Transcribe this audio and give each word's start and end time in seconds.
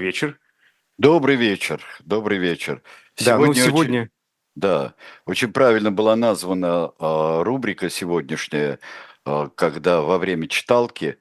вечер. 0.00 0.38
Добрый 0.98 1.36
вечер, 1.36 1.84
добрый 2.04 2.38
вечер. 2.38 2.82
Да, 3.24 3.38
ну 3.38 3.52
сегодня... 3.52 4.02
Очень, 4.02 4.10
да, 4.54 4.94
очень 5.26 5.52
правильно 5.52 5.92
была 5.92 6.16
названа 6.16 6.92
э, 6.98 7.42
рубрика 7.42 7.90
сегодняшняя, 7.90 8.78
э, 9.26 9.48
когда 9.54 10.00
во 10.00 10.18
время 10.18 10.48
читалки 10.48 11.18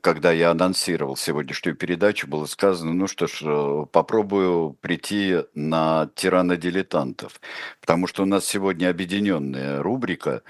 когда 0.00 0.32
я 0.32 0.50
анонсировал 0.50 1.16
сегодняшнюю 1.16 1.76
передачу, 1.76 2.26
было 2.26 2.46
сказано, 2.46 2.92
ну 2.92 3.06
что 3.06 3.26
ж, 3.26 3.42
э, 3.42 3.86
попробую 3.92 4.76
прийти 4.80 5.44
на 5.54 6.10
тирана-дилетантов, 6.14 7.40
потому 7.80 8.06
что 8.06 8.22
у 8.22 8.26
нас 8.26 8.46
сегодня 8.46 8.90
объединенная 8.90 9.82
рубрика 9.82 10.42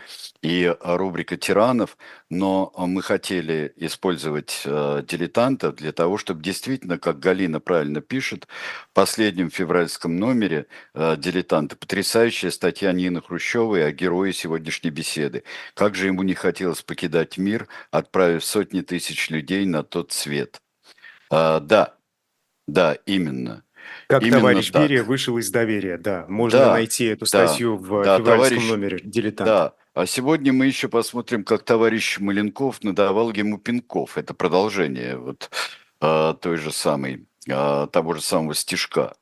и 0.43 0.75
рубрика 0.81 1.37
тиранов, 1.37 1.97
но 2.31 2.73
мы 2.77 3.03
хотели 3.03 3.73
использовать 3.77 4.63
э, 4.65 5.03
дилетантов 5.07 5.77
для 5.77 5.93
того, 5.93 6.19
чтобы 6.19 6.43
действительно, 6.43 6.99
как 6.99 7.19
Галина 7.19 7.61
правильно 7.61 8.01
пишет, 8.01 8.47
в 8.91 8.95
последнем 8.95 9.51
февральском 9.51 10.17
номере 10.17 10.67
э, 10.95 11.17
дилетанты, 11.19 11.77
потрясающая 11.77 12.51
статья 12.51 12.93
Нины 12.93 13.21
Хрущевой 13.23 13.87
о 13.87 13.93
герое 13.93 14.33
сегодняшней 14.33 14.91
беседы. 14.91 15.45
Как 15.75 15.95
же 15.95 16.07
ему 16.07 16.23
не 16.23 16.35
хотелось 16.35 16.83
покидать 16.83 17.39
мир, 17.39 17.69
отправив 17.91 18.45
сотни 18.45 18.81
тысяч 18.81 19.18
людей 19.31 19.67
на 19.67 19.83
тот 19.83 20.13
свет. 20.13 20.61
А, 21.31 21.61
да, 21.61 21.95
да, 22.67 22.95
именно. 23.07 23.65
Как 24.07 24.23
Именно 24.23 24.39
товарищ 24.39 24.71
так. 24.71 24.83
Берия 24.83 25.03
вышел 25.03 25.39
из 25.39 25.51
доверия, 25.51 25.99
да. 25.99 26.27
Можно 26.29 26.59
Да, 26.61 26.73
найти 26.73 27.07
эту 27.07 27.21
да, 27.21 27.47
статью 27.47 27.77
в 27.77 28.05
да, 28.05 28.19
февральском 28.19 28.25
товарищ, 28.25 28.69
номере 28.69 29.01
«Дилетант». 29.03 29.49
да. 29.49 29.75
А 29.95 30.07
сегодня 30.07 30.53
мы 30.53 30.67
еще 30.67 30.89
посмотрим, 30.89 31.43
как 31.43 31.65
товарищ 31.65 32.19
Маленков 32.21 32.83
надавал 32.85 33.33
ему 33.33 33.59
пинков. 33.59 34.17
Это 34.17 34.33
продолжение 34.33 35.17
вот 35.17 35.51
а, 36.01 36.35
той 36.35 36.57
же 36.57 36.71
самой, 36.71 37.27
а, 37.51 37.89
того 37.89 38.15
же 38.15 38.21
самого 38.21 38.55
стишка. 38.55 39.15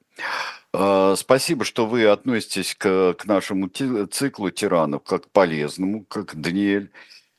А, 0.73 1.15
Спасибо, 1.17 1.65
что 1.65 1.87
вы 1.87 2.07
относитесь 2.07 2.75
к, 2.75 3.15
к 3.15 3.25
нашему 3.25 3.69
циклу 3.69 4.51
тиранов 4.51 5.03
как 5.05 5.25
к 5.25 5.31
полезному, 5.31 6.05
как 6.05 6.37
Даниэль. 6.39 6.91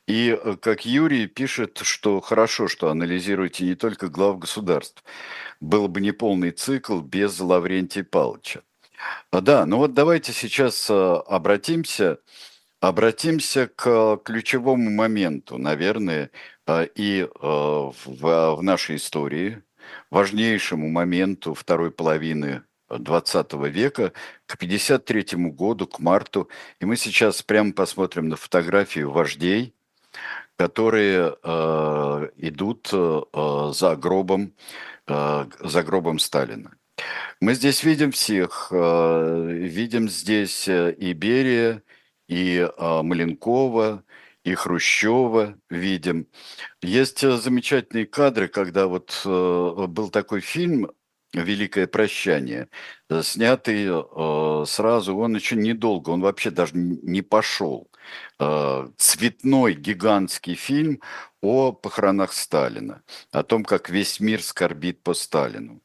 И 0.07 0.29
э, 0.41 0.55
как 0.59 0.85
Юрий 0.85 1.27
пишет, 1.27 1.79
что 1.83 2.21
хорошо, 2.21 2.67
что 2.67 2.89
анализируете 2.89 3.65
не 3.65 3.75
только 3.75 4.07
глав 4.07 4.39
государств. 4.39 5.03
Был 5.59 5.87
бы 5.89 6.01
неполный 6.01 6.51
цикл 6.51 7.01
без 7.01 7.39
Лаврентия 7.39 8.03
Павловича. 8.03 8.61
А, 9.31 9.41
Да, 9.41 9.65
ну 9.65 9.77
вот 9.77 9.93
давайте 9.93 10.31
сейчас 10.33 10.87
а, 10.89 11.19
обратимся, 11.21 12.19
обратимся 12.79 13.67
к 13.67 14.17
ключевому 14.23 14.89
моменту, 14.89 15.57
наверное, 15.57 16.31
а, 16.65 16.83
и 16.83 17.27
а, 17.41 17.91
в, 18.05 18.61
нашей 18.61 18.95
истории, 18.95 19.63
важнейшему 20.09 20.89
моменту 20.89 21.53
второй 21.53 21.91
половины 21.91 22.63
20 22.89 23.53
века, 23.69 24.13
к 24.45 24.57
53 24.57 25.25
году, 25.51 25.87
к 25.87 25.99
марту. 25.99 26.49
И 26.79 26.85
мы 26.85 26.95
сейчас 26.95 27.43
прямо 27.43 27.73
посмотрим 27.73 28.29
на 28.29 28.37
фотографию 28.37 29.11
вождей, 29.11 29.73
которые 30.57 31.37
э, 31.43 32.29
идут 32.37 32.89
э, 32.91 33.71
за 33.73 33.95
гробом, 33.95 34.53
э, 35.07 35.45
за 35.59 35.83
гробом 35.83 36.19
Сталина. 36.19 36.75
Мы 37.39 37.53
здесь 37.53 37.83
видим 37.83 38.11
всех, 38.11 38.71
видим 38.71 40.09
здесь 40.09 40.67
и 40.67 41.13
Берия, 41.13 41.83
и 42.27 42.57
э, 42.57 43.01
Маленкова, 43.03 44.03
и 44.43 44.55
Хрущева 44.55 45.55
видим. 45.69 46.27
Есть 46.81 47.19
замечательные 47.19 48.07
кадры, 48.07 48.47
когда 48.47 48.87
вот 48.87 49.21
был 49.25 50.09
такой 50.09 50.39
фильм 50.39 50.89
«Великое 51.33 51.85
прощание», 51.85 52.69
снятый 53.21 53.87
сразу, 54.65 55.17
он 55.17 55.35
еще 55.35 55.57
недолго, 55.57 56.11
он 56.11 56.21
вообще 56.21 56.49
даже 56.49 56.71
не 56.75 57.21
пошел. 57.21 57.91
Э, 58.39 58.87
Цветной 58.97 59.73
гигантский 59.73 60.55
фильм 60.55 61.01
о 61.41 61.71
похоронах 61.71 62.33
Сталина, 62.33 63.03
о 63.31 63.43
том, 63.43 63.63
как 63.63 63.89
весь 63.89 64.19
мир 64.19 64.41
скорбит 64.43 65.03
по 65.03 65.13
Сталину. 65.13 65.81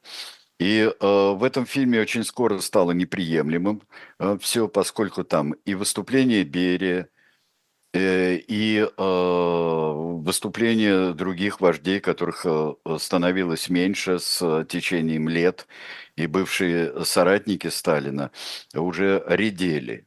И 0.58 0.80
э, 0.80 1.32
в 1.32 1.42
этом 1.44 1.66
фильме 1.66 2.00
очень 2.00 2.24
скоро 2.24 2.58
стало 2.60 2.92
неприемлемым 2.92 3.82
все, 4.40 4.68
поскольку 4.68 5.24
там 5.24 5.52
и 5.64 5.74
выступление 5.74 6.44
Берия, 6.44 7.08
э, 7.92 8.36
и 8.36 8.78
э, 8.96 9.92
выступления 10.22 11.12
других 11.12 11.60
вождей, 11.60 12.00
которых 12.00 12.46
э, 12.46 12.74
становилось 12.98 13.68
меньше 13.68 14.18
с 14.18 14.40
э, 14.42 14.64
течением 14.68 15.28
лет, 15.28 15.66
и 16.16 16.26
бывшие 16.26 17.04
соратники 17.04 17.68
Сталина 17.68 18.30
уже 18.74 19.22
редели. 19.26 20.06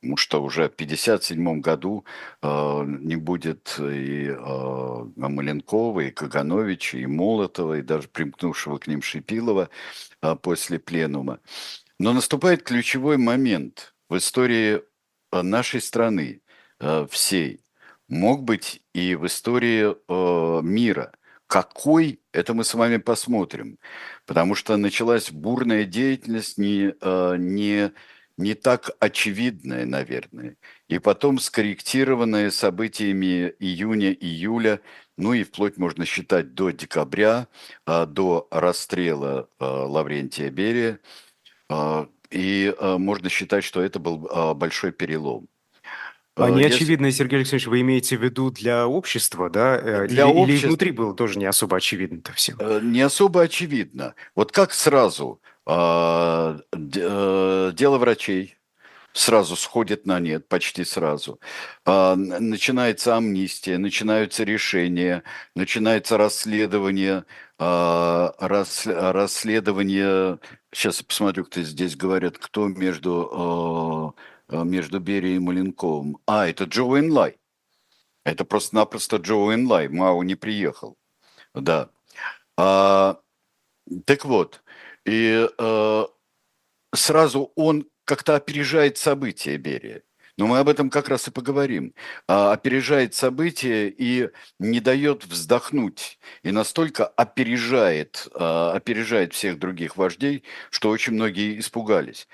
Потому 0.00 0.16
что 0.16 0.42
уже 0.42 0.68
в 0.68 0.74
1957 0.74 1.60
году 1.60 2.04
э, 2.40 2.84
не 2.86 3.16
будет 3.16 3.74
и 3.80 4.28
э, 4.28 5.04
Маленкова, 5.16 6.00
и 6.00 6.10
Кагановича, 6.10 6.98
и 6.98 7.06
Молотова, 7.06 7.78
и 7.78 7.82
даже 7.82 8.06
примкнувшего 8.08 8.78
к 8.78 8.86
ним 8.86 9.02
Шипилова 9.02 9.70
э, 10.22 10.36
после 10.36 10.78
пленума. 10.78 11.40
Но 11.98 12.12
наступает 12.12 12.62
ключевой 12.62 13.16
момент 13.16 13.94
в 14.08 14.16
истории 14.16 14.82
нашей 15.32 15.80
страны, 15.80 16.42
э, 16.80 17.06
всей, 17.10 17.60
мог 18.08 18.44
быть 18.44 18.82
и 18.94 19.14
в 19.14 19.26
истории 19.26 19.94
э, 19.94 20.62
мира. 20.62 21.12
Какой, 21.46 22.20
это 22.32 22.54
мы 22.54 22.64
с 22.64 22.74
вами 22.74 22.98
посмотрим. 22.98 23.78
Потому 24.26 24.54
что 24.54 24.76
началась 24.76 25.30
бурная 25.30 25.84
деятельность 25.84 26.58
не, 26.58 26.94
э, 27.00 27.36
не, 27.38 27.92
не 28.38 28.54
так 28.54 28.90
очевидная, 29.00 29.84
наверное. 29.84 30.56
И 30.88 30.98
потом 30.98 31.38
скорректированная 31.38 32.50
событиями 32.50 33.52
июня-июля, 33.58 34.80
ну 35.18 35.34
и 35.34 35.44
вплоть 35.44 35.76
можно 35.76 36.06
считать 36.06 36.54
до 36.54 36.70
декабря, 36.70 37.48
э, 37.86 38.06
до 38.06 38.48
расстрела 38.50 39.48
э, 39.60 39.64
Лаврентия 39.66 40.50
Берия. 40.50 41.00
Э, 41.70 42.06
И 42.30 42.74
можно 42.80 43.28
считать, 43.30 43.64
что 43.64 43.82
это 43.82 43.98
был 43.98 44.18
большой 44.54 44.92
перелом. 44.92 45.48
А 46.38 46.48
Э, 46.48 46.50
Если 46.50 46.60
неочевидное, 46.60 47.10
Сергей 47.10 47.36
Алексеевич, 47.38 47.66
вы 47.66 47.80
имеете 47.80 48.16
в 48.16 48.22
виду 48.22 48.50
для 48.50 48.86
общества, 48.86 49.50
да? 49.50 49.76
Э, 49.76 50.06
для 50.06 50.24
Или, 50.30 50.30
или 50.44 50.52
общества 50.54 50.68
внутри 50.68 50.90
было 50.92 51.14
тоже 51.14 51.38
не 51.38 51.46
особо 51.46 51.76
очевидно-то 51.78 52.32
всем? 52.32 52.56
э, 52.60 52.80
не 52.82 53.00
особо 53.00 53.42
очевидно. 53.42 54.14
Вот 54.36 54.52
как 54.52 54.72
сразу 54.72 55.40
а, 55.57 55.57
дело 56.72 57.98
врачей 57.98 58.58
сразу 59.12 59.56
сходит 59.56 60.06
на 60.06 60.20
нет, 60.20 60.48
почти 60.48 60.84
сразу. 60.84 61.40
А, 61.84 62.14
Начинается 62.16 63.16
амнистия, 63.16 63.78
начинаются 63.78 64.44
решения, 64.44 65.22
начинается 65.54 66.16
расследование, 66.16 67.24
а, 67.58 68.34
рас- 68.38 68.86
расследование. 68.86 70.38
Сейчас 70.72 71.00
я 71.00 71.04
посмотрю, 71.06 71.44
кто 71.44 71.62
здесь 71.62 71.96
говорят, 71.96 72.38
кто 72.38 72.68
между 72.68 74.14
э, 74.48 74.56
э, 74.56 74.64
между 74.64 75.00
Берией 75.00 75.36
и 75.36 75.40
Маленковым. 75.40 76.18
А, 76.26 76.46
это 76.48 76.64
Джо 76.64 76.98
Энлай. 76.98 77.38
Это 78.24 78.44
просто-напросто 78.44 79.16
Джо 79.16 79.54
Энлай. 79.54 79.88
Мао 79.88 80.22
не 80.22 80.34
приехал. 80.36 80.96
Да. 81.54 81.90
А, 82.56 83.18
так 84.04 84.24
вот, 84.24 84.62
и 85.08 85.48
э, 85.58 86.04
сразу 86.94 87.52
он 87.54 87.86
как-то 88.04 88.36
опережает 88.36 88.98
события 88.98 89.56
Берия. 89.56 90.02
Но 90.36 90.46
мы 90.46 90.58
об 90.60 90.68
этом 90.68 90.88
как 90.88 91.08
раз 91.08 91.26
и 91.26 91.32
поговорим. 91.32 91.94
А, 92.28 92.52
опережает 92.52 93.12
события 93.14 93.88
и 93.88 94.30
не 94.60 94.78
дает 94.78 95.24
вздохнуть. 95.26 96.20
И 96.44 96.52
настолько 96.52 97.06
опережает, 97.06 98.28
а, 98.34 98.72
опережает 98.72 99.32
всех 99.34 99.58
других 99.58 99.96
вождей, 99.96 100.44
что 100.70 100.90
очень 100.90 101.14
многие 101.14 101.58
испугались. 101.58 102.28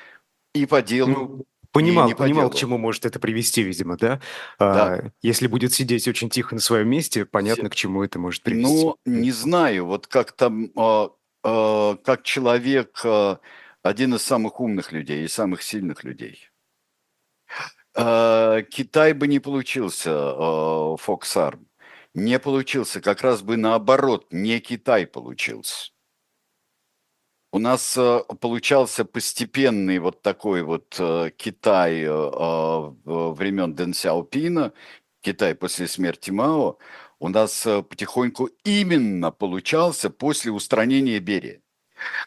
И 0.55 0.67
по 0.67 0.83
делу, 0.83 1.11
Ну, 1.11 1.45
понимал, 1.73 2.07
не 2.07 2.13
по 2.13 2.25
понимал, 2.25 2.49
к 2.51 2.53
делу. 2.53 2.61
чему 2.61 2.77
может 2.79 3.07
это 3.07 3.19
привести, 3.19 3.63
видимо, 3.63 3.97
да? 3.97 4.21
Да. 4.59 4.95
А, 4.97 5.11
Если 5.23 5.47
будет 5.47 5.73
сидеть 5.73 6.07
очень 6.07 6.29
тихо 6.29 6.55
на 6.55 6.61
своем 6.61 6.89
месте, 6.91 7.25
понятно, 7.25 7.65
Се- 7.65 7.71
к 7.71 7.75
чему 7.75 8.03
это 8.05 8.19
может 8.19 8.43
привести. 8.43 8.65
Ну, 8.71 8.99
не 9.07 9.31
знаю, 9.33 9.87
вот 9.87 10.07
как 10.09 10.33
там, 10.33 10.71
а, 10.77 11.09
как 11.45 12.23
человек, 12.23 13.01
а, 13.05 13.39
один 13.83 14.15
из 14.15 14.23
самых 14.23 14.61
умных 14.61 14.93
людей 14.93 15.25
и 15.25 15.29
самых 15.29 15.63
сильных 15.63 16.03
людей. 16.05 16.49
А, 17.95 18.63
Китай 18.63 19.13
бы 19.13 19.29
не 19.29 19.41
получился, 19.41 20.97
Фоксарм. 20.97 21.69
Не 22.15 22.39
получился, 22.39 23.01
как 23.01 23.23
раз 23.23 23.43
бы 23.43 23.57
наоборот, 23.57 24.33
не 24.33 24.61
Китай 24.61 25.07
получился. 25.07 25.95
У 27.55 27.61
нас 27.61 27.97
э, 27.97 28.21
получался 28.41 29.05
постепенный 29.05 30.01
вот 30.01 30.23
такой 30.23 30.65
вот 30.65 30.97
э, 30.99 31.31
Китай 31.37 32.03
э, 32.03 32.07
э, 32.09 32.91
времен 33.05 33.77
Дэн 33.77 33.95
Сяопина, 33.95 34.73
Китай 35.21 35.55
после 35.55 35.87
смерти 35.87 36.33
Мао, 36.33 36.79
у 37.19 37.29
нас 37.29 37.67
э, 37.67 37.83
потихоньку 37.83 38.51
именно 38.65 39.31
получался 39.31 40.11
после 40.11 40.53
устранения 40.53 41.19
Берии. 41.19 41.63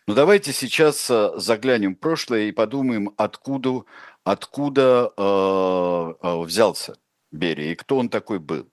Но 0.07 0.13
давайте 0.13 0.53
сейчас 0.53 1.09
э, 1.09 1.31
заглянем 1.35 1.95
в 1.95 1.99
прошлое 1.99 2.45
и 2.45 2.51
подумаем, 2.51 3.11
откуда, 3.17 3.83
откуда 4.23 5.11
э, 5.17 6.13
э, 6.21 6.41
взялся 6.43 6.97
Берия 7.31 7.71
и 7.73 7.75
кто 7.75 7.97
он 7.97 8.09
такой 8.09 8.39
был. 8.39 8.67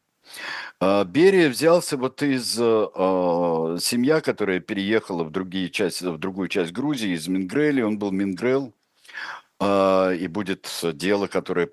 Берия 0.80 1.50
взялся 1.50 1.96
вот 1.98 2.22
из 2.22 2.56
э, 2.58 3.76
семья, 3.80 4.20
которая 4.20 4.60
переехала 4.60 5.22
в, 5.24 5.30
другие 5.30 5.68
части, 5.70 6.04
в 6.04 6.18
другую 6.18 6.48
часть 6.48 6.72
Грузии, 6.72 7.10
из 7.14 7.28
Мингрели. 7.28 7.82
Он 7.82 7.98
был 7.98 8.10
Мингрел. 8.10 8.72
Э, 9.60 10.16
и 10.18 10.26
будет 10.26 10.68
дело, 10.94 11.26
которое 11.26 11.66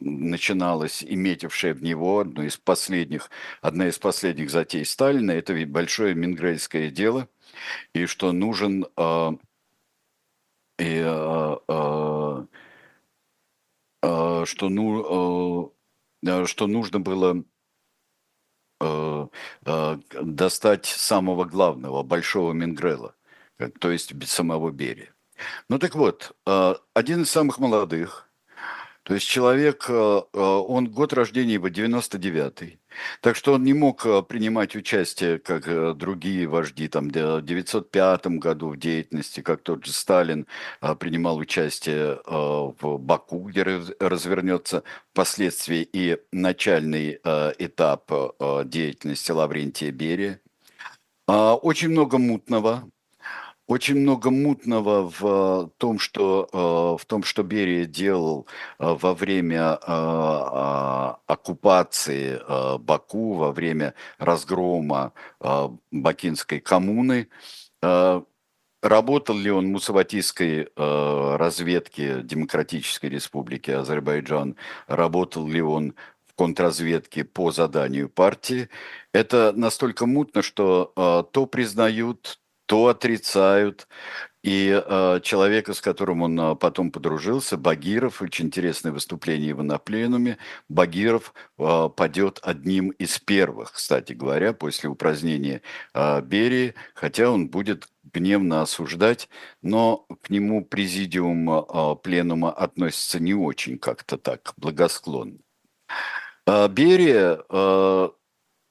начиналось 0.00 1.02
и 1.02 1.14
метившее 1.14 1.74
в 1.74 1.82
него, 1.82 2.20
одно 2.20 2.42
из 2.42 2.56
последних, 2.56 3.30
одна 3.60 3.88
из 3.88 3.98
последних 3.98 4.50
затей 4.50 4.84
Сталина, 4.84 5.30
это 5.30 5.52
ведь 5.52 5.70
большое 5.70 6.14
мингрельское 6.14 6.90
дело, 6.90 7.28
и 7.92 8.06
что 8.06 8.32
нужен 8.32 8.86
э, 8.96 9.30
и, 10.78 11.02
э, 11.04 11.56
э, 14.02 14.44
что, 14.46 14.68
ну, 14.68 15.74
э, 16.22 16.46
что 16.46 16.66
нужно 16.66 17.00
было 17.00 17.44
э, 18.80 19.28
э, 19.66 19.98
достать 20.22 20.86
самого 20.86 21.44
главного, 21.44 22.02
большого 22.02 22.52
Мингрела, 22.52 23.14
то 23.78 23.90
есть 23.90 24.14
самого 24.26 24.70
Берия. 24.70 25.14
Ну 25.68 25.78
так 25.78 25.94
вот, 25.94 26.34
э, 26.46 26.74
один 26.94 27.22
из 27.22 27.30
самых 27.30 27.58
молодых– 27.58 28.26
то 29.02 29.14
есть 29.14 29.26
человек, 29.26 29.86
э, 29.88 29.92
э, 30.32 30.38
он 30.38 30.88
год 30.90 31.12
рождения 31.14 31.54
его 31.54 31.68
99-й. 31.68 32.78
Так 33.22 33.34
что 33.34 33.54
он 33.54 33.64
не 33.64 33.72
мог 33.72 34.04
э, 34.04 34.22
принимать 34.22 34.76
участие, 34.76 35.38
как 35.38 35.96
другие 35.96 36.46
вожди, 36.46 36.86
там, 36.86 37.08
в 37.08 37.16
1905 37.16 38.26
году 38.38 38.68
в 38.68 38.76
деятельности, 38.76 39.40
как 39.40 39.62
тот 39.62 39.86
же 39.86 39.92
Сталин 39.92 40.46
принимал 40.98 41.38
участие 41.38 42.20
в 42.26 42.98
Баку, 42.98 43.40
где 43.48 43.62
развернется 43.62 44.82
впоследствии 45.12 45.88
и 45.92 46.18
начальный 46.32 47.20
этап 47.58 48.10
деятельности 48.66 49.32
Лаврентия 49.32 49.92
Берия. 49.92 50.40
А, 51.26 51.54
очень 51.54 51.90
много 51.90 52.18
мутного, 52.18 52.90
очень 53.70 54.00
много 54.00 54.30
мутного 54.32 55.08
в 55.08 55.22
э, 55.22 55.68
том, 55.78 56.00
что, 56.00 56.48
э, 56.52 57.00
в 57.00 57.06
том, 57.06 57.22
что 57.22 57.44
Берия 57.44 57.84
делал 57.84 58.48
э, 58.80 58.96
во 59.00 59.14
время 59.14 59.74
оккупации 61.26 62.40
Баку, 62.78 63.34
во 63.34 63.52
время 63.52 63.94
разгрома 64.18 65.12
Бакинской 65.92 66.58
коммуны. 66.60 67.28
Работал 68.82 69.36
ли 69.36 69.50
он 69.50 69.66
в 69.66 69.70
мусаватийской 69.70 70.68
разведке 70.76 72.22
Демократической 72.22 73.06
Республики 73.06 73.70
Азербайджан? 73.70 74.56
Работал 74.88 75.46
ли 75.46 75.62
он 75.62 75.94
в 76.26 76.34
контрразведке 76.34 77.24
по 77.24 77.52
заданию 77.52 78.08
партии? 78.08 78.68
Это 79.12 79.52
настолько 79.54 80.06
мутно, 80.06 80.42
что 80.42 81.28
то 81.32 81.46
признают, 81.46 82.40
то 82.70 82.86
отрицают. 82.86 83.88
И 84.44 84.70
э, 84.70 85.20
человека, 85.24 85.74
с 85.74 85.80
которым 85.80 86.22
он 86.22 86.40
э, 86.40 86.54
потом 86.54 86.92
подружился, 86.92 87.56
Багиров, 87.56 88.22
очень 88.22 88.46
интересное 88.46 88.92
выступление 88.92 89.48
его 89.48 89.64
на 89.64 89.78
пленуме, 89.78 90.38
Багиров 90.68 91.34
э, 91.58 91.88
падет 91.94 92.38
одним 92.42 92.90
из 92.90 93.18
первых, 93.18 93.72
кстати 93.72 94.12
говоря, 94.12 94.52
после 94.52 94.88
упразднения 94.88 95.62
э, 95.94 96.22
Берии, 96.22 96.74
хотя 96.94 97.28
он 97.28 97.48
будет 97.48 97.88
гневно 98.04 98.62
осуждать, 98.62 99.28
но 99.62 100.06
к 100.22 100.30
нему 100.30 100.64
президиум 100.64 101.50
э, 101.50 101.96
пленума 101.96 102.52
относится 102.52 103.18
не 103.18 103.34
очень 103.34 103.78
как-то 103.78 104.16
так 104.16 104.54
благосклонно. 104.56 105.38
Э, 106.46 106.68
Берия 106.68 107.40
э, 107.50 108.08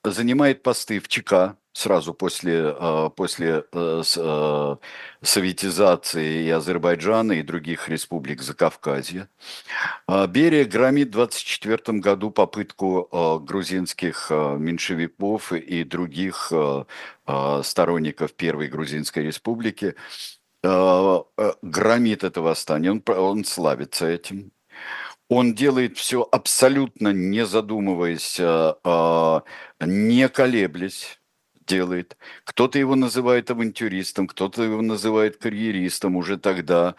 занимает 0.05 0.63
посты 0.63 0.99
в 0.99 1.09
ЧК, 1.09 1.57
сразу 1.79 2.13
после, 2.13 2.75
а, 2.77 3.09
после 3.09 3.63
э, 3.71 4.03
э, 4.17 4.75
советизации 5.21 6.43
и 6.43 6.49
Азербайджана, 6.49 7.33
и 7.33 7.41
других 7.41 7.87
республик 7.87 8.41
Закавказья. 8.41 9.29
А, 10.05 10.27
Берия 10.27 10.65
громит 10.65 11.15
в 11.15 11.21
1924 11.21 11.99
году 11.99 12.31
попытку 12.31 13.07
грузинских 13.41 14.29
меньшевиков 14.29 15.53
и 15.53 15.83
других 15.83 16.51
сторонников 17.63 18.33
Первой 18.33 18.67
Грузинской 18.67 19.23
республики 19.23 19.95
э, 20.63 21.19
громит 21.61 22.23
это 22.23 22.41
восстание. 22.41 22.91
Он, 22.91 23.03
он 23.07 23.45
славится 23.45 24.07
этим. 24.07 24.51
Он 25.29 25.53
делает 25.53 25.97
все 25.97 26.27
абсолютно 26.31 27.13
не 27.13 27.45
задумываясь, 27.45 28.39
не 29.79 30.29
колеблясь 30.29 31.18
делает. 31.69 32.17
Кто-то 32.43 32.79
его 32.79 32.95
называет 32.95 33.51
авантюристом, 33.51 34.27
кто-то 34.27 34.63
его 34.63 34.81
называет 34.81 35.37
карьеристом 35.37 36.15
уже 36.15 36.37
тогда. 36.37 36.95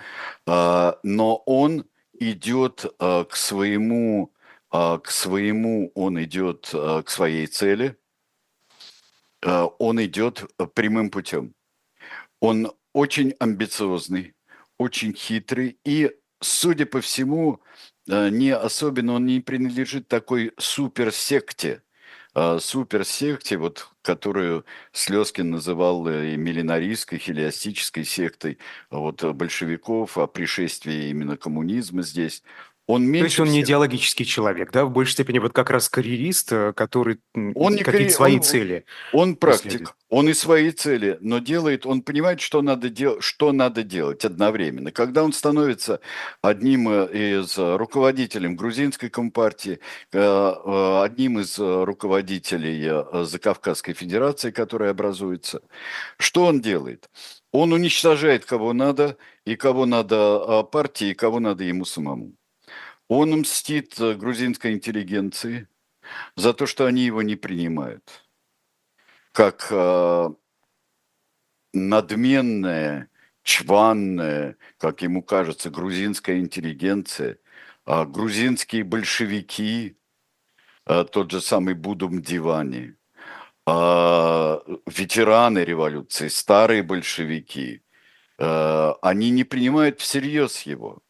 А, 0.46 0.98
но 1.02 1.36
он 1.46 1.84
идет 2.18 2.86
а, 2.98 3.24
к 3.24 3.36
своему, 3.36 4.32
а, 4.70 4.98
к 4.98 5.10
своему, 5.10 5.90
он 5.94 6.22
идет 6.22 6.70
к 6.72 7.08
своей 7.08 7.46
цели, 7.46 7.96
он 9.42 10.04
идет 10.04 10.44
прямым 10.74 11.10
путем. 11.10 11.54
Он 12.40 12.72
очень 12.92 13.34
амбициозный, 13.40 14.34
очень 14.78 15.14
хитрый 15.14 15.78
и, 15.84 16.14
судя 16.40 16.84
по 16.84 17.00
всему, 17.00 17.60
не 18.06 18.50
особенно 18.54 19.14
он 19.14 19.24
не 19.24 19.40
принадлежит 19.40 20.08
такой 20.08 20.52
суперсекте, 20.58 21.82
суперсекте, 22.60 23.56
вот, 23.56 23.88
которую 24.02 24.64
Слезкин 24.92 25.50
называл 25.50 26.06
э, 26.06 26.34
и 26.34 26.36
миллинаристской, 26.36 27.18
хелиастической 27.18 28.04
сектой 28.04 28.58
вот, 28.90 29.24
большевиков, 29.34 30.16
о 30.16 30.26
пришествии 30.26 31.08
именно 31.08 31.36
коммунизма 31.36 32.02
здесь, 32.02 32.42
он 32.86 33.04
меньше 33.04 33.20
То 33.20 33.24
есть 33.24 33.40
он 33.40 33.46
всех... 33.46 33.54
не 33.54 33.62
идеологический 33.62 34.24
человек, 34.24 34.72
да, 34.72 34.84
в 34.84 34.90
большей 34.90 35.12
степени 35.12 35.38
вот 35.38 35.52
как 35.52 35.70
раз 35.70 35.88
карьерист, 35.88 36.52
э, 36.52 36.72
который 36.72 37.20
он 37.54 37.74
не 37.74 37.84
какие-то 37.84 38.12
свои 38.12 38.36
он, 38.36 38.42
цели. 38.42 38.84
Он 39.12 39.36
практик, 39.36 39.94
он 40.08 40.28
и 40.28 40.34
свои 40.34 40.72
цели, 40.72 41.16
но 41.20 41.38
делает, 41.38 41.86
он 41.86 42.02
понимает, 42.02 42.40
что 42.40 42.62
надо, 42.62 42.88
дел... 42.90 43.20
что 43.20 43.52
надо 43.52 43.84
делать 43.84 44.24
одновременно. 44.24 44.90
Когда 44.90 45.22
он 45.22 45.32
становится 45.32 46.00
одним 46.42 46.88
э, 46.88 47.38
из 47.38 47.56
руководителей 47.56 48.48
грузинской 48.48 49.08
компартии, 49.08 49.78
э, 50.12 51.00
одним 51.04 51.38
из 51.38 51.58
руководителей 51.58 53.24
Закавказской 53.24 53.94
Федерации, 53.94 54.50
которая 54.50 54.90
образуется, 54.90 55.62
что 56.18 56.46
он 56.46 56.60
делает? 56.60 57.08
Он 57.52 57.72
уничтожает 57.72 58.44
кого 58.44 58.72
надо, 58.72 59.16
и 59.44 59.56
кого 59.56 59.86
надо 59.86 60.62
партии, 60.70 61.10
и 61.10 61.14
кого 61.14 61.40
надо 61.40 61.64
ему 61.64 61.84
самому. 61.84 62.34
Он 63.10 63.30
мстит 63.40 63.98
э, 63.98 64.14
грузинской 64.14 64.72
интеллигенции 64.72 65.66
за 66.36 66.54
то, 66.54 66.66
что 66.66 66.86
они 66.86 67.02
его 67.02 67.22
не 67.22 67.34
принимают. 67.34 68.24
Как 69.32 69.66
э, 69.68 70.28
надменная, 71.72 73.10
чванная, 73.42 74.56
как 74.78 75.02
ему 75.02 75.24
кажется, 75.24 75.70
грузинская 75.70 76.38
интеллигенция, 76.38 77.38
э, 77.84 78.04
грузинские 78.04 78.84
большевики, 78.84 79.96
э, 80.86 81.04
тот 81.10 81.32
же 81.32 81.40
самый 81.40 81.74
Будум 81.74 82.22
Дивани, 82.22 82.94
э, 83.66 84.58
ветераны 84.86 85.64
революции, 85.64 86.28
старые 86.28 86.84
большевики, 86.84 87.82
они 88.38 89.30
не 89.30 89.44
принимают 89.44 90.00
всерьез 90.00 90.60
его– 90.62 91.02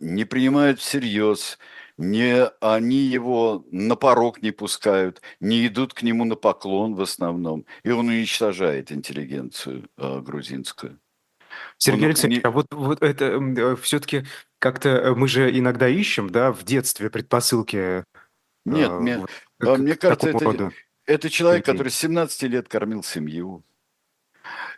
не 0.00 0.24
принимают 0.24 0.80
всерьез, 0.80 1.58
не, 1.98 2.46
они 2.60 2.96
его 2.96 3.64
на 3.70 3.96
порог 3.96 4.42
не 4.42 4.50
пускают, 4.50 5.20
не 5.40 5.66
идут 5.66 5.94
к 5.94 6.02
нему 6.02 6.24
на 6.24 6.36
поклон 6.36 6.94
в 6.94 7.00
основном, 7.00 7.66
и 7.84 7.90
он 7.90 8.08
уничтожает 8.08 8.92
интеллигенцию 8.92 9.88
э, 9.96 10.20
грузинскую. 10.20 10.98
Сергей 11.78 12.04
он, 12.04 12.06
Алексеевич, 12.10 12.38
не... 12.38 12.42
а 12.42 12.50
вот, 12.50 12.66
вот 12.70 13.02
это 13.02 13.24
э, 13.24 13.76
все-таки 13.76 14.24
как-то 14.58 14.88
э, 14.88 15.14
мы 15.14 15.28
же 15.28 15.56
иногда 15.56 15.88
ищем, 15.88 16.30
да, 16.30 16.52
в 16.52 16.64
детстве 16.64 17.10
предпосылки. 17.10 18.04
Нет, 18.64 18.90
э, 18.90 18.98
мне, 18.98 19.26
вот, 19.60 19.78
мне 19.78 19.94
кажется, 19.94 20.30
это, 20.30 20.72
это 21.06 21.30
человек, 21.30 21.64
который 21.64 21.90
с 21.90 21.96
17 21.96 22.42
лет 22.44 22.68
кормил 22.68 23.02
семью. 23.02 23.64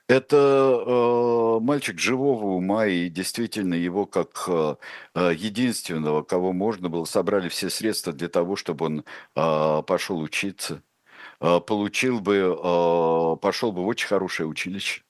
Это 0.08 0.36
э, 0.86 1.60
мальчик 1.64 1.98
живого 1.98 2.46
ума, 2.56 2.86
и 2.86 3.08
действительно 3.08 3.72
его 3.74 4.04
как 4.04 4.44
э, 4.48 4.76
э, 5.14 5.32
единственного, 5.34 6.22
кого 6.22 6.52
можно 6.52 6.90
было, 6.90 7.06
собрали 7.06 7.48
все 7.48 7.70
средства 7.70 8.12
для 8.12 8.28
того, 8.28 8.54
чтобы 8.56 8.84
он 8.86 9.04
э, 9.34 9.82
пошел 9.86 10.20
учиться, 10.20 10.82
э, 11.40 11.60
получил 11.60 12.20
бы, 12.20 12.36
э, 12.36 13.36
пошел 13.40 13.72
бы 13.72 13.84
в 13.84 13.86
очень 13.88 14.08
хорошее 14.08 14.48
училище 14.48 15.02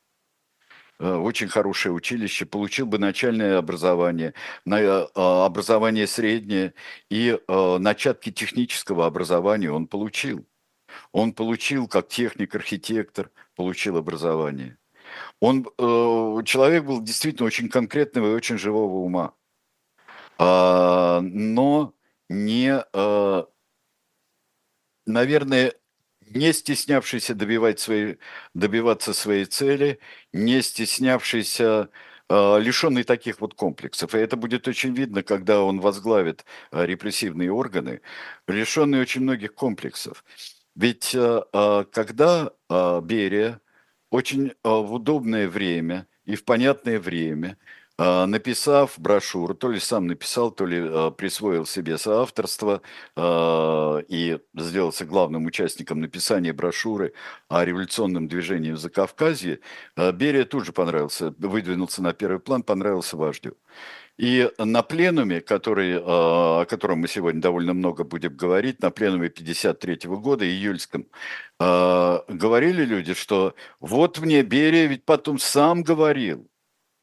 э, 0.99 1.15
очень 1.15 1.49
хорошее 1.49 1.93
училище, 1.95 2.47
получил 2.47 2.87
бы 2.87 2.99
начальное 2.99 3.59
образование, 3.59 4.35
э, 4.67 5.07
образование 5.15 6.07
среднее 6.07 6.75
и 7.11 7.39
начатки 7.49 8.31
технического 8.33 9.07
образования 9.07 9.71
он 9.71 9.87
получил. 9.89 10.47
Он 11.13 11.33
получил 11.33 11.89
как 11.89 12.09
техник-архитектор, 12.09 13.31
получил 13.57 13.97
образование. 13.97 14.79
Он, 15.45 15.67
э, 15.67 16.43
человек 16.47 16.85
был 16.85 17.03
действительно 17.03 17.47
очень 17.47 17.69
конкретного 17.69 18.29
и 18.29 18.35
очень 18.35 18.57
живого 18.57 18.97
ума, 19.05 19.35
а, 20.39 21.21
но 21.21 21.93
не, 22.31 22.83
э, 22.95 23.45
наверное, 25.05 25.75
не 26.31 26.53
стеснявшийся 26.55 27.35
добивать 27.35 27.79
свои, 27.79 28.17
добиваться 28.55 29.13
своей 29.13 29.45
цели, 29.45 29.99
не 30.33 30.63
стеснявшийся, 30.63 31.91
э, 32.31 32.59
лишенный 32.61 33.05
таких 33.05 33.43
вот 33.43 33.53
комплексов. 33.55 34.15
И 34.15 34.19
это 34.19 34.37
будет 34.39 34.67
очень 34.67 34.95
видно, 34.95 35.23
когда 35.23 35.63
он 35.63 35.79
возглавит 35.81 36.47
э, 36.73 36.87
репрессивные 36.87 37.53
органы, 37.53 38.01
лишенный 38.49 39.01
очень 39.03 39.21
многих 39.21 39.55
комплексов. 39.55 40.25
Ведь 40.75 41.15
э, 41.15 41.43
э, 41.53 41.85
когда 41.93 42.51
э, 42.71 43.01
Берия 43.03 43.61
очень 44.15 44.53
в 44.63 44.95
удобное 44.95 45.49
время 45.49 46.07
и 46.25 46.37
в 46.37 46.45
понятное 46.45 47.01
время, 47.01 47.57
написав 47.99 48.95
брошюру, 48.97 49.55
то 49.55 49.73
ли 49.73 49.81
сам 49.81 50.07
написал, 50.07 50.53
то 50.53 50.67
ли 50.67 50.81
присвоил 51.17 51.67
себе 51.67 51.99
соавторство 51.99 52.81
и 53.19 54.39
сделался 54.55 55.05
главным 55.05 55.47
участником 55.47 56.01
написания 56.01 56.53
брошюры 56.53 57.13
о 57.49 57.65
революционном 57.65 58.29
движении 58.29 58.71
в 58.71 58.79
Закавказье, 58.79 59.59
Берия 59.97 60.45
тут 60.45 60.65
же 60.65 60.73
понравился, 60.73 61.35
выдвинулся 61.39 62.01
на 62.01 62.13
первый 62.13 62.39
план, 62.39 62.63
понравился 62.63 63.17
вождю. 63.17 63.57
И 64.17 64.49
на 64.59 64.83
пленуме, 64.83 65.41
который, 65.41 65.99
а, 65.99 66.63
о 66.63 66.67
котором 66.67 67.01
мы 67.01 67.09
сегодня 67.09 67.41
довольно 67.41 67.75
много 67.75 68.05
будем 68.05 68.37
говорить, 68.37 68.81
на 68.81 68.91
пленуме 68.91 69.29
53 69.29 70.09
года, 70.09 70.45
июльском, 70.47 71.09
а, 71.59 72.25
говорили 72.29 72.85
люди, 72.85 73.15
что 73.15 73.55
вот 73.81 74.19
мне 74.21 74.43
Берия 74.43 74.87
ведь 74.87 75.05
потом 75.05 75.39
сам 75.39 75.83
говорил, 75.83 76.49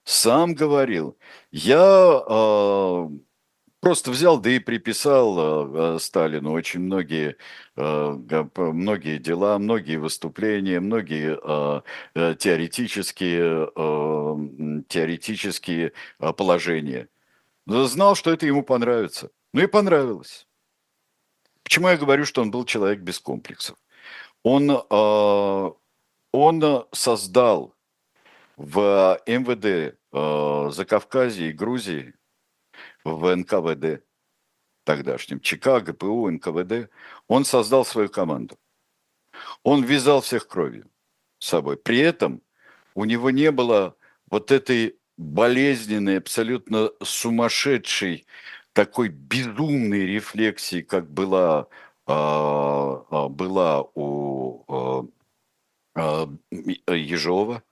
сам 0.06 0.56
говорил, 0.56 1.18
я 1.52 1.80
а, 1.80 3.10
просто 3.82 4.12
взял, 4.12 4.40
да 4.40 4.52
и 4.52 4.60
приписал 4.60 6.00
Сталину 6.00 6.54
очень 6.54 6.80
многие, 6.80 7.36
многие 7.76 9.18
дела, 9.18 9.58
многие 9.60 9.98
выступления, 9.98 10.80
многие 10.80 11.38
э, 12.16 12.36
теоретические, 12.36 13.68
теоретические 14.88 15.92
положения. 16.38 17.10
Знал, 17.66 18.16
что 18.16 18.32
это 18.32 18.46
ему 18.46 18.64
понравится. 18.64 19.32
Ну 19.54 19.62
и 19.62 19.68
понравилось. 19.68 20.48
Почему 21.64 21.90
я 21.90 21.98
говорю, 21.98 22.26
что 22.26 22.42
он 22.42 22.52
был 22.52 22.66
человек 22.66 23.00
без 23.00 23.20
комплексов? 23.20 23.78
Он, 24.44 24.70
он 26.32 26.86
создал 26.92 27.76
в 28.58 29.20
МВД 29.26 29.98
Закавказья 30.76 31.48
и 31.48 31.54
Грузии 31.54 32.14
в 33.04 33.36
НКВД 33.36 34.04
тогдашнем, 34.84 35.40
ЧК, 35.40 35.80
ГПУ, 35.80 36.30
НКВД, 36.30 36.90
он 37.28 37.46
создал 37.46 37.86
свою 37.86 38.10
команду. 38.10 38.58
Он 39.64 39.84
вязал 39.84 40.22
всех 40.22 40.48
кровью 40.48 40.90
с 41.40 41.48
собой. 41.48 41.78
При 41.78 42.00
этом 42.00 42.42
у 42.96 43.06
него 43.06 43.30
не 43.32 43.52
было 43.52 43.96
вот 44.30 44.52
этой 44.52 44.98
болезненной, 45.18 46.18
абсолютно 46.18 46.92
сумасшедшей, 47.04 48.26
такой 48.74 49.10
безумной 49.10 50.06
рефлексии, 50.06 50.82
как 50.82 51.10
была, 51.10 51.68
а, 52.08 53.06
а, 53.10 53.30
была 53.30 53.84
у 53.96 54.64
а, 55.94 56.28
Ежова, 56.88 57.64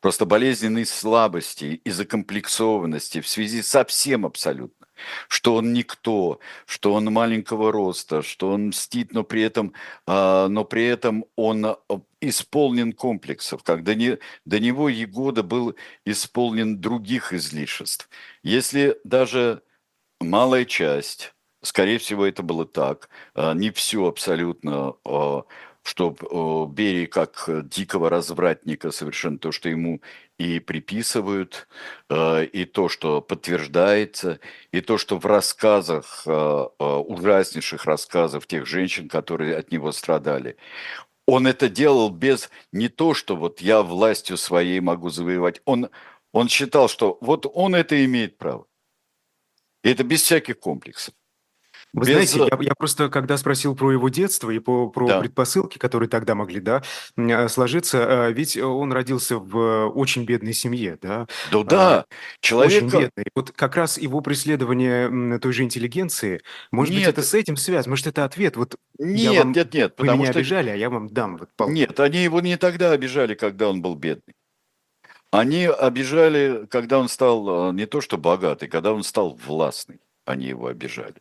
просто 0.00 0.24
болезненной 0.24 0.86
слабости 0.86 1.80
и 1.84 1.90
закомплексованности 1.90 3.20
в 3.20 3.28
связи 3.28 3.62
со 3.62 3.84
всем 3.84 4.26
абсолютно. 4.26 4.86
Что 5.28 5.54
он 5.54 5.72
никто, 5.72 6.40
что 6.66 6.92
он 6.92 7.06
маленького 7.06 7.72
роста, 7.72 8.22
что 8.22 8.50
он 8.50 8.68
мстит, 8.68 9.12
но 9.12 9.24
при 9.24 9.42
этом, 9.42 9.72
а, 10.06 10.48
но 10.48 10.64
при 10.64 10.84
этом 10.84 11.24
он 11.36 11.64
а, 11.64 11.78
исполнен 12.20 12.92
комплексов, 12.92 13.62
как 13.62 13.82
до, 13.82 13.94
не, 13.94 14.18
до 14.44 14.60
него 14.60 14.90
Егода 14.90 15.42
был 15.42 15.74
исполнен 16.04 16.80
других 16.80 17.32
излишеств. 17.32 18.10
Если 18.42 18.98
даже 19.04 19.62
малая 20.20 20.66
часть, 20.66 21.32
скорее 21.62 21.98
всего, 21.98 22.26
это 22.26 22.42
было 22.42 22.66
так, 22.66 23.08
а, 23.34 23.54
не 23.54 23.70
все 23.70 24.06
абсолютно 24.06 24.94
что 25.90 26.68
Берии 26.72 27.06
как 27.06 27.48
дикого 27.68 28.08
развратника 28.10 28.92
совершенно 28.92 29.38
то, 29.38 29.50
что 29.50 29.68
ему 29.68 30.00
и 30.38 30.60
приписывают, 30.60 31.66
э, 32.08 32.44
и 32.44 32.64
то, 32.64 32.88
что 32.88 33.20
подтверждается, 33.20 34.38
и 34.70 34.80
то, 34.80 34.98
что 34.98 35.18
в 35.18 35.26
рассказах, 35.26 36.22
э, 36.26 36.30
э, 36.30 36.84
ужаснейших 36.84 37.84
рассказов 37.86 38.46
тех 38.46 38.66
женщин, 38.66 39.08
которые 39.08 39.56
от 39.56 39.72
него 39.72 39.90
страдали, 39.90 40.56
он 41.26 41.48
это 41.48 41.68
делал 41.68 42.10
без 42.10 42.50
не 42.72 42.88
то, 42.88 43.12
что 43.12 43.34
вот 43.36 43.60
я 43.60 43.82
властью 43.82 44.36
своей 44.36 44.78
могу 44.80 45.10
завоевать, 45.10 45.60
он, 45.64 45.90
он 46.32 46.48
считал, 46.48 46.88
что 46.88 47.18
вот 47.20 47.46
он 47.52 47.74
это 47.74 48.04
имеет 48.04 48.38
право. 48.38 48.66
И 49.82 49.90
это 49.90 50.04
без 50.04 50.22
всяких 50.22 50.60
комплексов. 50.60 51.14
Вы 51.92 52.06
Без... 52.06 52.12
знаете, 52.12 52.38
я, 52.38 52.58
я 52.68 52.74
просто, 52.74 53.08
когда 53.08 53.36
спросил 53.36 53.74
про 53.74 53.92
его 53.92 54.08
детство 54.08 54.50
и 54.50 54.58
по, 54.60 54.88
про 54.88 55.08
да. 55.08 55.20
предпосылки, 55.20 55.78
которые 55.78 56.08
тогда 56.08 56.34
могли 56.34 56.60
да, 56.60 56.82
э, 57.16 57.48
сложиться, 57.48 57.98
э, 57.98 58.32
ведь 58.32 58.56
он 58.56 58.92
родился 58.92 59.38
в 59.38 59.88
очень 59.88 60.24
бедной 60.24 60.52
семье, 60.52 60.98
да? 61.02 61.26
Да, 61.50 61.62
да. 61.64 62.04
Человек... 62.40 62.84
Очень 62.84 63.00
бедный. 63.00 63.24
Вот 63.34 63.50
как 63.50 63.74
раз 63.76 63.98
его 63.98 64.20
преследование 64.20 65.38
той 65.40 65.52
же 65.52 65.64
интеллигенции, 65.64 66.40
может 66.70 66.94
нет. 66.94 67.00
быть, 67.00 67.08
это 67.08 67.22
с 67.22 67.34
этим 67.34 67.56
связано, 67.56 67.90
может, 67.90 68.06
это 68.06 68.24
ответ. 68.24 68.56
Вот 68.56 68.76
нет, 68.98 69.38
вам... 69.38 69.52
нет, 69.52 69.74
нет. 69.74 69.94
Вы 69.98 70.08
меня 70.08 70.30
что... 70.30 70.38
обижали, 70.38 70.70
а 70.70 70.76
я 70.76 70.90
вам 70.90 71.08
дам. 71.08 71.38
Вот, 71.38 71.50
палку. 71.56 71.72
Нет, 71.72 71.98
они 71.98 72.22
его 72.22 72.40
не 72.40 72.56
тогда 72.56 72.92
обижали, 72.92 73.34
когда 73.34 73.68
он 73.68 73.82
был 73.82 73.96
бедный. 73.96 74.34
Они 75.32 75.66
обижали, 75.66 76.66
когда 76.66 76.98
он 76.98 77.08
стал 77.08 77.70
э, 77.70 77.72
не 77.72 77.86
то 77.86 78.00
что 78.00 78.18
богатый, 78.18 78.68
когда 78.68 78.92
он 78.92 79.02
стал 79.04 79.34
властный. 79.34 80.00
Они 80.24 80.46
его 80.46 80.66
обижали. 80.66 81.16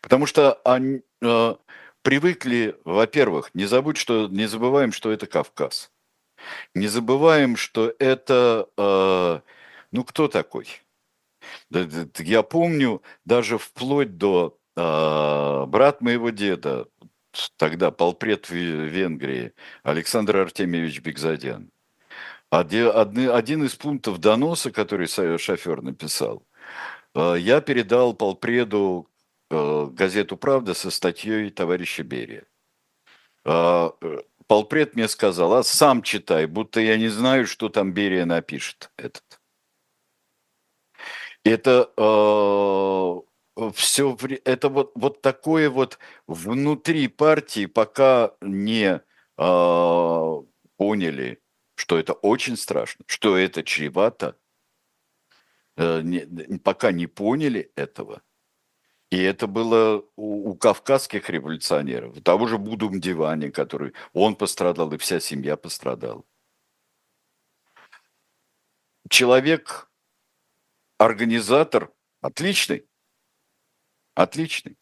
Потому 0.00 0.26
что 0.26 0.54
они 0.64 1.02
э, 1.22 1.54
привыкли, 2.02 2.76
во-первых, 2.84 3.50
не 3.54 3.66
забудь, 3.66 3.96
что 3.96 4.28
не 4.28 4.46
забываем, 4.46 4.92
что 4.92 5.10
это 5.10 5.26
Кавказ. 5.26 5.90
Не 6.74 6.86
забываем, 6.88 7.56
что 7.56 7.92
это, 7.98 8.68
э, 8.76 9.40
ну 9.92 10.04
кто 10.04 10.28
такой? 10.28 10.68
Я 11.70 12.42
помню 12.42 13.02
даже 13.24 13.58
вплоть 13.58 14.16
до 14.18 14.58
э, 14.76 15.64
брат 15.66 16.00
моего 16.00 16.30
деда, 16.30 16.86
тогда 17.56 17.90
полпред 17.90 18.48
в 18.48 18.54
Венгрии, 18.54 19.52
Александр 19.82 20.38
Артемьевич 20.38 21.00
Бекзадян. 21.00 21.70
Один 22.50 23.64
из 23.64 23.74
пунктов 23.74 24.18
доноса, 24.18 24.70
который 24.70 25.06
шофер 25.06 25.82
написал, 25.82 26.42
э, 27.14 27.36
я 27.38 27.60
передал 27.60 28.14
полпреду 28.14 29.08
газету 29.50 30.36
«Правда» 30.36 30.74
со 30.74 30.90
статьей 30.90 31.50
товарища 31.50 32.02
Берия. 32.02 32.46
А, 33.44 33.94
э, 34.00 34.22
полпред 34.46 34.94
мне 34.94 35.08
сказал, 35.08 35.54
а 35.54 35.62
сам 35.62 36.02
читай, 36.02 36.46
будто 36.46 36.80
я 36.80 36.96
не 36.98 37.08
знаю, 37.08 37.46
что 37.46 37.68
там 37.68 37.92
Берия 37.92 38.26
напишет 38.26 38.90
этот. 38.96 39.40
Это 41.44 41.90
э, 41.96 43.70
все, 43.72 44.16
это 44.44 44.68
вот, 44.68 44.92
вот 44.94 45.22
такое 45.22 45.70
вот 45.70 45.98
внутри 46.26 47.08
партии, 47.08 47.66
пока 47.66 48.34
не 48.42 49.00
э, 49.38 50.42
поняли, 50.76 51.40
что 51.74 51.98
это 51.98 52.12
очень 52.12 52.56
страшно, 52.56 53.04
что 53.08 53.36
это 53.36 53.62
чревато, 53.62 54.36
э, 55.76 56.02
не, 56.02 56.58
пока 56.58 56.92
не 56.92 57.06
поняли 57.06 57.72
этого– 57.76 58.20
и 59.10 59.18
это 59.22 59.46
было 59.46 60.04
у, 60.16 60.50
у 60.50 60.54
кавказских 60.54 61.30
революционеров, 61.30 62.16
у 62.16 62.20
того 62.20 62.46
же 62.46 62.58
Будум 62.58 63.00
Дивани, 63.00 63.50
который 63.50 63.94
он 64.12 64.36
пострадал, 64.36 64.92
и 64.92 64.98
вся 64.98 65.20
семья 65.20 65.56
пострадала. 65.56 66.24
человек, 69.08 69.90
организатор, 70.98 71.92
отличный, 72.20 72.86
отличный. 74.14 74.76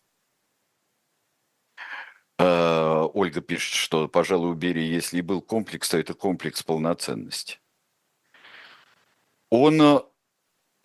Э, 2.38 3.08
Ольга 3.14 3.40
пишет, 3.40 3.74
что, 3.74 4.08
пожалуй, 4.08 4.50
у 4.50 4.54
Берии, 4.54 4.82
если 4.84 5.18
и 5.18 5.22
был 5.22 5.40
комплекс, 5.40 5.88
то 5.88 5.98
это 5.98 6.14
комплекс 6.14 6.62
полноценности. 6.62 7.60
Он 9.48 9.80
э, 9.80 10.00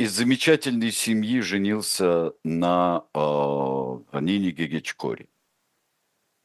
из 0.01 0.13
замечательной 0.13 0.91
семьи 0.91 1.41
женился 1.41 2.33
на 2.43 3.05
э, 3.13 4.19
Нине 4.19 4.49
Гегечкоре. 4.49 5.27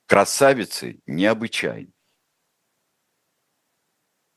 Красавицы 0.07 1.01
необычайной. 1.07 1.95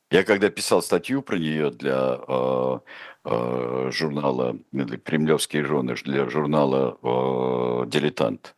Я 0.09 0.23
когда 0.23 0.49
писал 0.49 0.81
статью 0.81 1.21
про 1.21 1.37
нее 1.37 1.69
для 1.69 2.17
э, 2.27 2.79
э, 3.25 3.91
журнала, 3.91 4.57
для 4.71 4.97
«Кремлевские 4.97 5.65
жены», 5.65 5.95
для 5.95 6.29
журнала 6.29 6.97
э, 7.03 7.87
«Дилетант», 7.87 8.55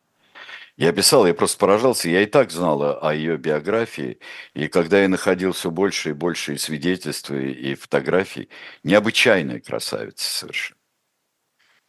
я 0.82 0.94
писал, 0.94 1.28
я 1.28 1.36
просто 1.36 1.60
поражался, 1.60 2.10
я 2.10 2.24
и 2.24 2.26
так 2.26 2.50
знал 2.50 3.06
о 3.06 3.14
ее 3.14 3.38
биографии, 3.38 4.20
и 4.56 4.68
когда 4.68 5.04
я 5.04 5.10
находил 5.10 5.52
все 5.52 5.70
больше 5.70 6.10
и 6.10 6.14
больше 6.14 6.56
и 6.56 6.58
свидетельств, 6.58 7.30
и 7.30 7.76
фотографий, 7.76 8.50
необычайная 8.84 9.60
красавица 9.60 10.28
совершенно. 10.28 10.80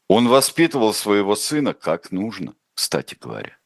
Он 0.08 0.28
воспитывал 0.28 0.92
своего 0.92 1.36
сына 1.36 1.72
как 1.72 2.12
нужно, 2.12 2.54
кстати 2.74 3.16
говоря. 3.18 3.58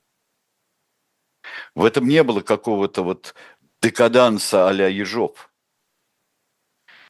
В 1.75 1.85
этом 1.85 2.07
не 2.07 2.23
было 2.23 2.41
какого-то 2.41 3.03
вот 3.03 3.35
декаданса 3.83 4.69
а-ля 4.69 4.87
Ежов. 4.87 5.53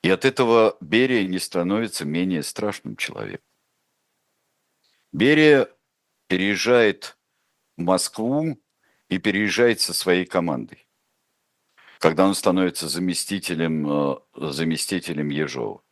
И 0.01 0.09
от 0.09 0.25
этого 0.25 0.79
Берия 0.81 1.27
не 1.27 1.39
становится 1.39 2.07
менее 2.07 2.43
страшным 2.43 2.97
человеком. 2.97 3.45
Берия 5.13 5.69
переезжает 6.29 7.16
Москву 7.77 8.59
и 9.09 9.19
переезжает 9.19 9.81
со 9.81 9.95
своей 9.95 10.25
командой, 10.25 10.87
когда 11.99 12.27
он 12.27 12.35
становится 12.35 12.89
заместителем, 12.89 13.87
э, 13.89 14.17
заместителем 14.35 15.29
Ежова. 15.29 15.83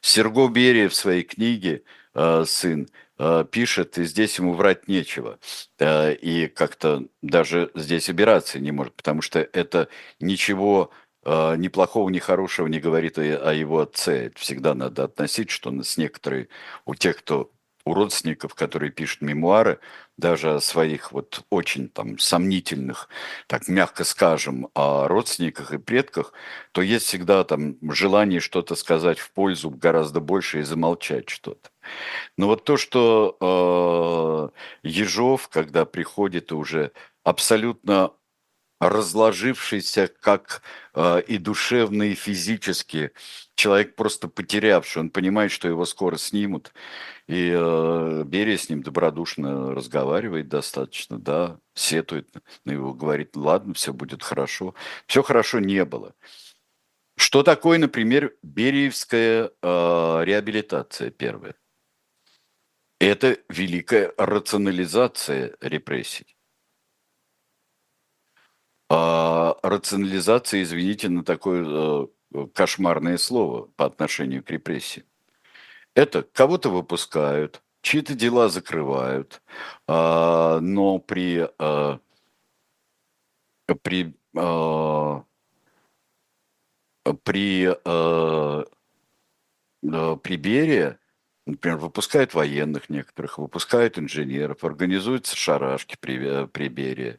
Серго 0.00 0.48
Берия 0.48 0.88
в 0.88 0.94
своей 0.94 1.22
книге 1.22 1.82
э, 2.14 2.44
«Сын» 2.46 2.88
э, 3.18 3.44
пишет, 3.50 3.98
и 3.98 4.04
здесь 4.04 4.38
ему 4.38 4.54
врать 4.54 4.88
нечего. 4.88 5.38
И 5.80 6.50
как-то 6.54 7.06
даже 7.22 7.70
здесь 7.74 8.08
убираться 8.08 8.58
не 8.58 8.72
может, 8.72 8.94
потому 8.94 9.22
что 9.22 9.40
это 9.40 9.88
ничего 10.20 10.90
ни 11.24 11.66
плохого, 11.66 12.08
ни 12.08 12.20
хорошего 12.20 12.68
не 12.68 12.78
говорит 12.78 13.18
о 13.18 13.52
его 13.52 13.80
отце. 13.80 14.26
Это 14.26 14.38
всегда 14.38 14.74
надо 14.74 15.02
относить, 15.04 15.50
что 15.50 15.82
с 15.82 15.96
некоторой, 15.96 16.48
у 16.84 16.94
тех, 16.94 17.16
кто 17.16 17.50
у 17.86 17.94
родственников, 17.94 18.54
которые 18.54 18.90
пишут 18.90 19.22
мемуары, 19.22 19.78
даже 20.18 20.56
о 20.56 20.60
своих 20.60 21.12
вот 21.12 21.44
очень 21.50 21.88
там 21.88 22.18
сомнительных, 22.18 23.08
так 23.46 23.68
мягко 23.68 24.04
скажем, 24.04 24.68
о 24.74 25.06
родственниках 25.06 25.72
и 25.72 25.78
предках, 25.78 26.32
то 26.72 26.82
есть 26.82 27.06
всегда 27.06 27.44
там 27.44 27.76
желание 27.92 28.40
что-то 28.40 28.74
сказать 28.74 29.20
в 29.20 29.30
пользу 29.30 29.70
гораздо 29.70 30.20
больше 30.20 30.60
и 30.60 30.62
замолчать 30.62 31.28
что-то. 31.30 31.70
Но 32.36 32.48
вот 32.48 32.64
то, 32.64 32.76
что 32.76 34.52
э, 34.82 34.88
Ежов, 34.88 35.48
когда 35.48 35.84
приходит 35.84 36.52
уже 36.52 36.90
абсолютно 37.22 38.12
разложившийся 38.78 40.08
как 40.20 40.62
э, 40.94 41.22
и 41.22 41.38
душевно, 41.38 42.04
и 42.04 42.14
физически, 42.14 43.12
человек 43.54 43.96
просто 43.96 44.28
потерявший, 44.28 45.00
он 45.00 45.10
понимает, 45.10 45.50
что 45.50 45.68
его 45.68 45.84
скоро 45.84 46.16
снимут, 46.16 46.72
и 47.26 47.50
э, 47.52 48.22
Берия 48.24 48.56
с 48.56 48.68
ним 48.68 48.82
добродушно 48.82 49.74
разговаривает 49.74 50.48
достаточно, 50.48 51.18
да, 51.18 51.58
сетует 51.74 52.28
на 52.64 52.72
его, 52.72 52.94
говорит, 52.94 53.34
ладно, 53.34 53.74
все 53.74 53.92
будет 53.92 54.22
хорошо. 54.22 54.74
Все 55.06 55.22
хорошо 55.22 55.58
не 55.58 55.84
было. 55.84 56.14
Что 57.16 57.42
такое, 57.42 57.78
например, 57.78 58.36
Бериевская 58.42 59.50
э, 59.50 59.50
реабилитация 60.24 61.10
первая? 61.10 61.54
Это 63.00 63.38
великая 63.48 64.12
рационализация 64.16 65.56
репрессий. 65.60 66.35
А 68.88 69.56
рационализация, 69.62 70.62
извините, 70.62 71.08
на 71.08 71.24
такое 71.24 71.64
э, 71.66 72.46
кошмарное 72.54 73.18
слово 73.18 73.68
по 73.76 73.84
отношению 73.84 74.44
к 74.44 74.50
репрессиям. 74.50 75.06
Это 75.94 76.22
кого-то 76.22 76.68
выпускают, 76.68 77.62
чьи-то 77.80 78.14
дела 78.14 78.48
закрывают, 78.48 79.42
а, 79.88 80.60
но 80.60 80.98
при, 80.98 81.48
а, 81.58 82.00
при, 83.82 84.14
а, 84.36 85.24
при, 87.24 87.74
при 90.22 90.36
Берии, 90.36 90.98
например, 91.46 91.78
выпускают 91.78 92.34
военных 92.34 92.90
некоторых, 92.90 93.38
выпускают 93.38 93.98
инженеров, 93.98 94.64
организуются 94.64 95.34
шарашки 95.34 95.96
при, 95.98 96.46
при 96.48 96.68
Берии. 96.68 97.18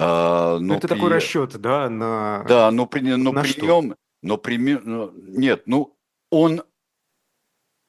Но 0.00 0.58
ну, 0.60 0.74
это 0.74 0.88
при... 0.88 0.94
такой 0.94 1.10
расчет, 1.10 1.60
да, 1.60 1.90
на... 1.90 2.44
Да, 2.48 2.70
но 2.70 2.86
при, 2.86 3.00
но 3.00 3.32
на 3.32 3.42
при 3.42 3.48
что? 3.50 3.66
нем, 3.66 3.96
но 4.22 4.38
при, 4.38 4.56
нет, 4.56 5.64
ну, 5.66 5.96
он 6.30 6.62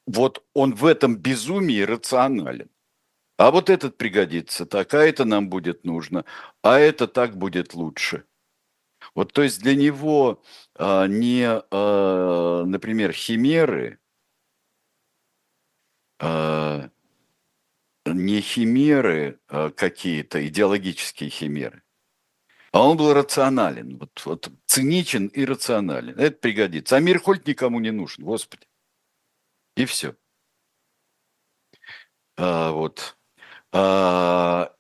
вот 0.06 0.46
он 0.54 0.74
в 0.74 0.86
этом 0.86 1.16
безумии 1.16 1.82
рационален. 1.82 2.70
А 3.38 3.52
вот 3.52 3.70
этот 3.70 3.98
пригодится 3.98 4.66
так, 4.66 4.94
а 4.94 5.04
это 5.04 5.26
нам 5.26 5.50
будет 5.50 5.84
нужно, 5.84 6.26
а 6.62 6.78
это 6.78 7.08
так 7.08 7.38
будет 7.38 7.74
лучше. 7.74 8.26
Вот 9.16 9.34
то 9.34 9.42
есть 9.42 9.62
для 9.62 9.76
него 9.76 10.44
а, 10.76 11.08
не, 11.08 11.48
а, 11.48 12.64
например, 12.66 13.14
химеры, 13.14 14.00
а, 16.20 16.90
не 18.06 18.42
химеры 18.42 19.40
а, 19.48 19.72
какие-то, 19.72 20.46
идеологические 20.48 21.32
химеры, 21.32 21.82
а 22.72 22.88
он 22.88 22.98
был 22.98 23.14
рационален, 23.14 23.98
вот, 23.98 24.22
вот 24.26 24.52
циничен 24.66 25.28
и 25.28 25.44
рационален. 25.44 26.18
Это 26.18 26.38
пригодится. 26.38 26.96
А 26.96 27.00
мир 27.00 27.20
хоть 27.20 27.46
никому 27.46 27.80
не 27.80 27.92
нужен, 27.92 28.24
Господи. 28.24 28.66
И 29.76 29.86
все. 29.86 30.16
А, 32.38 32.72
вот. 32.72 33.18
А, 33.74 34.74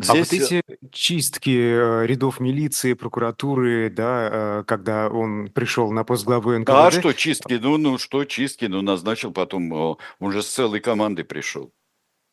Здесь... 0.00 0.10
А 0.10 0.14
вот 0.14 0.32
эти 0.32 0.62
чистки 0.92 1.50
э, 1.50 2.06
рядов 2.06 2.38
милиции, 2.38 2.92
прокуратуры, 2.92 3.90
да, 3.90 4.60
э, 4.60 4.64
когда 4.64 5.08
он 5.08 5.48
пришел 5.48 5.90
на 5.90 6.04
пост 6.04 6.24
главы 6.24 6.60
НКВД... 6.60 6.70
А 6.70 6.90
что 6.92 7.12
чистки? 7.12 7.54
Ну, 7.54 7.78
ну 7.78 7.98
что 7.98 8.24
чистки? 8.24 8.66
Ну, 8.66 8.80
назначил 8.80 9.32
потом, 9.32 9.72
он 9.72 10.32
же 10.32 10.42
с 10.42 10.46
целой 10.46 10.78
командой 10.78 11.24
пришел. 11.24 11.72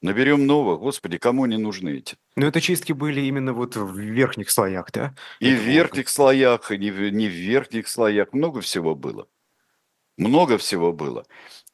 Наберем 0.06 0.46
новых, 0.46 0.82
господи, 0.82 1.18
кому 1.18 1.46
они 1.46 1.58
нужны 1.58 1.98
эти? 1.98 2.16
Но 2.36 2.46
это 2.46 2.62
чистки 2.62 2.94
были 2.94 3.22
именно 3.22 3.54
вот 3.54 3.76
в 3.76 3.98
верхних 3.98 4.52
слоях, 4.52 4.92
да? 4.92 5.16
И 5.40 5.52
в 5.52 5.58
верхних 5.58 6.10
слоях, 6.10 6.70
и 6.72 6.78
не 6.78 6.92
в, 6.92 7.10
не 7.12 7.28
в 7.28 7.32
верхних 7.32 7.88
слоях, 7.88 8.32
много 8.32 8.62
всего 8.62 8.94
было. 8.94 9.28
Много 10.20 10.60
всего 10.60 10.94
было. 10.94 11.26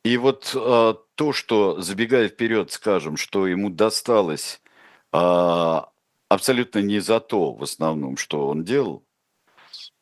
И 0.05 0.15
вот 0.15 0.53
а, 0.55 0.93
то, 1.15 1.33
что, 1.33 1.81
забегая 1.81 2.29
вперед, 2.29 2.71
скажем, 2.71 3.17
что 3.17 3.47
ему 3.47 3.69
досталось 3.69 4.61
а, 5.11 5.91
абсолютно 6.29 6.79
не 6.79 7.01
за 7.01 7.19
то, 7.19 7.53
в 7.53 7.63
основном, 7.63 8.15
что 8.15 8.47
он 8.47 8.63
делал, 8.63 9.03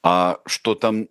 а 0.03 0.39
что 0.45 0.75
там, 0.75 1.07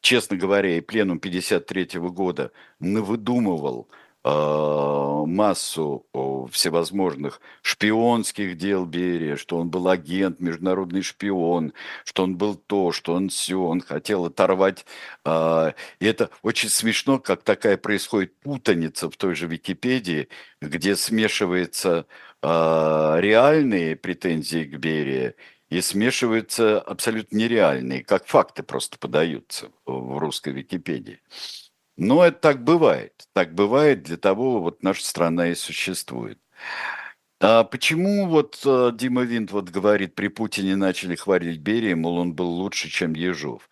честно 0.00 0.36
говоря, 0.36 0.76
и 0.76 0.80
пленум 0.80 1.18
53 1.18 1.98
года 1.98 2.52
навыдумывал– 2.78 3.88
массу 4.24 6.06
всевозможных 6.50 7.40
шпионских 7.62 8.56
дел 8.56 8.84
Берия, 8.86 9.36
что 9.36 9.58
он 9.58 9.70
был 9.70 9.88
агент, 9.88 10.40
международный 10.40 11.02
шпион, 11.02 11.72
что 12.04 12.24
он 12.24 12.36
был 12.36 12.54
то, 12.54 12.92
что 12.92 13.14
он 13.14 13.28
все, 13.28 13.60
он 13.60 13.80
хотел 13.80 14.26
оторвать. 14.26 14.86
А, 15.24 15.74
и 15.98 16.06
это 16.06 16.30
очень 16.42 16.68
смешно, 16.68 17.18
как 17.18 17.42
такая 17.42 17.76
происходит 17.76 18.38
путаница 18.40 19.10
в 19.10 19.16
той 19.16 19.34
же 19.34 19.46
Википедии, 19.46 20.28
где 20.60 20.96
смешиваются 20.96 22.06
а, 22.42 23.18
реальные 23.18 23.96
претензии 23.96 24.64
к 24.64 24.76
Берии 24.78 25.34
и 25.70 25.80
смешиваются 25.80 26.80
абсолютно 26.80 27.36
нереальные, 27.36 28.04
как 28.04 28.26
факты 28.26 28.62
просто 28.62 28.98
подаются 28.98 29.70
в 29.86 30.18
русской 30.18 30.52
Википедии. 30.52 31.20
Но 31.96 32.24
это 32.24 32.38
так 32.38 32.64
бывает. 32.64 33.12
Так 33.32 33.54
бывает, 33.54 34.02
для 34.02 34.16
того 34.16 34.60
вот 34.60 34.82
наша 34.82 35.04
страна 35.04 35.48
и 35.48 35.54
существует. 35.54 36.38
А 37.40 37.64
почему 37.64 38.26
вот 38.28 38.60
э, 38.64 38.90
Дима 38.94 39.22
Винт 39.22 39.52
вот 39.52 39.68
говорит, 39.70 40.14
при 40.14 40.28
Путине 40.28 40.76
начали 40.76 41.14
хвалить 41.14 41.60
Берия, 41.60 41.94
мол, 41.96 42.18
он 42.18 42.32
был 42.34 42.48
лучше, 42.48 42.88
чем 42.88 43.14
Ежов? 43.14 43.68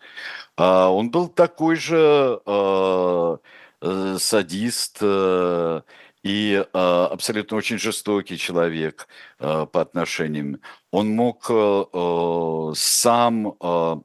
А 0.57 0.91
он 0.91 1.11
был 1.11 1.29
такой 1.29 1.77
же 1.77 2.41
э, 2.45 3.37
э, 3.83 4.17
садист 4.19 4.99
э, 5.01 5.83
и 6.23 6.65
э, 6.73 6.79
абсолютно 7.13 7.57
очень 7.57 7.79
жестокий 7.79 8.37
человек 8.39 9.09
э, 9.39 9.67
по 9.73 9.81
отношениям. 9.81 10.61
Он 10.91 11.11
мог 11.11 11.47
э, 11.51 11.85
э 11.93 12.73
сам 12.77 13.57
э, 13.61 13.97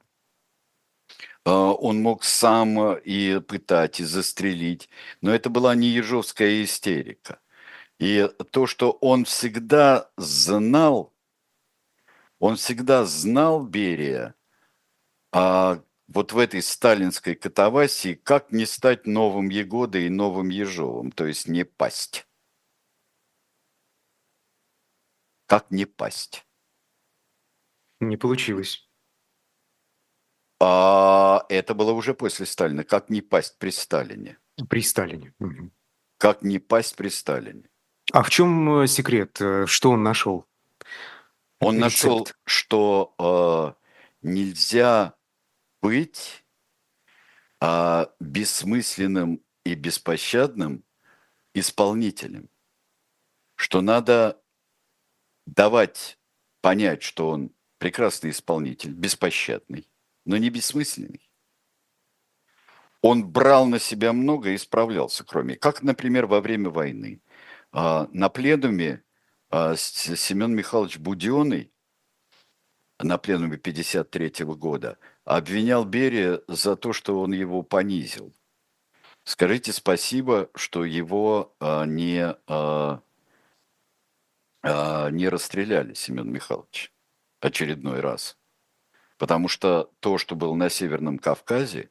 он 1.53 2.01
мог 2.01 2.23
сам 2.23 2.97
и 2.97 3.39
пытать, 3.39 3.99
и 3.99 4.03
застрелить. 4.03 4.89
Но 5.21 5.33
это 5.33 5.49
была 5.49 5.75
не 5.75 5.87
ежовская 5.87 6.63
истерика. 6.63 7.39
И 7.99 8.29
то, 8.51 8.67
что 8.67 8.91
он 8.91 9.25
всегда 9.25 10.11
знал, 10.17 11.13
он 12.39 12.55
всегда 12.55 13.05
знал 13.05 13.63
Берия, 13.63 14.35
а 15.31 15.81
вот 16.07 16.31
в 16.33 16.37
этой 16.37 16.61
сталинской 16.61 17.35
катавасии, 17.35 18.13
как 18.13 18.51
не 18.51 18.65
стать 18.65 19.07
новым 19.07 19.49
Егодой 19.49 20.05
и 20.05 20.09
новым 20.09 20.49
Ежовым, 20.49 21.11
то 21.11 21.25
есть 21.25 21.47
не 21.47 21.65
пасть. 21.65 22.27
Как 25.45 25.71
не 25.71 25.85
пасть. 25.85 26.45
Не 27.99 28.17
получилось. 28.17 28.86
А 30.59 31.45
это 31.49 31.73
было 31.73 31.91
уже 31.91 32.13
после 32.13 32.45
Сталина. 32.45 32.83
Как 32.83 33.09
не 33.09 33.21
пасть 33.21 33.57
при 33.59 33.69
Сталине? 33.69 34.37
При 34.69 34.81
Сталине. 34.81 35.33
Как 36.17 36.41
не 36.41 36.59
пасть 36.59 36.95
при 36.95 37.09
Сталине? 37.09 37.69
А 38.11 38.23
в 38.23 38.29
чем 38.29 38.81
э, 38.81 38.87
секрет? 38.87 39.39
Э, 39.39 39.65
что 39.67 39.91
он 39.91 40.01
нашел? 40.01 40.45
Он 41.59 41.75
Рецепт. 41.75 41.83
нашел, 41.83 42.27
что 42.45 43.75
э, 43.77 44.27
нельзя 44.27 45.15
быть 45.81 46.45
э, 47.61 48.05
бессмысленным 48.19 49.43
и 49.63 49.75
беспощадным 49.75 50.83
исполнителем. 51.53 52.49
Что 53.55 53.81
надо 53.81 54.41
давать 55.45 56.17
понять, 56.61 57.03
что 57.03 57.29
он 57.29 57.51
прекрасный 57.77 58.31
исполнитель, 58.31 58.91
беспощадный, 58.91 59.87
но 60.27 60.37
не 60.37 60.49
бессмысленный. 60.49 61.31
Он 63.01 63.25
брал 63.25 63.65
на 63.65 63.79
себя 63.79 64.11
много 64.11 64.51
и 64.51 64.57
справлялся, 64.57 65.23
кроме, 65.23 65.55
как, 65.55 65.81
например, 65.81 66.25
во 66.27 66.41
время 66.41 66.69
войны. 66.69 67.21
А, 67.71 68.09
на 68.11 68.27
пленуме 68.27 69.03
а, 69.49 69.75
Семен 69.77 70.53
Михайлович 70.53 70.97
Буденный 70.97 71.71
на 72.99 73.17
пленуме 73.17 73.57
53 73.57 74.45
года 74.45 74.97
обвинял 75.23 75.85
Берия 75.85 76.41
за 76.47 76.75
то, 76.75 76.91
что 76.91 77.21
он 77.21 77.31
его 77.31 77.63
понизил. 77.63 78.33
Скажите 79.23 79.71
спасибо, 79.71 80.49
что 80.55 80.83
его 80.83 81.55
а, 81.59 81.85
не, 81.85 82.35
не 85.11 85.29
расстреляли, 85.29 85.93
Семен 85.93 86.29
Михайлович, 86.29 86.91
очередной 87.39 88.01
раз. 88.01 88.36
Потому 89.17 89.47
что 89.47 89.89
то, 89.99 90.17
что 90.17 90.35
было 90.35 90.53
на 90.53 90.69
Северном 90.69 91.17
Кавказе, 91.17 91.89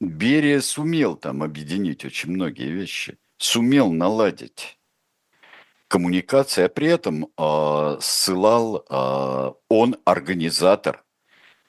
Берия 0.00 0.60
сумел 0.60 1.16
там 1.16 1.42
объединить 1.42 2.04
очень 2.04 2.30
многие 2.30 2.70
вещи, 2.70 3.18
сумел 3.38 3.92
наладить 3.92 4.78
коммуникации, 5.86 6.64
а 6.64 6.68
при 6.68 6.88
этом 6.88 7.28
э, 7.36 7.98
ссылал, 8.00 8.84
э, 8.88 9.52
он 9.68 9.96
организатор, 10.04 11.04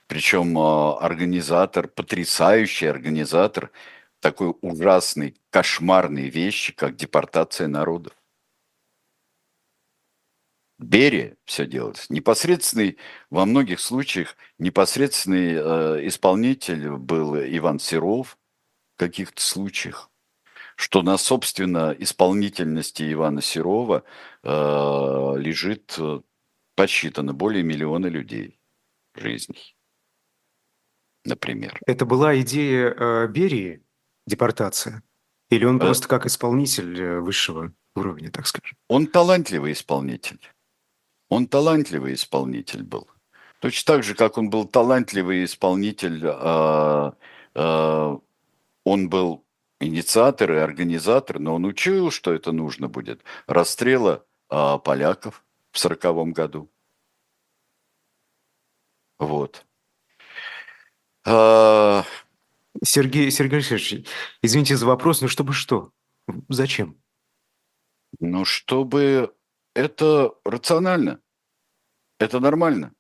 причем 0.08 0.58
организатор, 0.58 1.88
потрясающий 1.88 2.88
организатор 2.88 3.72
такой 4.20 4.54
ужасной, 4.62 5.36
кошмарной 5.50 6.30
вещи, 6.30 6.74
как 6.74 6.96
депортация 6.96 7.68
народов. 7.68 8.14
Берия 10.80 11.38
все 11.46 11.66
делалось. 11.66 12.10
Непосредственный, 12.10 12.98
во 13.30 13.46
многих 13.46 13.80
случаях, 13.80 14.36
непосредственный 14.58 15.54
э, 15.54 16.08
исполнитель 16.08 16.90
был 16.92 17.38
Иван 17.38 17.80
Серов 17.80 18.38
в 18.96 19.00
каких-то 19.00 19.42
случаях, 19.42 20.10
что 20.76 21.02
на, 21.02 21.18
собственно, 21.18 21.96
исполнительности 21.98 23.12
Ивана 23.12 23.42
Серова 23.42 24.04
э, 24.44 24.48
лежит 25.38 25.96
э, 25.98 26.22
подсчитано 26.76 27.34
более 27.34 27.64
миллиона 27.64 28.08
людей 28.08 28.60
жизней, 29.16 29.76
например. 31.24 31.80
Это 31.86 32.06
была 32.06 32.40
идея 32.42 32.96
э, 32.98 33.28
Берии, 33.28 33.84
депортация? 34.26 35.04
Или 35.50 35.66
он 35.66 35.78
э, 35.78 35.80
просто 35.80 36.08
как 36.08 36.26
исполнитель 36.26 37.00
э, 37.00 37.20
высшего 37.20 37.74
уровня, 37.96 38.32
так 38.32 38.48
скажем? 38.48 38.78
Он 38.88 39.08
талантливый 39.08 39.74
исполнитель. 39.74 40.40
Он 41.34 41.48
талантливый 41.48 42.14
исполнитель 42.14 42.84
был. 42.84 43.10
Точно 43.60 43.96
так 43.96 44.04
же, 44.04 44.14
как 44.14 44.38
он 44.38 44.52
был 44.52 44.66
талантливый 44.66 45.46
исполнитель, 45.46 46.22
э, 46.24 47.12
э, 47.56 48.18
он 48.84 49.10
был 49.10 49.44
инициатор 49.80 50.52
и 50.52 50.58
организатор, 50.58 51.40
но 51.40 51.56
он 51.56 51.66
учил, 51.66 52.12
что 52.12 52.34
это 52.34 52.52
нужно 52.52 52.88
будет. 52.88 53.24
Расстрела 53.48 54.24
э, 54.52 54.78
поляков 54.84 55.44
в 55.72 55.80
сороковом 55.80 56.34
году. 56.34 56.70
Вот. 59.18 59.66
А... 61.26 62.04
Сергей, 62.84 63.32
Сергей 63.32 63.58
Алексеевич, 63.58 64.08
извините 64.44 64.78
за 64.78 64.86
вопрос, 64.86 65.22
но 65.22 65.28
чтобы 65.28 65.54
что? 65.54 65.92
Зачем? 66.50 67.02
Ну, 68.20 68.46
чтобы 68.46 69.34
это 69.74 70.36
рационально. 70.46 71.20
Это 72.20 72.40
нормально. 72.40 72.94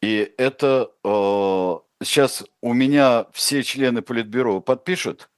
И 0.00 0.34
это 0.36 0.92
э, 1.04 2.04
сейчас 2.04 2.44
у 2.60 2.72
меня 2.72 3.26
все 3.32 3.62
члены 3.62 4.02
Политбюро 4.02 4.60
подпишут, 4.60 5.30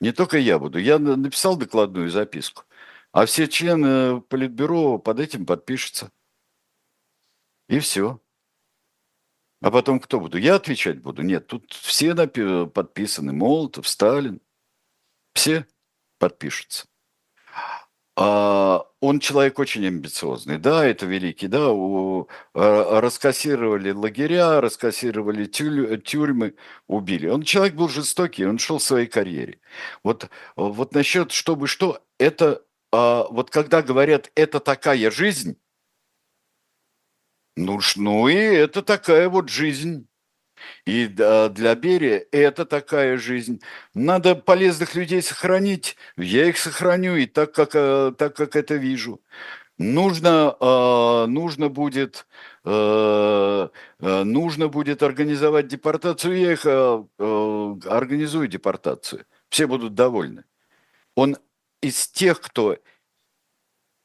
не 0.00 0.12
только 0.12 0.38
я 0.38 0.58
буду. 0.58 0.78
Я 0.78 0.98
написал 0.98 1.56
докладную 1.56 2.10
записку, 2.10 2.64
а 3.12 3.26
все 3.26 3.46
члены 3.46 4.20
Политбюро 4.22 4.98
под 4.98 5.20
этим 5.20 5.46
подпишутся. 5.46 6.10
И 7.68 7.78
все. 7.78 8.20
А 9.60 9.70
потом 9.70 10.00
кто 10.00 10.20
буду? 10.20 10.38
Я 10.38 10.56
отвечать 10.56 11.00
буду? 11.00 11.22
Нет, 11.22 11.46
тут 11.46 11.72
все 11.72 12.14
подписаны. 12.66 13.32
Молотов, 13.32 13.88
Сталин. 13.88 14.40
Все 15.34 15.66
подпишутся. 16.18 16.86
А, 18.18 18.86
он 19.00 19.20
человек 19.20 19.58
очень 19.58 19.86
амбициозный, 19.86 20.56
да, 20.58 20.86
это 20.86 21.04
великий, 21.04 21.48
да, 21.48 21.68
а, 21.68 23.00
раскассировали 23.00 23.90
лагеря, 23.90 24.60
раскассировали 24.62 25.44
тюрьмы, 25.44 26.54
убили. 26.88 27.28
Он 27.28 27.42
человек 27.42 27.74
был 27.74 27.88
жестокий, 27.90 28.46
он 28.46 28.58
шел 28.58 28.78
в 28.78 28.82
своей 28.82 29.06
карьере. 29.06 29.60
Вот, 30.02 30.30
вот 30.56 30.94
насчет 30.94 31.30
чтобы 31.32 31.66
что, 31.66 32.00
это, 32.18 32.62
а, 32.90 33.26
вот 33.30 33.50
когда 33.50 33.82
говорят, 33.82 34.30
это 34.34 34.60
такая 34.60 35.10
жизнь, 35.10 35.58
ну, 37.56 37.80
ну 37.96 38.28
и 38.28 38.34
это 38.34 38.82
такая 38.82 39.28
вот 39.28 39.48
жизнь. 39.48 40.06
И 40.86 41.06
для 41.06 41.74
Берия 41.74 42.26
это 42.32 42.64
такая 42.64 43.18
жизнь. 43.18 43.60
Надо 43.94 44.34
полезных 44.34 44.94
людей 44.94 45.22
сохранить. 45.22 45.96
Я 46.16 46.46
их 46.46 46.58
сохраню 46.58 47.16
и 47.16 47.26
так, 47.26 47.52
как, 47.52 47.70
э, 47.74 48.12
так, 48.16 48.36
как 48.36 48.56
это 48.56 48.74
вижу. 48.74 49.20
Нужно, 49.78 50.56
э, 50.58 51.26
нужно 51.28 51.68
будет 51.68 52.26
э, 52.64 53.68
нужно 54.00 54.68
будет 54.68 55.02
организовать 55.02 55.68
депортацию, 55.68 56.38
я 56.38 56.52
их 56.52 56.66
организую 57.86 58.48
депортацию. 58.48 59.24
Все 59.48 59.66
будут 59.66 59.94
довольны. 59.94 60.44
Он 61.14 61.36
из 61.80 62.08
тех, 62.08 62.40
кто 62.40 62.76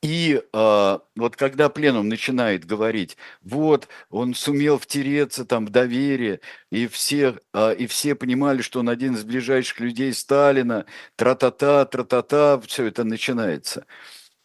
и 0.01 0.41
э, 0.41 0.99
вот 1.15 1.35
когда 1.35 1.69
пленум 1.69 2.09
начинает 2.09 2.65
говорить, 2.65 3.17
вот 3.41 3.87
он 4.09 4.33
сумел 4.33 4.79
втереться 4.79 5.45
там 5.45 5.67
в 5.67 5.69
доверие, 5.69 6.41
и 6.71 6.87
все, 6.87 7.37
э, 7.53 7.75
и 7.75 7.85
все 7.85 8.15
понимали, 8.15 8.63
что 8.63 8.79
он 8.79 8.89
один 8.89 9.13
из 9.13 9.23
ближайших 9.23 9.79
людей 9.79 10.11
Сталина, 10.13 10.85
тра-та-та, 11.17 11.85
тра-та-та, 11.85 12.59
все 12.61 12.85
это 12.85 13.03
начинается. 13.03 13.85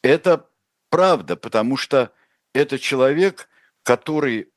Это 0.03 0.47
правда, 0.91 1.37
потому 1.37 1.79
что 1.79 2.13
это 2.55 2.79
человек, 2.79 3.49
который 3.83 4.51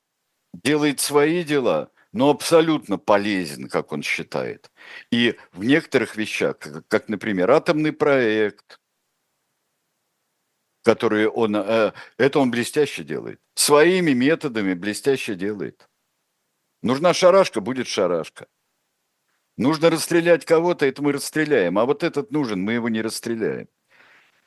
делает 0.54 1.00
свои 1.00 1.44
дела, 1.46 1.92
но 2.12 2.30
абсолютно 2.30 2.98
полезен, 2.98 3.70
как 3.70 3.94
он 3.94 4.04
считает. 4.04 4.70
И 5.12 5.38
в 5.54 5.64
некоторых 5.64 6.18
вещах, 6.18 6.60
как, 6.60 6.88
как 6.90 7.10
например, 7.10 7.52
атомный 7.52 7.94
проект– 7.94 8.79
которые 10.90 11.30
он... 11.30 11.56
Э, 11.56 11.94
это 12.18 12.40
он 12.40 12.50
блестяще 12.50 13.04
делает. 13.04 13.40
Своими 13.54 14.14
методами 14.14 14.74
блестяще 14.74 15.36
делает. 15.36 15.88
Нужна 16.82 17.14
шарашка, 17.14 17.62
будет 17.62 17.88
шарашка. 17.88 18.48
Нужно 19.56 19.92
расстрелять 19.92 20.46
кого-то, 20.46 20.88
это 20.88 21.04
мы 21.04 21.12
расстреляем. 21.12 21.78
А 21.78 21.86
вот 21.86 22.04
этот 22.04 22.32
нужен, 22.32 22.64
мы 22.64 22.74
его 22.74 22.90
не 22.90 23.04
расстреляем. 23.04 23.68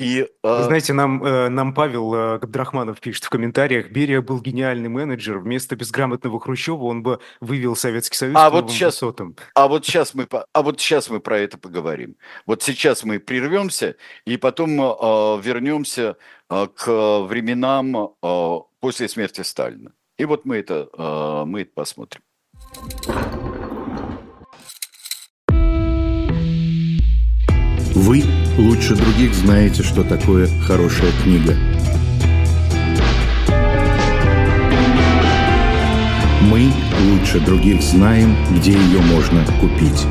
И, 0.03 0.27
э... 0.43 0.63
Знаете, 0.65 0.93
нам, 0.93 1.25
э, 1.25 1.49
нам 1.49 1.75
Павел 1.75 2.15
э, 2.15 2.39
Габдрахманов 2.39 3.01
пишет 3.01 3.25
в 3.25 3.31
комментариях, 3.31 3.91
Берия 3.91 4.21
был 4.21 4.41
гениальный 4.41 4.89
менеджер, 4.89 5.39
вместо 5.39 5.77
безграмотного 5.77 6.41
Хрущева 6.41 6.85
он 6.85 7.03
бы 7.03 7.21
вывел 7.41 7.77
Советский 7.77 8.17
Союз 8.17 8.37
а 8.37 8.51
вот 8.51 8.71
сейчас, 8.71 9.01
высотам. 9.01 9.37
А 9.55 9.69
вот, 9.69 9.87
сейчас 9.87 10.15
мы, 10.15 10.27
а 10.31 10.63
вот 10.63 10.81
сейчас 10.81 11.09
мы 11.09 11.21
про 11.21 11.39
это 11.39 11.59
поговорим. 11.59 12.17
Вот 12.47 12.63
сейчас 12.63 13.05
мы 13.05 13.21
прервемся 13.21 13.97
и 14.25 14.37
потом 14.37 14.81
э, 14.81 15.41
вернемся 15.43 16.17
э, 16.51 16.67
к 16.75 17.21
временам 17.23 18.15
э, 18.23 18.59
после 18.81 19.09
смерти 19.09 19.43
Сталина. 19.43 19.93
И 20.19 20.25
вот 20.25 20.45
мы 20.45 20.57
это, 20.57 20.89
э, 20.93 21.45
мы 21.47 21.63
это 21.63 21.71
посмотрим. 21.75 22.23
Вы 27.95 28.25
лучше 28.59 28.95
других 28.95 29.35
знаете, 29.35 29.83
что 29.83 30.03
такое 30.03 30.49
хорошая 30.67 31.11
книга. 31.23 31.57
Мы 36.51 36.71
лучше 37.11 37.41
других 37.41 37.83
знаем, 37.83 38.37
где 38.57 38.73
ее 38.73 39.01
можно 39.01 39.45
купить. 39.61 40.07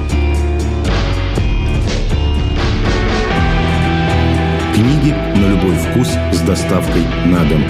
Книги 4.73 5.13
на 5.35 5.49
любой 5.49 5.75
вкус 5.75 6.09
с 6.31 6.41
доставкой 6.41 7.03
на 7.25 7.43
дом. 7.45 7.63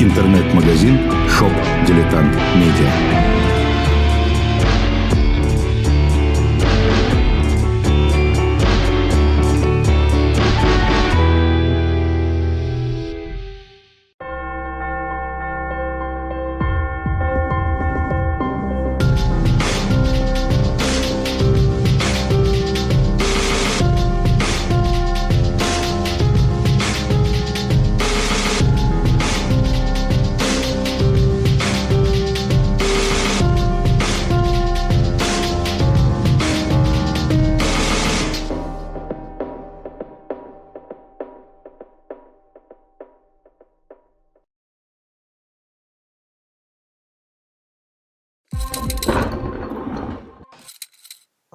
Интернет-магазин 0.00 0.98
«Шоп 1.28 1.52
Дилетант 1.86 2.34
Медиа». 2.56 3.35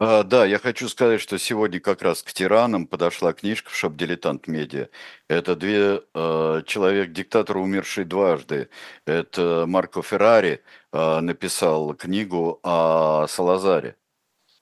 А, 0.04 0.24
да, 0.24 0.46
я 0.46 0.58
хочу 0.58 0.90
сказать, 0.90 1.22
что 1.22 1.38
сегодня 1.38 1.80
как 1.80 2.02
раз 2.02 2.24
к 2.24 2.34
тиранам 2.34 2.88
подошла 2.88 3.34
книжка 3.34 3.70
в 3.70 3.76
шоп 3.76 3.96
«Дилетант 3.96 4.48
Медиа». 4.48 4.90
Это 5.28 5.56
две 5.56 6.02
э, 6.16 6.64
человек-диктатор, 6.66 7.58
умерший 7.58 8.06
дважды. 8.06 8.70
Это 9.06 9.66
Марко 9.68 10.02
Феррари 10.02 10.64
э, 10.92 11.20
написал 11.20 11.94
книгу 11.94 12.60
о 12.64 13.28
Салазаре, 13.28 13.96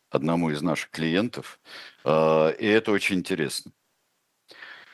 одному 0.10 0.50
из 0.52 0.62
наших 0.62 0.90
клиентов. 0.90 1.62
Э, 2.04 2.54
и 2.60 2.68
это 2.68 2.92
очень 2.92 3.20
интересно. 3.20 3.72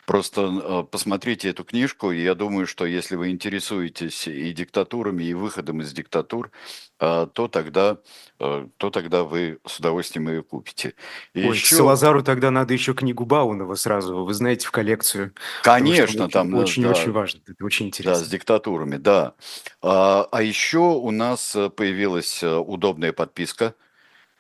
Просто 0.06 0.42
э, 0.42 0.84
посмотрите 0.90 1.50
эту 1.50 1.64
книжку, 1.64 2.12
и 2.12 2.22
я 2.22 2.36
думаю, 2.36 2.68
что 2.68 2.86
если 2.86 3.16
вы 3.16 3.32
интересуетесь 3.32 4.28
и 4.28 4.52
диктатурами, 4.54 5.24
и 5.24 5.34
выходом 5.34 5.82
из 5.82 5.92
диктатур, 5.94 6.52
э, 7.00 7.28
то 7.34 7.48
тогда, 7.48 7.98
э, 8.40 8.68
то 8.78 8.90
тогда 8.92 9.24
вы 9.24 9.60
с 9.66 9.80
удовольствием 9.80 10.30
ее 10.30 10.44
купите. 10.44 10.94
И 11.34 11.44
Ой, 11.44 11.56
еще... 11.56 11.76
Салазару 11.76 12.24
тогда 12.24 12.52
надо 12.52 12.74
еще 12.74 12.94
книгу 12.94 13.26
Баунова 13.26 13.74
сразу, 13.76 14.24
вы 14.24 14.34
знаете, 14.34 14.68
в 14.68 14.72
коллекцию. 14.72 15.34
Конечно, 15.64 16.30
там 16.30 16.54
очень-очень 16.54 17.08
да, 17.08 17.12
важно, 17.12 17.40
это 17.48 17.66
очень 17.66 17.88
интересно. 17.88 18.20
Да, 18.20 18.26
с 18.26 18.30
диктатурами, 18.30 18.98
да. 18.98 19.34
А, 19.82 20.28
а 20.32 20.44
еще 20.44 20.80
у 20.80 21.10
нас 21.10 21.58
появилась 21.76 22.44
удобная 22.44 23.12
подписка– 23.12 23.74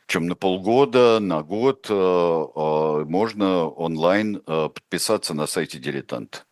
чем 0.07 0.27
на 0.27 0.35
полгода, 0.35 1.19
на 1.19 1.41
год 1.41 1.87
э, 1.89 1.93
э, 1.93 3.05
можно 3.05 3.67
онлайн 3.67 4.37
э, 4.37 4.69
подписаться 4.69 5.33
на 5.33 5.47
сайте 5.47 5.79
«Дилетант». 5.79 6.45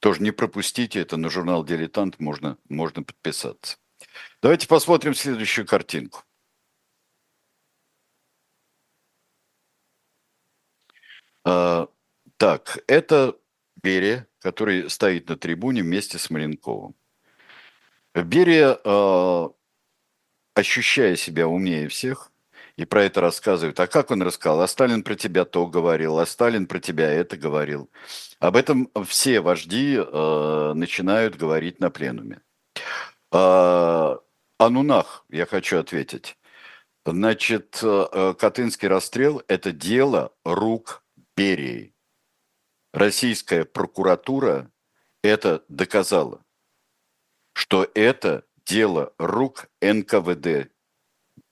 Тоже 0.00 0.22
не 0.22 0.30
пропустите 0.30 1.00
это, 1.00 1.16
на 1.16 1.28
журнал 1.28 1.64
«Дилетант» 1.64 2.18
можно, 2.18 2.56
можно 2.68 3.02
подписаться. 3.02 3.76
Давайте 4.40 4.68
посмотрим 4.68 5.14
следующую 5.14 5.66
картинку. 5.66 6.22
Так, 11.42 12.78
это 12.86 13.36
Берия, 13.82 14.28
который 14.38 14.90
стоит 14.90 15.28
на 15.28 15.36
трибуне 15.36 15.82
вместе 15.82 16.18
с 16.18 16.30
Маленковым. 16.30 16.94
Берия, 18.14 18.78
ощущая 20.54 21.16
себя 21.16 21.48
умнее 21.48 21.88
всех, 21.88 22.30
и 22.78 22.84
про 22.84 23.02
это 23.02 23.20
рассказывают. 23.20 23.78
А 23.80 23.88
как 23.88 24.12
он 24.12 24.22
рассказал? 24.22 24.62
А 24.62 24.68
Сталин 24.68 25.02
про 25.02 25.16
тебя 25.16 25.44
то 25.44 25.66
говорил, 25.66 26.20
а 26.20 26.26
Сталин 26.26 26.68
про 26.68 26.78
тебя 26.78 27.10
это 27.10 27.36
говорил. 27.36 27.90
Об 28.38 28.54
этом 28.54 28.88
все 29.04 29.40
вожди 29.40 29.96
э, 29.98 30.72
начинают 30.74 31.34
говорить 31.34 31.80
на 31.80 31.90
пленуме. 31.90 32.40
А, 33.32 34.20
о 34.58 34.68
Нунах 34.70 35.24
я 35.28 35.44
хочу 35.44 35.80
ответить. 35.80 36.38
Значит, 37.04 37.80
э, 37.82 38.34
Катынский 38.38 38.86
расстрел– 38.86 39.42
это 39.48 39.72
дело 39.72 40.32
рук 40.44 41.02
Берии. 41.36 41.96
Российская 42.92 43.64
прокуратура 43.64 44.70
это 45.24 45.64
доказала, 45.68 46.44
что 47.54 47.90
это 47.96 48.44
дело 48.64 49.12
рук 49.18 49.66
НКВД 49.82 50.70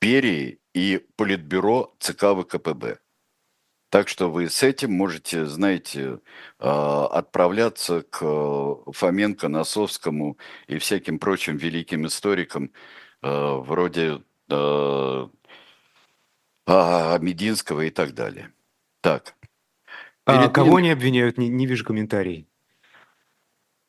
Берии 0.06 0.60
и 0.72 1.04
Политбюро 1.16 1.96
ЦК 1.98 2.26
ВКПБ. 2.38 2.98
Так 3.90 4.08
что 4.08 4.30
вы 4.30 4.48
с 4.48 4.62
этим 4.62 4.92
можете, 4.92 5.46
знаете, 5.46 6.20
а, 6.60 7.08
отправляться 7.08 8.02
к 8.02 8.18
Фоменко, 8.92 9.48
Носовскому 9.48 10.38
и 10.68 10.78
всяким 10.78 11.18
прочим 11.18 11.56
великим 11.56 12.06
историкам 12.06 12.70
а, 13.20 13.56
вроде 13.56 14.22
а, 14.48 15.28
Мединского 17.18 17.80
и 17.80 17.90
так 17.90 18.14
далее. 18.14 18.52
Так. 19.00 19.34
А 20.24 20.48
кого 20.48 20.76
они 20.76 20.90
обвиняют? 20.90 21.36
Не, 21.36 21.48
не 21.48 21.66
вижу 21.66 21.84
комментариев. 21.84 22.46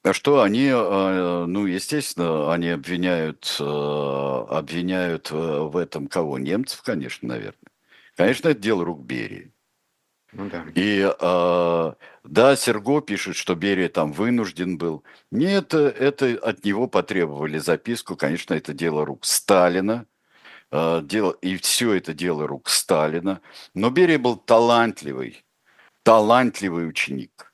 А 0.08 0.14
что 0.14 0.42
они, 0.42 0.68
э, 0.68 1.46
ну, 1.48 1.66
естественно, 1.66 2.54
они 2.54 2.70
обвиняют, 2.70 3.58
э, 3.60 3.64
обвиняют 3.64 5.30
э, 5.32 5.36
в 5.36 5.76
этом 5.76 6.08
кого? 6.08 6.40
Немцев, 6.40 6.82
конечно, 6.82 7.28
наверное. 7.28 7.72
Конечно, 8.16 8.48
это 8.48 8.60
дело 8.60 8.86
рук 8.86 9.02
Берии. 9.02 9.52
Ну, 10.32 10.50
да. 10.50 10.66
И 10.76 11.02
да, 12.24 12.56
Серго 12.56 13.02
пишет, 13.02 13.36
что 13.36 13.56
Берия 13.56 13.90
там 13.90 14.12
вынужден 14.12 14.78
был. 14.78 15.04
Нет, 15.32 15.74
это 15.74 16.38
от 16.42 16.66
него 16.66 16.88
потребовали 16.88 17.58
записку. 17.58 18.16
Конечно, 18.16 18.54
это 18.54 18.74
дело 18.74 19.06
рук 19.06 19.26
Сталина. 19.26 20.06
Дело, 20.72 21.32
и 21.42 21.56
все 21.58 21.94
это 21.94 22.14
дело 22.14 22.46
рук 22.46 22.68
Сталина. 22.70 23.40
Но 23.74 23.90
Берия 23.90 24.20
был 24.20 24.36
талантливый, 24.36 25.46
талантливый 26.04 26.90
ученик 26.90 27.47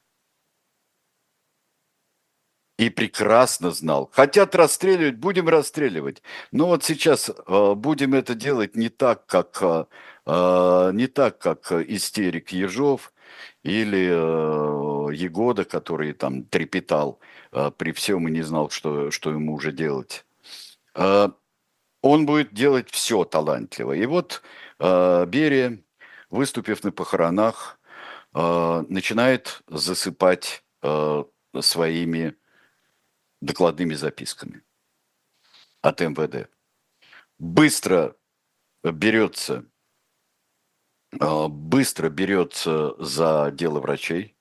и 2.77 2.89
прекрасно 2.89 3.71
знал. 3.71 4.09
Хотят 4.13 4.55
расстреливать, 4.55 5.17
будем 5.17 5.47
расстреливать. 5.47 6.23
Но 6.51 6.67
вот 6.67 6.83
сейчас 6.83 7.29
э, 7.29 7.73
будем 7.75 8.15
это 8.15 8.33
делать 8.33 8.75
не 8.75 8.89
так, 8.89 9.25
как 9.27 9.59
э, 9.61 9.85
э 10.25 10.91
не 10.93 11.07
так, 11.07 11.37
как 11.37 11.71
истерик 11.71 12.49
Ежов 12.51 13.13
или 13.63 15.13
Егода, 15.15 15.65
который 15.65 16.13
там 16.13 16.43
трепетал 16.43 17.19
при 17.77 17.91
всем 17.91 18.27
и 18.27 18.31
не 18.31 18.41
знал, 18.41 18.69
что, 18.69 19.11
что 19.11 19.31
ему 19.31 19.53
уже 19.53 19.71
делать. 19.71 20.25
Он 20.95 22.25
будет 22.25 22.53
делать 22.53 22.89
все 22.91 23.23
талантливо. 23.23 23.93
И 23.93 24.05
вот 24.05 24.43
Берия, 24.79 25.79
выступив 26.29 26.83
на 26.83 26.91
похоронах, 26.91 27.79
начинает 28.33 29.61
засыпать 29.67 30.63
своими 31.59 32.35
докладными 33.43 33.93
записками 33.93 34.63
от 35.81 35.99
МВД. 35.99 36.49
Быстро 37.39 38.15
берется, 38.83 39.65
а, 41.19 41.47
быстро 41.49 42.09
берется 42.09 42.95
за 43.03 43.51
дело 43.51 43.79
врачей, 43.79 44.35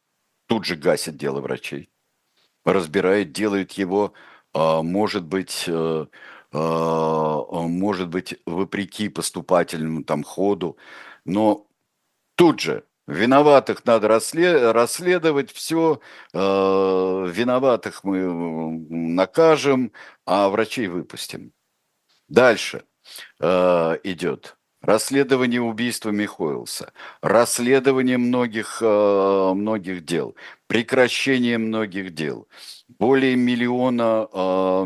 тут 0.46 0.64
же 0.64 0.76
гасит 0.76 1.16
дело 1.16 1.40
врачей, 1.40 1.90
разбирает, 2.64 3.32
делает 3.32 3.72
его, 3.72 4.12
а, 4.52 4.82
может 4.82 5.24
быть, 5.24 5.64
э, 5.66 6.06
а, 6.52 7.42
может 7.50 8.08
быть, 8.08 8.38
вопреки 8.46 9.08
поступательному 9.08 10.04
там 10.04 10.22
ходу, 10.22 10.76
но 11.24 11.66
тут 12.36 12.60
же 12.60 12.84
Виноватых 13.12 13.84
надо 13.84 14.08
расследовать, 14.08 15.52
все, 15.52 16.00
э, 16.32 16.38
виноватых 16.38 18.04
мы 18.04 18.86
накажем, 18.88 19.92
а 20.24 20.48
врачей 20.48 20.86
выпустим. 20.86 21.52
Дальше 22.28 22.84
э, 23.38 23.98
идет 24.04 24.56
расследование 24.80 25.60
убийства 25.60 26.08
Михоэлса, 26.08 26.94
расследование 27.20 28.16
многих, 28.16 28.78
э, 28.80 29.52
многих 29.54 30.06
дел, 30.06 30.34
прекращение 30.66 31.58
многих 31.58 32.14
дел. 32.14 32.48
Более 32.88 33.36
миллиона, 33.36 34.26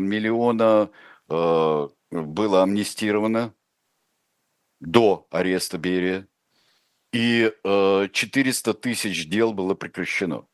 миллиона 0.01 0.89
было 1.29 2.63
амнистировано 2.63 3.53
до 4.79 5.27
ареста 5.31 5.77
Берия 5.77 6.27
и 7.11 7.51
э, 7.63 8.07
400 8.11 8.73
тысяч 8.73 9.27
дел 9.29 9.53
было 9.53 9.75
прекращено. 9.75 10.45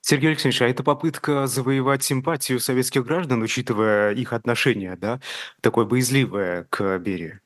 Сергей 0.00 0.30
Алексеевич, 0.30 0.60
а 0.60 0.68
это 0.68 0.82
попытка 0.82 1.46
завоевать 1.46 2.02
симпатию 2.02 2.60
советских 2.60 3.04
граждан, 3.04 3.42
учитывая 3.42 4.12
их 4.12 4.34
отношение, 4.34 4.96
да, 4.96 5.20
такое 5.62 5.86
боязливое 5.86 6.64
к 6.64 6.98
Берии? 6.98 7.40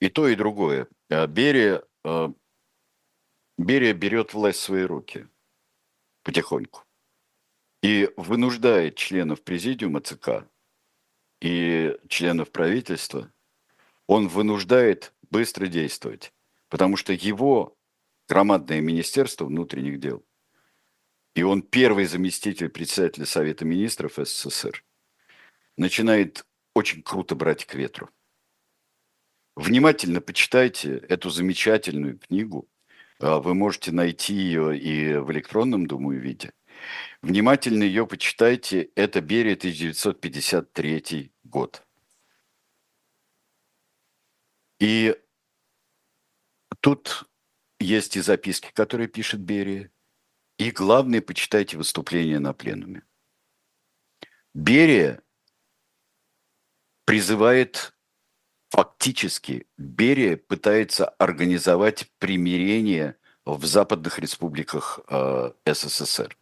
И 0.00 0.08
то, 0.08 0.28
и 0.28 0.36
другое. 0.36 0.88
Э, 1.08 1.26
Берия, 1.26 1.82
э, 2.04 2.28
Берия 3.58 3.94
берет 3.94 4.34
власть 4.34 4.60
в 4.60 4.62
свои 4.62 4.82
руки 4.82 5.26
потихоньку 6.22 6.82
и 7.82 8.10
вынуждает 8.16 8.96
членов 8.96 9.42
президиума 9.42 10.00
ЦК 10.00 10.48
и 11.40 11.96
членов 12.08 12.50
правительства, 12.50 13.32
он 14.06 14.28
вынуждает 14.28 15.14
быстро 15.30 15.66
действовать 15.66 16.32
потому 16.68 16.96
что 16.96 17.12
его 17.12 17.76
громадное 18.28 18.80
Министерство 18.80 19.44
внутренних 19.44 20.00
дел, 20.00 20.24
и 21.34 21.42
он 21.42 21.62
первый 21.62 22.06
заместитель 22.06 22.68
председателя 22.68 23.26
Совета 23.26 23.64
Министров 23.64 24.14
СССР, 24.16 24.84
начинает 25.76 26.46
очень 26.74 27.02
круто 27.02 27.34
брать 27.34 27.66
к 27.66 27.74
ветру. 27.74 28.10
Внимательно 29.54 30.20
почитайте 30.20 30.96
эту 31.08 31.30
замечательную 31.30 32.18
книгу. 32.18 32.68
А, 33.20 33.40
вы 33.40 33.54
можете 33.54 33.90
найти 33.90 34.34
ее 34.34 34.78
и 34.78 35.16
в 35.16 35.32
электронном, 35.32 35.86
думаю, 35.86 36.20
виде. 36.20 36.52
Внимательно 37.22 37.82
ее 37.82 38.06
почитайте. 38.06 38.90
Это 38.94 39.22
Берия, 39.22 39.54
1953 39.54 41.32
год. 41.44 41.82
И 44.78 45.16
Тут 46.80 47.28
есть 47.78 48.16
и 48.16 48.20
записки, 48.20 48.70
которые 48.72 49.08
пишет 49.08 49.40
Берия, 49.40 49.90
и 50.58 50.70
главное, 50.70 51.20
почитайте 51.20 51.76
выступление 51.76 52.38
на 52.38 52.54
пленуме. 52.54 53.02
Берия 54.54 55.22
призывает 57.04 57.94
фактически, 58.70 59.66
Берия 59.76 60.36
пытается 60.36 61.08
организовать 61.08 62.10
примирение 62.18 63.16
в 63.44 63.64
западных 63.66 64.18
республиках 64.18 65.00
э, 65.08 65.52
СССР. 65.66 66.36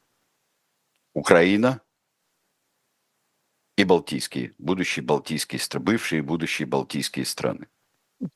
Украина 1.12 1.80
и 3.76 3.84
Балтийские, 3.84 4.54
будущие 4.58 5.04
Балтийские 5.04 5.60
бывшие 5.80 6.20
и 6.20 6.22
будущие 6.22 6.66
Балтийские 6.66 7.26
страны. 7.26 7.68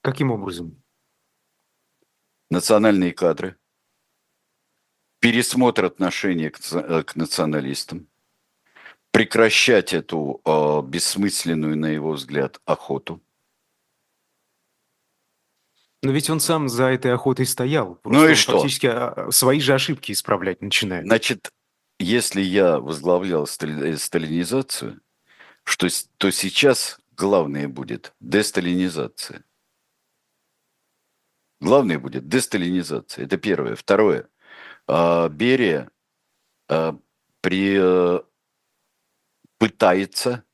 Каким 0.03 0.33
образом? 0.33 0.83
Национальные 2.51 3.13
кадры, 3.13 3.57
пересмотр 5.21 5.85
отношения 5.85 6.51
к, 6.51 6.59
э, 6.73 7.03
к 7.03 7.17
националистам, 7.17 8.09
прекращать 9.11 9.93
эту 9.93 10.41
э, 10.45 10.83
бессмысленную, 10.83 11.77
на 11.77 11.87
его 11.87 12.13
взгляд, 12.13 12.61
охоту. 12.65 13.21
Но 16.03 16.13
ведь 16.13 16.31
он 16.31 16.39
сам 16.39 16.69
за 16.69 16.85
этой 16.85 17.13
охотой 17.13 17.47
стоял. 17.47 17.99
ну 18.05 18.29
и 18.29 18.35
что? 18.35 18.53
Фактически 18.53 18.87
а, 18.87 19.09
а, 19.09 19.33
свои 19.33 19.61
же 19.61 19.75
ошибки 19.75 20.13
исправлять 20.13 20.63
начинает. 20.63 21.05
Значит, 21.05 21.51
если 21.99 22.41
я 22.41 22.79
возглавлял 22.79 23.45
э, 23.45 23.97
сталинизацию, 23.97 25.01
что, 25.65 25.89
то 26.19 26.31
сейчас 26.31 27.01
главное 27.17 27.67
будет 27.69 28.15
десталинизация. 28.21 29.45
Главное 31.61 31.99
будет 31.99 32.29
десталинизация. 32.29 33.25
Это 33.25 33.37
первое. 33.37 33.75
Второе. 33.75 34.29
А, 34.87 35.29
Берия 35.29 35.91
а, 36.69 36.99
при, 37.41 37.77
э, 37.79 38.21
пытается 39.59 40.45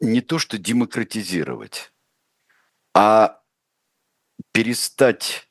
не 0.00 0.20
то 0.20 0.38
что 0.38 0.58
демократизировать, 0.58 1.92
а 2.94 3.42
перестать 4.52 5.48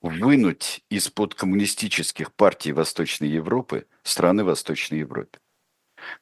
вынуть 0.00 0.84
из-под 0.90 1.34
коммунистических 1.34 2.34
партий 2.34 2.72
Восточной 2.72 3.28
Европы 3.28 3.86
страны 4.02 4.44
Восточной 4.44 4.98
Европы. 4.98 5.38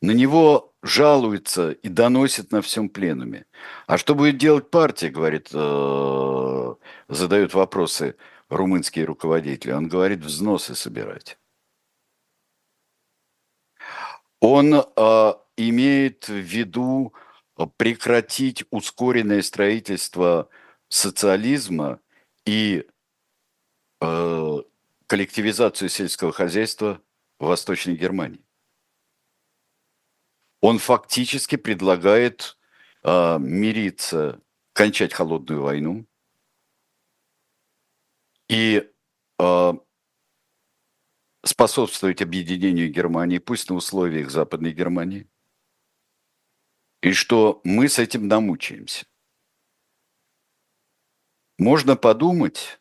На 0.00 0.12
него 0.12 0.71
жалуются 0.82 1.70
и 1.70 1.88
доносят 1.88 2.50
на 2.50 2.60
всем 2.60 2.88
пленуме. 2.88 3.46
А 3.86 3.98
что 3.98 4.14
будет 4.14 4.36
делать 4.36 4.70
партия, 4.70 5.10
говорит, 5.10 5.50
э, 5.52 6.74
задают 7.08 7.54
вопросы 7.54 8.16
румынские 8.48 9.04
руководители. 9.04 9.72
Он 9.72 9.88
говорит, 9.88 10.20
взносы 10.20 10.74
собирать. 10.74 11.38
Он 14.40 14.74
э, 14.74 15.34
имеет 15.56 16.28
в 16.28 16.34
виду 16.34 17.14
прекратить 17.76 18.64
ускоренное 18.70 19.42
строительство 19.42 20.48
социализма 20.88 22.00
и 22.44 22.84
э, 24.00 24.58
коллективизацию 25.06 25.88
сельского 25.88 26.32
хозяйства 26.32 27.00
в 27.38 27.46
Восточной 27.46 27.94
Германии 27.94 28.40
он 30.62 30.78
фактически 30.78 31.56
предлагает 31.56 32.56
э, 33.02 33.38
мириться, 33.38 34.40
кончать 34.72 35.12
холодную 35.12 35.60
войну 35.60 36.06
и 38.48 38.88
э, 39.38 39.72
способствовать 41.44 42.22
объединению 42.22 42.90
Германии, 42.90 43.38
пусть 43.38 43.68
на 43.68 43.76
условиях 43.76 44.30
Западной 44.30 44.72
Германии, 44.72 45.28
и 47.02 47.12
что 47.12 47.60
мы 47.64 47.88
с 47.88 47.98
этим 47.98 48.28
намучаемся. 48.28 49.06
Можно 51.58 51.96
подумать, 51.96 52.80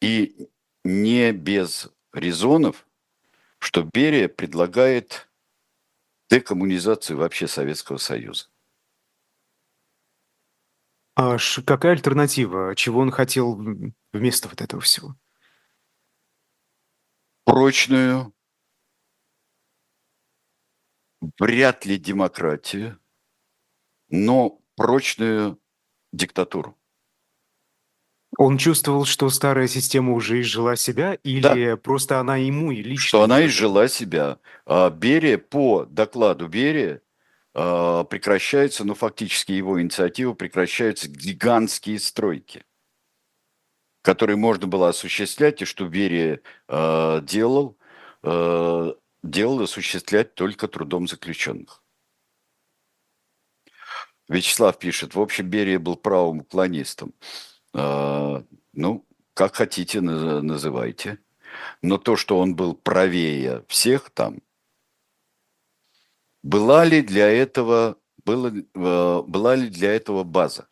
и 0.00 0.50
не 0.84 1.30
без 1.30 1.90
резонов, 2.12 2.88
что 3.60 3.84
Берия 3.84 4.28
предлагает 4.28 5.31
декоммунизацию 6.32 7.18
вообще 7.18 7.46
Советского 7.46 7.98
Союза. 7.98 8.46
А 11.14 11.36
какая 11.66 11.92
альтернатива? 11.92 12.74
Чего 12.74 13.00
он 13.00 13.10
хотел 13.10 13.54
вместо 14.14 14.48
вот 14.48 14.62
этого 14.62 14.80
всего? 14.80 15.14
Прочную, 17.44 18.34
вряд 21.38 21.84
ли 21.84 21.98
демократию, 21.98 22.98
но 24.08 24.58
прочную 24.74 25.60
диктатуру. 26.12 26.78
Он 28.38 28.56
чувствовал, 28.58 29.04
что 29.04 29.28
старая 29.28 29.68
система 29.68 30.14
уже 30.14 30.40
изжила 30.40 30.74
себя, 30.76 31.14
или 31.22 31.70
да. 31.70 31.76
просто 31.76 32.18
она 32.18 32.36
ему 32.36 32.72
и 32.72 32.82
лично? 32.82 33.06
Что 33.06 33.22
она 33.22 33.44
изжила 33.46 33.88
себя. 33.88 34.38
А, 34.64 34.88
Берия, 34.90 35.36
по 35.38 35.84
докладу 35.84 36.48
Берия, 36.48 37.02
а, 37.54 38.04
прекращаются, 38.04 38.84
ну, 38.84 38.94
фактически 38.94 39.52
его 39.52 39.80
инициатива, 39.80 40.32
прекращаются 40.32 41.08
гигантские 41.08 41.98
стройки. 42.00 42.64
который 44.02 44.36
можно 44.36 44.66
было 44.66 44.88
осуществлять, 44.88 45.62
и 45.62 45.64
что 45.64 45.86
Берия 45.88 46.40
э, 46.68 47.20
делал, 47.22 47.78
делал 49.22 49.62
осуществлять 49.62 50.34
только 50.34 50.68
трудом 50.68 51.06
заключенных. 51.08 51.82
Вячеслав 54.28 54.78
пишет, 54.78 55.14
в 55.14 55.20
общем, 55.20 55.48
Берия 55.48 55.78
был 55.78 55.96
правым 55.96 56.40
уклонистом. 56.40 57.14
Э, 57.74 58.42
ну, 58.72 59.06
как 59.34 59.54
хотите, 59.56 60.00
называйте. 60.00 61.18
Но 61.82 61.98
то, 61.98 62.16
что 62.16 62.38
он 62.38 62.56
был 62.56 62.74
правее 62.74 63.64
всех 63.68 64.10
там, 64.10 64.40
была 66.42 66.84
ли 66.84 67.02
для 67.02 67.28
этого, 67.28 67.98
было, 68.24 68.52
э, 68.54 69.22
была 69.26 69.56
ли 69.56 69.68
для 69.68 69.94
этого 69.94 70.24
база? 70.24 70.68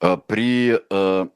А 0.00 0.16
при, 0.16 0.72
э, 0.90 1.28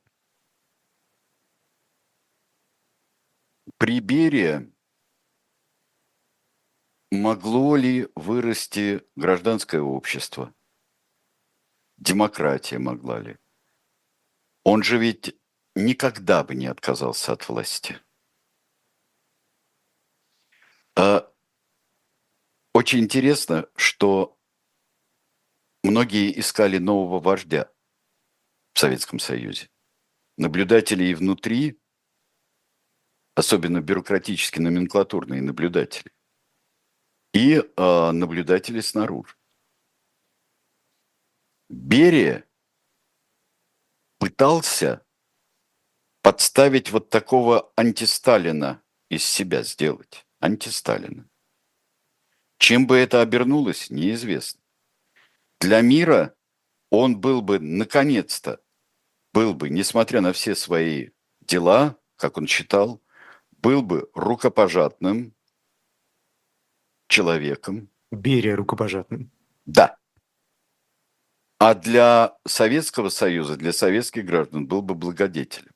при 3.79 4.01
Берии 4.01 4.71
могло 7.11 7.77
ли 7.77 8.09
вырасти 8.15 9.03
гражданское 9.17 9.81
общество? 9.81 10.56
Демократия 11.97 12.79
могла 12.79 13.21
ли? 13.21 13.39
Он 14.65 14.83
же 14.83 14.99
ведь 14.99 15.37
никогда 15.75 16.45
бы 16.45 16.55
не 16.55 16.67
отказался 16.67 17.33
от 17.33 17.49
власти. 17.49 17.99
А, 20.97 21.31
очень 22.75 23.01
интересно, 23.01 23.69
что 23.77 24.39
многие 25.83 26.39
искали 26.39 26.79
нового 26.79 27.21
вождя 27.21 27.71
в 28.73 28.79
Советском 28.79 29.19
Союзе. 29.19 29.71
Наблюдатели 30.37 31.05
и 31.05 31.15
внутри, 31.15 31.81
особенно 33.35 33.81
бюрократически 33.81 34.59
номенклатурные 34.59 35.41
наблюдатели, 35.41 36.13
и 37.33 37.55
э, 37.55 38.11
наблюдатели 38.11 38.81
снаружи. 38.81 39.35
Берия 41.69 42.45
пытался 44.19 45.05
подставить 46.23 46.91
вот 46.91 47.11
такого 47.11 47.73
антисталина 47.77 48.83
из 49.09 49.25
себя 49.25 49.63
сделать. 49.63 50.27
Антисталина. 50.41 51.29
Чем 52.59 52.87
бы 52.87 52.97
это 52.97 53.21
обернулось, 53.21 53.91
неизвестно. 53.91 54.61
Для 55.61 55.81
мира 55.81 56.35
он 56.91 57.21
был 57.21 57.43
бы, 57.43 57.59
наконец-то, 57.59 58.61
был 59.33 59.55
бы, 59.55 59.69
несмотря 59.71 60.21
на 60.21 60.33
все 60.33 60.55
свои 60.55 61.11
дела, 61.41 61.99
как 62.17 62.39
он 62.39 62.47
считал, 62.47 63.03
был 63.51 63.83
бы 63.83 64.11
рукопожатным 64.15 65.35
человеком. 67.09 67.91
Берия 68.11 68.57
рукопожатным. 68.57 69.31
Да. 69.65 69.99
А 71.59 71.75
для 71.75 72.37
Советского 72.47 73.09
Союза, 73.09 73.57
для 73.57 73.73
советских 73.73 74.27
граждан 74.27 74.67
был 74.67 74.83
бы 74.83 74.95
благодетелем. 74.95 75.73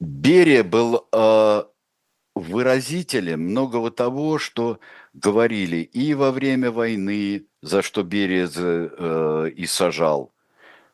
Берия 0.00 0.64
был 0.64 1.08
э, 1.12 1.62
выразителем 2.34 3.40
многого 3.40 3.90
того, 3.90 4.38
что 4.38 4.80
говорили 5.12 5.78
и 5.78 6.14
во 6.14 6.32
время 6.32 6.70
войны, 6.70 7.46
за 7.62 7.82
что 7.82 8.02
Берия 8.02 8.48
э, 8.54 9.50
и 9.54 9.66
сажал. 9.66 10.32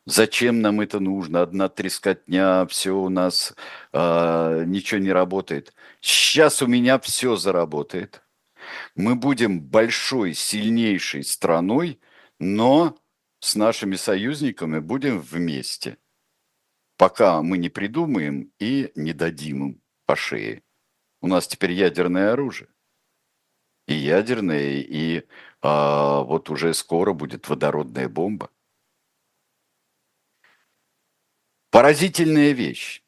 Зачем 0.06 0.60
нам 0.60 0.80
это 0.82 1.00
нужно? 1.00 1.42
Одна 1.42 1.68
трескотня, 1.70 2.66
все 2.66 2.92
у 2.92 3.08
нас, 3.08 3.54
э, 3.92 4.64
ничего 4.66 5.00
не 5.00 5.12
работает. 5.12 5.74
Сейчас 6.00 6.60
у 6.60 6.66
меня 6.66 6.98
все 6.98 7.36
заработает 7.36 8.23
мы 8.94 9.14
будем 9.14 9.60
большой, 9.60 10.34
сильнейшей 10.34 11.24
страной, 11.24 12.00
но 12.38 12.98
с 13.40 13.54
нашими 13.54 13.96
союзниками 13.96 14.78
будем 14.78 15.20
вместе, 15.20 15.98
пока 16.96 17.42
мы 17.42 17.58
не 17.58 17.68
придумаем 17.68 18.52
и 18.58 18.92
не 18.94 19.12
дадим 19.12 19.66
им 19.66 19.82
по 20.06 20.16
шее. 20.16 20.62
У 21.20 21.26
нас 21.26 21.46
теперь 21.46 21.72
ядерное 21.72 22.32
оружие. 22.32 22.68
И 23.86 23.94
ядерное, 23.94 24.78
и 24.80 25.26
а, 25.60 26.22
вот 26.22 26.48
уже 26.48 26.72
скоро 26.72 27.12
будет 27.12 27.48
водородная 27.48 28.08
бомба. 28.08 28.50
Поразительная 31.70 32.52
вещь. 32.52 33.02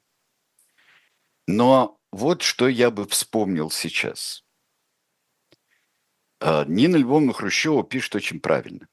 Но 1.46 1.98
вот 2.10 2.42
что 2.42 2.68
я 2.68 2.90
бы 2.90 3.06
вспомнил 3.06 3.70
сейчас– 3.70 4.42
Нина 6.40 6.96
Львовна 6.96 7.32
Хрущева 7.32 7.82
пишет 7.82 8.14
очень 8.16 8.40
правильно 8.40 8.88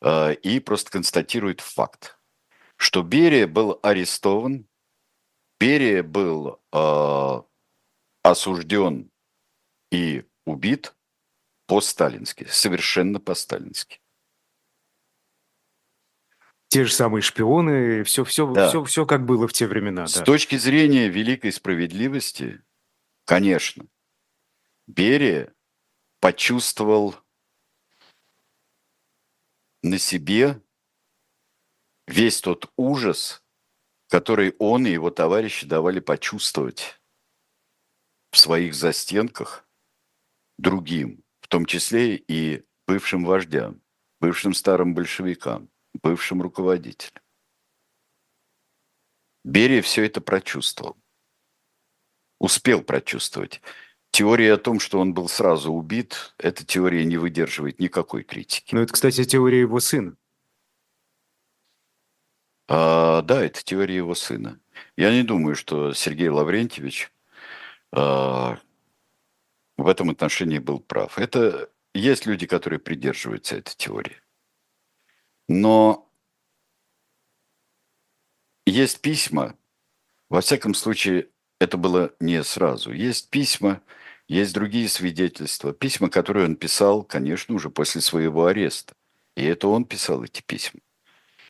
а, 0.00 0.30
и 0.30 0.60
просто 0.60 0.90
констатирует 0.90 1.60
факт, 1.60 2.18
что 2.76 3.02
Берия 3.02 3.46
был 3.46 3.78
арестован, 3.82 4.66
Берия 5.58 6.02
был 6.02 6.60
э, 6.72 7.42
осужден 8.22 9.10
и 9.90 10.24
убит 10.46 10.94
по-сталински, 11.66 12.44
совершенно 12.44 13.20
по-сталински. 13.20 14.00
Те 16.68 16.84
же 16.84 16.94
самые 16.94 17.20
шпионы, 17.20 18.04
все, 18.04 18.24
все, 18.24 18.50
да. 18.52 18.68
все, 18.68 18.84
все 18.84 19.04
как 19.04 19.26
было 19.26 19.46
в 19.48 19.52
те 19.52 19.66
времена. 19.66 20.06
С 20.06 20.14
да. 20.14 20.24
точки 20.24 20.56
зрения 20.56 21.08
великой 21.08 21.52
справедливости, 21.52 22.62
конечно, 23.26 23.86
Берия 24.86 25.52
почувствовал 26.20 27.16
на 29.82 29.98
себе 29.98 30.62
весь 32.06 32.40
тот 32.40 32.70
ужас, 32.76 33.42
который 34.08 34.54
он 34.58 34.86
и 34.86 34.90
его 34.90 35.10
товарищи 35.10 35.66
давали 35.66 36.00
почувствовать 36.00 37.00
в 38.30 38.38
своих 38.38 38.74
застенках 38.74 39.68
другим, 40.58 41.24
в 41.40 41.48
том 41.48 41.64
числе 41.64 42.16
и 42.16 42.64
бывшим 42.86 43.24
вождям, 43.24 43.82
бывшим 44.20 44.52
старым 44.54 44.94
большевикам, 44.94 45.70
бывшим 45.94 46.42
руководителям. 46.42 47.22
Берия 49.44 49.80
все 49.80 50.04
это 50.04 50.20
прочувствовал. 50.20 50.96
Успел 52.38 52.82
прочувствовать. 52.82 53.62
Теория 54.10 54.54
о 54.54 54.58
том, 54.58 54.80
что 54.80 54.98
он 54.98 55.14
был 55.14 55.28
сразу 55.28 55.72
убит, 55.72 56.34
эта 56.38 56.64
теория 56.64 57.04
не 57.04 57.16
выдерживает 57.16 57.78
никакой 57.78 58.24
критики. 58.24 58.74
Ну, 58.74 58.82
это, 58.82 58.92
кстати, 58.92 59.24
теория 59.24 59.60
его 59.60 59.78
сына. 59.78 60.16
А, 62.68 63.22
да, 63.22 63.44
это 63.44 63.62
теория 63.62 63.96
его 63.96 64.14
сына. 64.14 64.60
Я 64.96 65.12
не 65.12 65.22
думаю, 65.22 65.54
что 65.54 65.92
Сергей 65.92 66.28
Лаврентьевич 66.28 67.12
а, 67.92 68.58
в 69.76 69.86
этом 69.86 70.10
отношении 70.10 70.58
был 70.58 70.80
прав. 70.80 71.18
Это 71.18 71.70
есть 71.94 72.26
люди, 72.26 72.46
которые 72.46 72.78
придерживаются 72.78 73.56
этой 73.56 73.74
теории. 73.76 74.20
Но 75.48 76.08
есть 78.66 79.00
письма, 79.00 79.56
во 80.28 80.40
всяком 80.40 80.74
случае, 80.74 81.28
это 81.58 81.76
было 81.76 82.14
не 82.20 82.42
сразу. 82.44 82.92
Есть 82.92 83.30
письма, 83.30 83.82
есть 84.34 84.54
другие 84.54 84.88
свидетельства. 84.88 85.72
Письма, 85.72 86.08
которые 86.08 86.46
он 86.46 86.56
писал, 86.56 87.02
конечно, 87.02 87.54
уже 87.54 87.70
после 87.70 88.00
своего 88.00 88.46
ареста. 88.46 88.94
И 89.36 89.44
это 89.44 89.68
он 89.68 89.84
писал 89.84 90.24
эти 90.24 90.42
письма. 90.42 90.80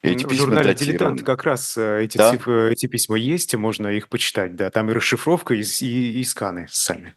эти 0.03 0.25
в 0.25 0.29
письма 0.29 0.47
журнале 0.47 0.75
«Дилетант» 0.75 1.23
как 1.23 1.45
раз 1.45 1.77
э, 1.77 2.05
эти, 2.05 2.19
да? 2.19 2.31
цифры, 2.31 2.73
эти 2.73 2.87
письма 2.87 3.17
есть, 3.17 3.55
можно 3.55 3.89
их 3.89 4.09
почитать, 4.09 4.57
да. 4.57 4.71
Там 4.71 4.91
и 4.91 4.93
расшифровка, 4.93 5.55
и, 5.55 5.63
и, 5.63 6.21
и 6.21 6.25
сканы 6.25 6.67
сами 6.71 7.17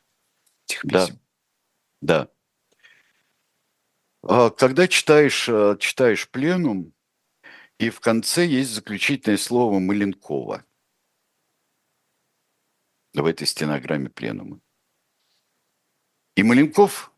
этих 0.68 0.82
писем. 0.82 1.20
Да, 2.02 2.30
да. 4.22 4.50
Когда 4.58 4.88
читаешь, 4.88 5.48
э, 5.50 5.78
читаешь 5.80 6.30
пленум, 6.30 6.94
и 7.80 7.90
в 7.90 8.00
конце 8.00 8.46
есть 8.46 8.72
заключительное 8.72 9.38
слово 9.38 9.80
Маленкова– 9.80 10.66
в 13.22 13.26
этой 13.26 13.48
стенограмме 13.48 14.10
пленума. 14.10 14.60
И 16.36 16.44
Маленков 16.44 17.12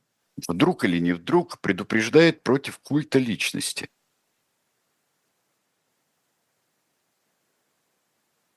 вдруг 0.48 0.84
или 0.84 1.00
не 1.00 1.14
вдруг 1.14 1.60
предупреждает 1.62 2.44
против 2.44 2.80
культа 2.80 3.20
личности. 3.20 3.90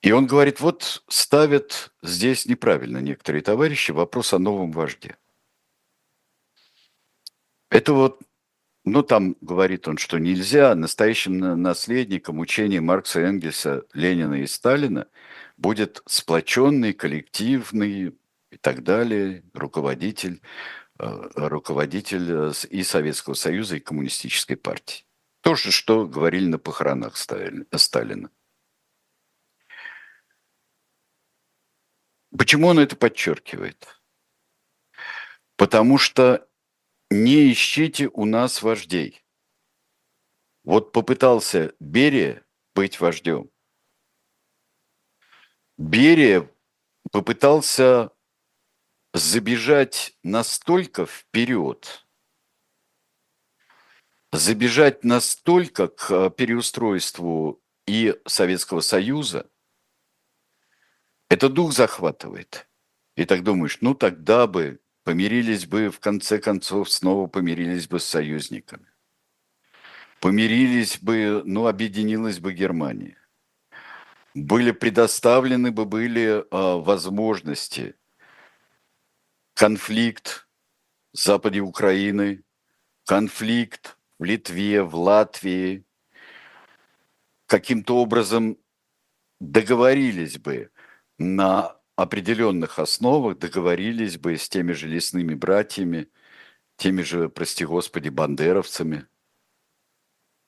И 0.02 0.12
он 0.12 0.26
говорит, 0.26 0.60
вот 0.60 1.04
ставят 1.08 1.92
здесь 2.02 2.46
неправильно 2.46 2.98
некоторые 2.98 3.42
товарищи 3.42 3.90
вопрос 3.90 4.32
о 4.32 4.38
новом 4.38 4.72
вожде. 4.72 5.16
Это 7.70 7.92
вот 7.92 8.20
ну, 8.84 9.02
там 9.02 9.36
говорит 9.42 9.86
он, 9.86 9.98
что 9.98 10.18
нельзя. 10.18 10.74
Настоящим 10.74 11.38
наследником 11.60 12.38
учения 12.38 12.80
Маркса, 12.80 13.20
Энгельса, 13.20 13.84
Ленина 13.92 14.36
и 14.36 14.46
Сталина 14.46 15.06
будет 15.58 16.02
сплоченный, 16.06 16.94
коллективный 16.94 18.16
и 18.50 18.56
так 18.56 18.82
далее 18.82 19.44
руководитель, 19.54 20.40
э, 20.98 21.30
руководитель 21.34 22.50
э, 22.50 22.52
и 22.70 22.82
Советского 22.82 23.34
Союза, 23.34 23.76
и 23.76 23.80
Коммунистической 23.80 24.56
партии. 24.56 25.04
То 25.40 25.54
же, 25.54 25.70
что 25.70 26.06
говорили 26.06 26.46
на 26.46 26.58
похоронах 26.58 27.16
Сталина. 27.16 28.30
Почему 32.36 32.68
он 32.68 32.78
это 32.78 32.96
подчеркивает? 32.96 34.00
Потому 35.56 35.98
что 35.98 36.48
не 37.10 37.50
ищите 37.50 38.08
у 38.12 38.24
нас 38.26 38.62
вождей. 38.62 39.24
Вот 40.64 40.92
попытался 40.92 41.74
Берия 41.80 42.44
быть 42.74 43.00
вождем. 43.00 43.50
Берия 45.78 46.50
попытался 47.10 48.10
забежать 49.14 50.16
настолько 50.22 51.06
вперед, 51.06 52.06
забежать 54.32 55.04
настолько 55.04 55.88
к 55.88 56.10
э, 56.10 56.30
переустройству 56.30 57.62
и 57.86 58.18
Советского 58.26 58.80
Союза, 58.80 59.48
это 61.30 61.48
дух 61.48 61.72
захватывает. 61.72 62.68
И 63.16 63.24
так 63.24 63.42
думаешь, 63.42 63.78
ну 63.80 63.94
тогда 63.94 64.46
бы 64.46 64.80
помирились 65.04 65.66
бы, 65.66 65.90
в 65.90 66.00
конце 66.00 66.38
концов, 66.38 66.90
снова 66.90 67.26
помирились 67.26 67.88
бы 67.88 67.98
с 67.98 68.04
союзниками. 68.04 68.86
Помирились 70.20 70.98
бы, 70.98 71.42
ну, 71.44 71.66
объединилась 71.66 72.40
бы 72.40 72.52
Германия. 72.52 73.16
Были 74.34 74.72
предоставлены 74.72 75.70
бы 75.70 75.84
были 75.84 76.40
э, 76.40 76.44
возможности 76.50 77.94
конфликт 79.58 80.48
в 81.12 81.18
западе 81.18 81.58
Украины, 81.58 82.44
конфликт 83.04 83.98
в 84.20 84.22
Литве, 84.22 84.84
в 84.84 84.94
Латвии, 84.94 85.84
каким-то 87.46 87.96
образом 87.96 88.56
договорились 89.40 90.38
бы 90.38 90.70
на 91.18 91.76
определенных 91.96 92.78
основах, 92.78 93.38
договорились 93.38 94.16
бы 94.16 94.36
с 94.36 94.48
теми 94.48 94.70
же 94.70 94.86
лесными 94.86 95.34
братьями, 95.34 96.08
теми 96.76 97.02
же, 97.02 97.28
прости 97.28 97.64
господи, 97.64 98.10
бандеровцами, 98.10 99.08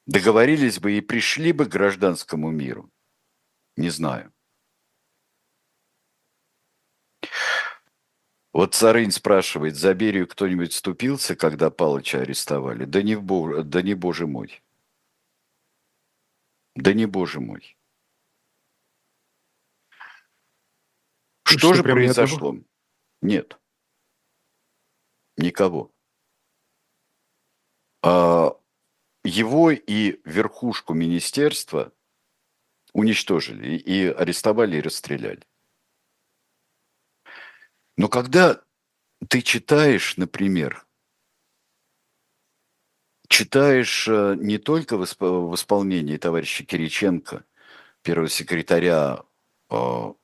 договорились 0.07 0.79
бы 0.79 0.97
и 0.97 1.01
пришли 1.01 1.53
бы 1.53 1.65
к 1.65 1.71
гражданскому 1.71 2.53
миру. 2.53 2.93
Не 3.77 3.91
знаю. 3.91 4.33
Вот 8.53 8.75
Царынь 8.75 9.13
спрашивает, 9.13 9.77
за 9.77 9.95
Берию 9.95 10.27
кто-нибудь 10.27 10.73
вступился, 10.73 11.37
когда 11.37 11.71
Палыча 11.71 12.21
арестовали? 12.21 12.85
Да 12.85 13.03
не, 13.03 13.17
бо... 13.17 13.63
да 13.63 13.81
не 13.83 13.95
боже 13.95 14.27
мой. 14.27 14.61
Да 16.75 16.93
не 16.93 17.07
боже 17.07 17.41
мой. 17.41 17.77
Что, 21.45 21.59
что 21.59 21.75
же 21.75 21.83
произошло? 21.83 22.57
Нет. 23.23 23.59
Никого. 25.37 25.93
А 28.03 28.57
его 29.25 29.71
и 29.71 30.21
верхушку 30.25 30.95
министерства 30.95 31.93
уничтожили 32.93 33.77
и 33.77 34.07
арестовали 34.07 34.79
и 34.79 34.81
расстреляли. 34.81 35.43
Но 38.01 38.09
когда 38.09 38.63
ты 39.29 39.43
читаешь, 39.43 40.17
например, 40.17 40.87
читаешь 43.29 44.09
э, 44.09 44.37
не 44.39 44.57
только 44.57 44.97
в 44.97 45.05
исполнении 45.05 46.17
товарища 46.17 46.65
Кириченко, 46.65 47.45
первого 48.01 48.31
секретаря 48.31 49.23
э, 49.69 50.15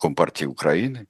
Компартии 0.00 0.44
Украины, 0.44 1.06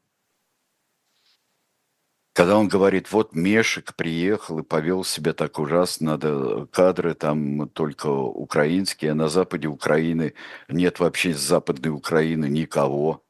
когда 2.34 2.58
он 2.58 2.68
говорит, 2.68 3.10
вот 3.12 3.34
Мешек 3.34 3.96
приехал 3.96 4.58
и 4.58 4.62
повел 4.62 5.04
себя 5.04 5.32
так 5.32 5.58
ужасно, 5.58 6.10
надо 6.10 6.66
кадры 6.66 7.14
там 7.14 7.66
только 7.70 8.08
украинские, 8.08 9.12
а 9.12 9.14
на 9.14 9.30
западе 9.30 9.68
Украины 9.68 10.34
нет 10.68 11.00
вообще 11.00 11.32
с 11.32 11.40
западной 11.40 11.92
Украины 11.92 12.44
никого. 12.44 13.24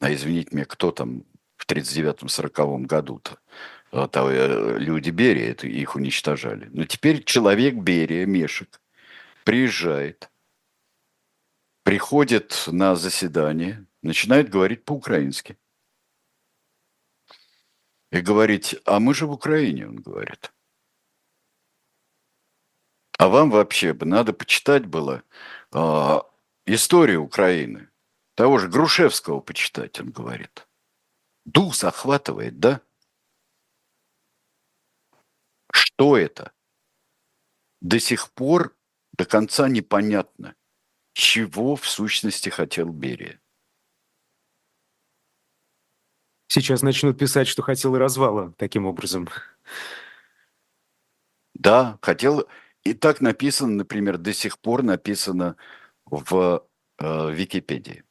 А 0.00 0.12
извините 0.12 0.50
меня, 0.54 0.66
кто 0.66 0.90
там 0.90 1.24
в 1.62 1.66
1939-1940 1.66 2.86
году-то. 2.86 3.38
Вот, 3.92 4.16
а 4.16 4.30
э, 4.30 4.78
люди 4.78 5.10
Берия 5.10 5.50
это, 5.50 5.66
их 5.66 5.96
уничтожали. 5.96 6.68
Но 6.72 6.84
теперь 6.86 7.22
человек 7.24 7.74
Берия, 7.74 8.26
Мешек, 8.26 8.80
приезжает, 9.44 10.30
приходит 11.84 12.64
на 12.66 12.96
заседание, 12.96 13.86
начинает 14.02 14.48
говорить 14.48 14.84
по-украински. 14.84 15.58
И 18.10 18.20
говорить, 18.20 18.76
а 18.84 19.00
мы 19.00 19.14
же 19.14 19.26
в 19.26 19.32
Украине, 19.32 19.88
он 19.88 19.96
говорит. 19.96 20.52
А 23.18 23.28
вам 23.28 23.50
вообще 23.50 23.92
бы 23.92 24.04
надо 24.04 24.32
почитать 24.32 24.86
было 24.86 25.22
э, 25.72 26.18
историю 26.66 27.22
Украины. 27.22 27.88
Того 28.34 28.58
же 28.58 28.68
Грушевского 28.68 29.40
почитать, 29.40 30.00
он 30.00 30.10
говорит. 30.10 30.66
Дух 31.44 31.74
захватывает, 31.74 32.58
да? 32.58 32.80
Что 35.72 36.16
это? 36.16 36.52
До 37.80 37.98
сих 37.98 38.30
пор 38.32 38.76
до 39.12 39.24
конца 39.24 39.68
непонятно, 39.68 40.54
чего 41.12 41.76
в 41.76 41.88
сущности 41.88 42.48
хотел 42.48 42.90
Берия. 42.90 43.40
Сейчас 46.48 46.82
начнут 46.82 47.18
писать, 47.18 47.48
что 47.48 47.62
хотел 47.62 47.96
и 47.96 47.98
развала 47.98 48.52
таким 48.58 48.86
образом. 48.86 49.28
Да, 51.54 51.98
хотел. 52.02 52.46
И 52.84 52.94
так 52.94 53.20
написано, 53.20 53.72
например, 53.72 54.18
до 54.18 54.32
сих 54.32 54.58
пор 54.58 54.82
написано 54.82 55.56
в 56.04 56.66
э, 56.98 57.32
Википедии. 57.32 58.04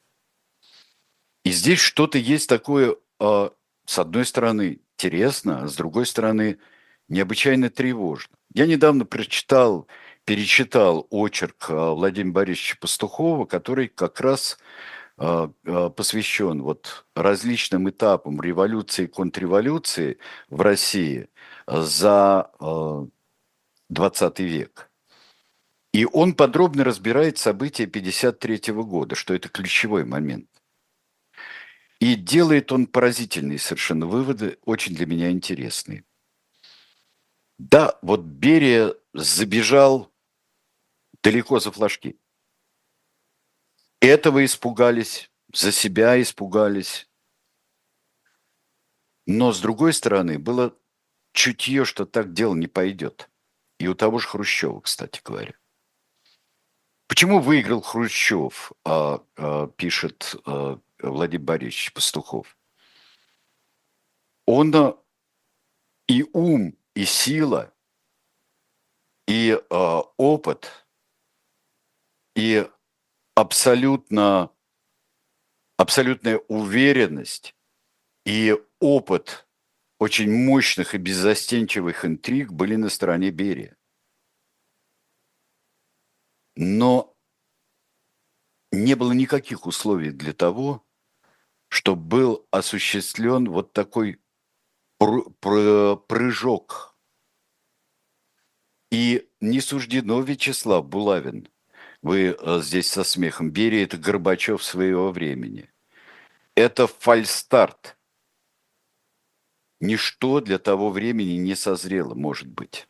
И 1.43 1.51
здесь 1.51 1.79
что-то 1.79 2.17
есть 2.17 2.47
такое 2.47 2.95
а, 3.21 3.51
с 3.85 3.99
одной 3.99 4.25
стороны, 4.25 4.79
интересно, 4.97 5.63
а 5.63 5.67
с 5.67 5.75
другой 5.75 6.07
стороны, 6.07 6.57
необычайно 7.07 7.69
тревожно. 7.69 8.35
Я 8.53 8.65
недавно 8.65 9.05
прочитал, 9.05 9.87
перечитал 10.25 11.05
очерк 11.11 11.67
а, 11.69 11.91
Владимира 11.93 12.33
Борисовича 12.33 12.77
Пастухова, 12.81 13.45
который 13.45 13.87
как 13.87 14.19
раз 14.19 14.57
посвящен 15.17 16.63
вот 16.63 17.05
различным 17.15 17.87
этапам 17.87 18.41
революции 18.41 19.03
и 19.03 19.07
контрреволюции 19.07 20.17
в 20.49 20.61
России 20.61 21.27
за 21.67 22.49
20 23.89 24.39
век. 24.39 24.89
И 25.93 26.05
он 26.05 26.33
подробно 26.33 26.83
разбирает 26.83 27.37
события 27.37 27.83
1953 27.83 28.73
года, 28.73 29.15
что 29.15 29.35
это 29.35 29.47
ключевой 29.47 30.05
момент. 30.05 30.50
И 32.01 32.15
делает 32.15 32.71
он 32.71 32.87
поразительные 32.87 33.59
совершенно 33.59 34.07
выводы, 34.07 34.57
очень 34.65 34.95
для 34.95 35.05
меня 35.05 35.29
интересные. 35.29 36.03
Да, 37.59 37.99
вот 38.01 38.21
Берия 38.21 38.95
забежал 39.13 40.11
далеко 41.21 41.59
за 41.59 41.71
флажки. 41.71 42.19
Этого 43.99 44.43
испугались, 44.43 45.29
за 45.53 45.71
себя 45.71 46.19
испугались. 46.19 47.07
Но, 49.27 49.53
с 49.53 49.61
другой 49.61 49.93
стороны, 49.93 50.39
было 50.39 50.75
чутье, 51.33 51.85
что 51.85 52.07
так 52.07 52.33
дело 52.33 52.55
не 52.55 52.67
пойдет. 52.67 53.29
И 53.77 53.87
у 53.87 53.93
того 53.93 54.17
же 54.17 54.27
Хрущева, 54.27 54.81
кстати 54.81 55.21
говоря. 55.23 55.53
Почему 57.07 57.39
выиграл 57.39 57.81
Хрущев, 57.81 58.71
а, 58.83 59.23
а, 59.37 59.67
пишет 59.67 60.35
а, 60.45 60.79
Владимир 61.01 61.45
Борисович 61.45 61.93
Пастухов. 61.93 62.57
Он 64.45 64.73
э, 64.73 64.93
и 66.07 66.25
ум, 66.33 66.77
и 66.95 67.05
сила, 67.05 67.73
и 69.27 69.51
э, 69.51 70.01
опыт, 70.17 70.87
и 72.35 72.67
абсолютно, 73.35 74.51
абсолютная 75.77 76.37
уверенность 76.47 77.55
и 78.25 78.55
опыт 78.79 79.47
очень 79.99 80.31
мощных 80.31 80.95
и 80.95 80.97
беззастенчивых 80.97 82.05
интриг 82.05 82.51
были 82.51 82.75
на 82.75 82.89
стороне 82.89 83.29
Берия. 83.29 83.77
Но 86.55 87.15
не 88.71 88.95
было 88.95 89.11
никаких 89.11 89.65
условий 89.65 90.11
для 90.11 90.33
того, 90.33 90.85
чтобы 91.71 92.01
был 92.03 92.47
осуществлен 92.51 93.49
вот 93.49 93.71
такой 93.71 94.19
прыжок. 94.99 96.97
И 98.91 99.29
не 99.39 99.61
суждено 99.61 100.19
Вячеслав 100.19 100.85
Булавин. 100.85 101.47
Вы 102.01 102.35
э, 102.37 102.59
здесь 102.61 102.89
со 102.89 103.05
смехом. 103.05 103.51
Берия– 103.51 103.83
это 103.85 103.97
Горбачев 103.97 104.61
своего 104.61 105.11
времени. 105.13 105.71
Это 106.55 106.87
фальстарт. 106.87 107.97
Ничто 109.79 110.41
для 110.41 110.59
того 110.59 110.89
времени 110.89 111.37
не 111.37 111.55
созрело, 111.55 112.15
может 112.15 112.49
быть. 112.49 112.89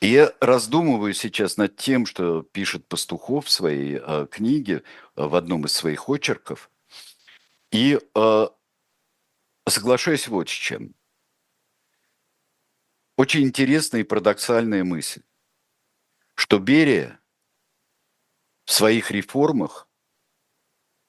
И 0.00 0.06
я 0.06 0.32
раздумываю 0.40 1.12
сейчас 1.12 1.58
над 1.58 1.76
тем, 1.76 2.06
что 2.06 2.42
пишет 2.42 2.88
Пастухов 2.88 3.46
в 3.46 3.50
своей 3.50 4.00
э, 4.00 4.26
книге, 4.30 4.82
э, 5.14 5.26
в 5.26 5.34
одном 5.34 5.66
из 5.66 5.72
своих 5.72 6.08
очерков, 6.08 6.70
и 7.70 7.98
э, 8.14 8.46
соглашаюсь 9.68 10.28
вот 10.28 10.48
с 10.48 10.52
чем. 10.52 10.94
Очень 13.16 13.42
интересная 13.42 14.00
и 14.02 14.04
парадоксальная 14.04 14.84
мысль, 14.84 15.22
что 16.34 16.58
Берия 16.58 17.20
в 18.64 18.72
своих 18.72 19.10
реформах 19.10 19.88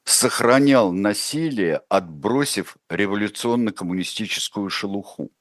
сохранял 0.05 0.91
насилие, 0.91 1.77
отбросив 1.87 2.77
революционно-коммунистическую 2.89 4.69
шелуху 4.69 5.31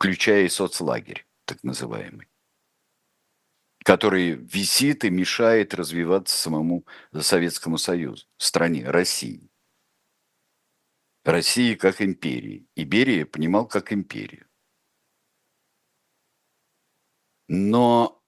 включая 0.00 0.46
и 0.46 0.48
соцлагерь, 0.48 1.26
так 1.44 1.62
называемый, 1.62 2.29
который 3.84 4.32
висит 4.32 5.04
и 5.04 5.10
мешает 5.10 5.74
развиваться 5.74 6.36
самому 6.36 6.86
Советскому 7.18 7.78
Союзу, 7.78 8.26
стране, 8.36 8.88
России. 8.88 9.50
России 11.24 11.74
как 11.74 12.00
империи. 12.00 12.66
Иберия 12.74 13.26
понимал 13.26 13.66
как 13.66 13.92
империю. 13.92 14.46
Но 17.48 18.22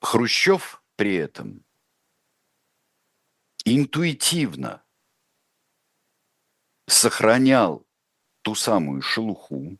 Хрущев 0.00 0.82
при 0.96 1.14
этом 1.14 1.64
интуитивно 3.64 4.84
сохранял 6.86 7.86
ту 8.42 8.54
самую 8.54 9.00
шелуху. 9.00 9.78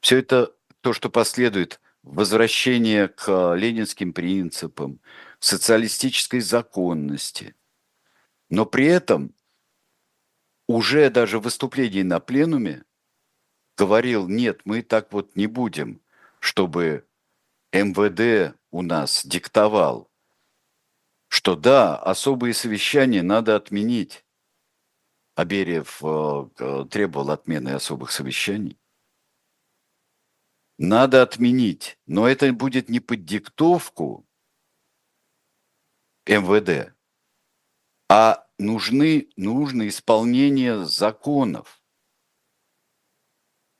Все 0.00 0.18
это 0.18 0.54
то, 0.82 0.92
что 0.92 1.08
последует 1.08 1.80
возвращение 2.02 3.08
к 3.08 3.54
ленинским 3.54 4.12
принципам, 4.12 5.00
социалистической 5.38 6.40
законности. 6.40 7.54
Но 8.50 8.66
при 8.66 8.86
этом 8.86 9.34
уже 10.66 11.08
даже 11.10 11.38
в 11.38 11.44
выступлении 11.44 12.02
на 12.02 12.20
пленуме 12.20 12.84
говорил, 13.76 14.28
нет, 14.28 14.60
мы 14.64 14.82
так 14.82 15.12
вот 15.12 15.36
не 15.36 15.46
будем, 15.46 16.02
чтобы 16.40 17.06
МВД 17.72 18.56
у 18.70 18.82
нас 18.82 19.24
диктовал, 19.24 20.10
что 21.28 21.56
да, 21.56 21.96
особые 21.96 22.54
совещания 22.54 23.22
надо 23.22 23.56
отменить. 23.56 24.24
А 25.34 25.46
Бериев 25.46 26.02
э, 26.02 26.86
требовал 26.90 27.30
отмены 27.30 27.70
особых 27.70 28.10
совещаний. 28.10 28.78
Надо 30.78 31.22
отменить, 31.22 31.98
но 32.06 32.26
это 32.26 32.52
будет 32.52 32.88
не 32.88 33.00
под 33.00 33.24
диктовку 33.24 34.26
МВД, 36.26 36.94
а 38.08 38.46
нужны, 38.58 39.28
нужно 39.36 39.88
исполнение 39.88 40.84
законов. 40.84 41.82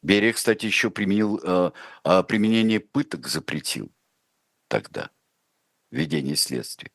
Берия, 0.03 0.33
кстати, 0.33 0.67
еще 0.67 0.91
применил, 0.91 1.41
э, 1.43 1.73
э, 2.05 2.23
применение 2.25 2.81
пыток 2.81 3.29
запретил 3.29 3.93
тогда, 4.69 5.11
ведение 5.91 6.35
следствия. 6.35 6.91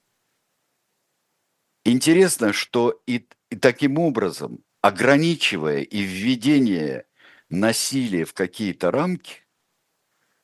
Интересно, 1.85 2.51
что 2.51 3.01
и, 3.07 3.29
и 3.49 3.55
таким 3.55 3.97
образом, 3.97 4.65
ограничивая 4.81 5.83
и 5.83 6.01
введение 6.01 7.07
насилия 7.49 8.25
в 8.25 8.33
какие-то 8.33 8.91
рамки, 8.91 9.46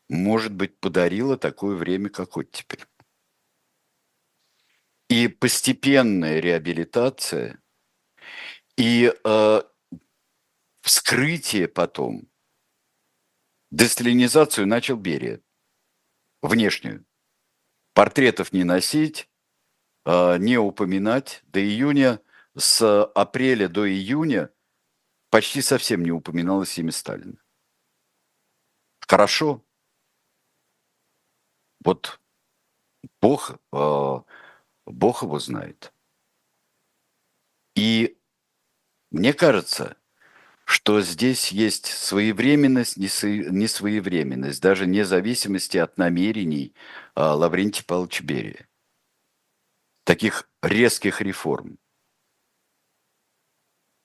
может 0.10 0.54
быть, 0.54 0.80
подарило 0.80 1.38
такое 1.38 1.76
время, 1.76 2.10
как 2.10 2.36
вот 2.36 2.52
теперь. 2.52 2.86
И 5.10 5.28
постепенная 5.28 6.40
реабилитация, 6.40 7.62
и 8.78 9.14
э, 9.24 9.62
вскрытие 10.82 11.68
потом, 11.68 12.28
десталинизацию 13.72 14.68
начал 14.68 14.98
Берия, 14.98 15.42
внешнюю. 16.42 17.06
Портретов 17.94 18.54
не 18.54 18.64
носить, 18.64 19.30
а, 20.06 20.38
не 20.38 20.58
упоминать 20.58 21.42
до 21.46 21.64
июня, 21.64 22.22
с 22.56 23.04
апреля 23.16 23.68
до 23.68 23.90
июня 23.90 24.52
почти 25.30 25.62
совсем 25.62 26.04
не 26.04 26.12
упоминалось 26.12 26.78
имя 26.78 26.92
Сталина. 26.92 27.38
Хорошо. 29.00 29.66
Вот 31.84 32.20
Бог, 33.22 33.58
а, 33.72 34.24
Бог 34.86 35.24
его 35.24 35.40
знает. 35.40 35.94
И 37.76 38.18
мне 39.12 39.34
кажется, 39.34 39.98
что 40.66 41.02
здесь 41.02 41.52
есть 41.52 41.88
своевременность, 41.88 42.98
несвоевременность, 42.98 44.62
даже 44.62 44.86
вне 44.86 45.06
зависимости 45.06 45.78
от 45.78 45.98
намерений 45.98 46.74
а, 47.16 47.36
Лаврентия 47.36 47.84
Павловича 47.86 48.24
Берия 48.24 48.68
таких 50.04 50.50
резких 50.62 51.22
реформ. 51.22 51.78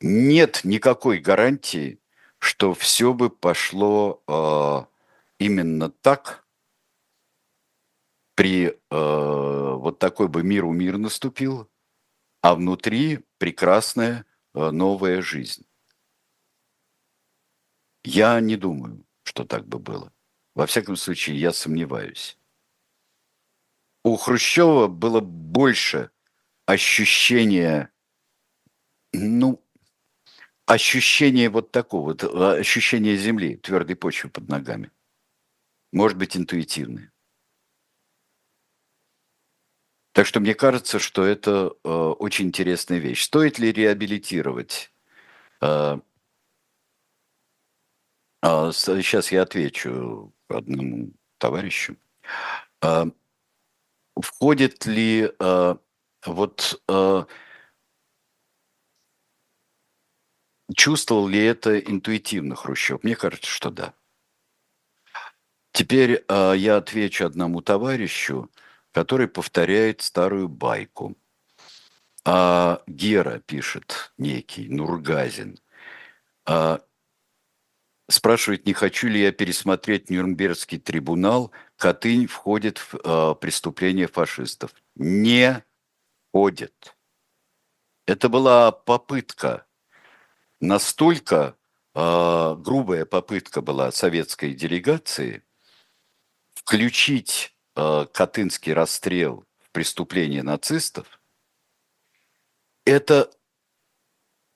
Нет 0.01 0.61
никакой 0.63 1.19
гарантии, 1.19 2.01
что 2.39 2.73
все 2.73 3.13
бы 3.13 3.31
пошло 3.31 4.23
э, 4.29 5.45
именно 5.45 5.91
так, 5.91 6.47
при 8.39 8.69
э, 8.69 8.75
вот 8.91 9.99
такой 9.99 10.29
бы 10.29 10.45
миру 10.45 10.71
мир 10.71 10.97
наступил, 10.97 11.69
а 12.41 12.55
внутри 12.55 13.25
прекрасная 13.39 14.25
э, 14.55 14.71
новая 14.71 15.23
жизнь. 15.23 15.67
Я 18.05 18.39
не 18.39 18.57
думаю, 18.57 19.05
что 19.25 19.45
так 19.45 19.67
бы 19.67 19.81
было. 19.81 20.13
Во 20.55 20.67
всяком 20.67 20.95
случае, 20.95 21.41
я 21.41 21.53
сомневаюсь 21.53 22.39
у 24.05 24.17
Хрущева 24.17 24.87
было 24.89 25.21
больше 25.21 26.11
ощущения, 26.67 27.93
ну, 29.13 29.63
ощущения 30.67 31.51
вот 31.51 31.73
такого, 31.73 32.17
а, 32.23 32.53
ощущения 32.53 33.17
земли, 33.17 33.57
твердой 33.57 33.97
почвы 33.97 34.31
под 34.31 34.49
ногами. 34.49 34.91
Может 35.93 36.19
быть, 36.19 36.37
интуитивные. 36.37 37.11
Так 40.19 40.27
что 40.27 40.41
мне 40.41 40.53
кажется, 40.57 40.99
что 40.99 41.25
это 41.25 41.77
э, 41.85 41.89
очень 41.89 42.47
интересная 42.47 42.99
вещь. 42.99 43.23
Стоит 43.23 43.61
ли 43.61 43.71
реабилитировать? 43.71 44.93
Э, 45.61 46.01
э, 48.43 48.71
сейчас 48.73 49.31
я 49.31 49.43
отвечу 49.43 50.35
одному 50.49 51.13
товарищу. 51.39 51.95
Э, 52.83 53.05
входит 54.21 54.87
ли 54.87 55.31
э, 55.39 55.77
вот 56.27 56.83
э, 56.89 57.25
чувствовал 60.75 61.29
ли 61.29 61.45
это 61.45 61.79
интуитивно 61.79 62.57
Хрущев? 62.57 63.05
Мне 63.05 63.15
кажется, 63.15 63.49
что 63.49 63.71
да. 63.71 63.95
Теперь 65.71 66.25
э, 66.27 66.55
я 66.57 66.79
отвечу 66.79 67.25
одному 67.25 67.61
товарищу, 67.61 68.51
который 68.93 69.29
повторяет 69.29 70.03
старую 70.03 70.49
байку. 70.49 71.17
А 72.25 72.83
Гера 72.87 73.39
пишет 73.41 74.13
некий 74.19 74.69
Нургазин. 74.69 75.59
А, 76.45 76.81
спрашивает, 78.09 78.67
не 78.67 78.73
хочу 78.73 79.09
ли 79.09 79.21
я 79.21 79.33
пересмотреть 79.33 80.11
Нюрнбергский 80.11 80.79
трибунал– 80.79 81.51
Катынь 81.79 82.27
входит 82.27 82.79
в 82.79 82.97
э, 82.97 83.35
преступление 83.37 84.09
фашистов. 84.09 84.75
Не 84.97 85.65
входит. 86.29 86.97
Это 88.05 88.29
была 88.29 88.73
попытка 88.73 89.65
настолько 90.61 91.57
э, 91.95 92.57
грубая 92.59 93.05
попытка 93.05 93.61
была 93.63 93.93
советской 93.93 94.55
делегации 94.55 95.45
включить 96.53 97.57
э, 97.79 98.07
Катынский 98.13 98.73
расстрел 98.73 99.47
в 99.61 99.71
преступление 99.71 100.43
нацистов, 100.43 101.21
это 102.85 103.31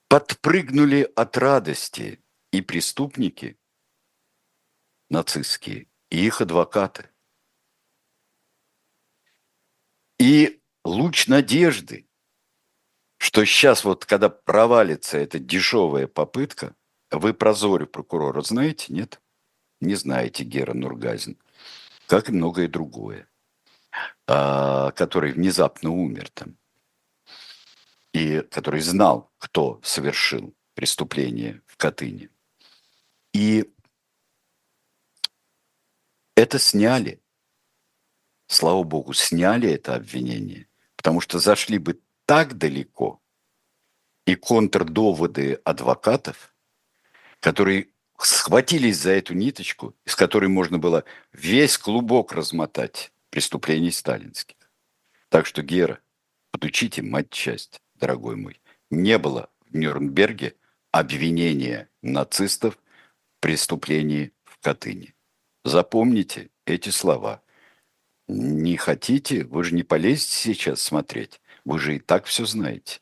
подпрыгнули 0.09 1.11
от 1.15 1.37
радости 1.39 2.23
и 2.51 2.61
преступники 2.61 3.57
нацистские, 5.09 5.89
и 6.11 6.27
их 6.27 6.41
адвокаты. 6.41 7.11
И 10.19 10.61
луч 10.85 11.29
надежды, 11.29 12.09
что 13.19 13.45
сейчас 13.45 13.85
вот, 13.85 14.05
когда 14.05 14.31
провалится 14.31 15.19
эта 15.19 15.39
дешевая 15.39 16.07
попытка, 16.07 16.75
вы 17.11 17.35
про 17.35 17.55
Зорю 17.55 17.87
прокурора 17.87 18.41
знаете, 18.41 18.93
нет? 18.93 19.21
Не 19.81 19.95
знаете 19.95 20.45
Гера 20.45 20.75
Нургазин, 20.75 21.39
как 22.07 22.29
и 22.29 22.33
многое 22.33 22.69
другое, 22.69 23.29
а, 24.27 24.91
который 24.93 25.33
внезапно 25.33 25.91
умер 25.91 26.31
там 26.31 26.57
и 28.13 28.41
который 28.51 28.81
знал, 28.81 29.33
кто 29.39 29.81
совершил 29.83 30.55
преступление 30.75 31.63
в 31.67 31.77
Катыни. 31.77 32.31
И 33.33 33.73
это 36.37 36.59
сняли. 36.59 37.23
Слава 38.49 38.83
богу, 38.83 39.15
сняли 39.15 39.71
это 39.71 39.95
обвинение, 39.95 40.69
потому 40.97 41.21
что 41.21 41.39
зашли 41.39 41.79
бы 41.79 42.03
так 42.27 42.59
далеко, 42.59 43.23
и 44.27 44.35
контрдоводы 44.35 45.55
адвокатов, 45.65 46.55
которые 47.41 47.89
схватились 48.27 48.99
за 48.99 49.13
эту 49.13 49.35
ниточку, 49.35 49.95
из 50.05 50.17
которой 50.17 50.49
можно 50.49 50.79
было 50.79 51.05
весь 51.33 51.79
клубок 51.79 52.33
размотать 52.33 53.13
преступлений 53.31 53.91
сталинских. 53.91 54.57
Так 55.29 55.47
что, 55.47 55.63
Гера, 55.63 56.01
подучите 56.51 57.03
мать 57.03 57.31
часть 57.31 57.81
дорогой 57.95 58.37
мой, 58.37 58.61
не 58.91 59.19
было 59.19 59.51
в 59.67 59.77
Нюрнберге 59.77 60.57
обвинения 60.91 61.89
нацистов 62.03 62.75
в 62.77 63.41
преступлении 63.41 64.33
в 64.45 64.59
Катыни. 64.59 65.15
Запомните 65.65 66.51
эти 66.67 66.91
слова. 66.91 67.43
Не 68.29 68.77
хотите, 68.77 69.45
вы 69.45 69.65
же 69.65 69.75
не 69.75 69.83
полезете 69.83 70.33
сейчас 70.33 70.83
смотреть. 70.83 71.41
Вы 71.65 71.79
же 71.79 71.97
и 71.97 71.99
так 71.99 72.27
все 72.27 72.45
знаете. 72.45 73.01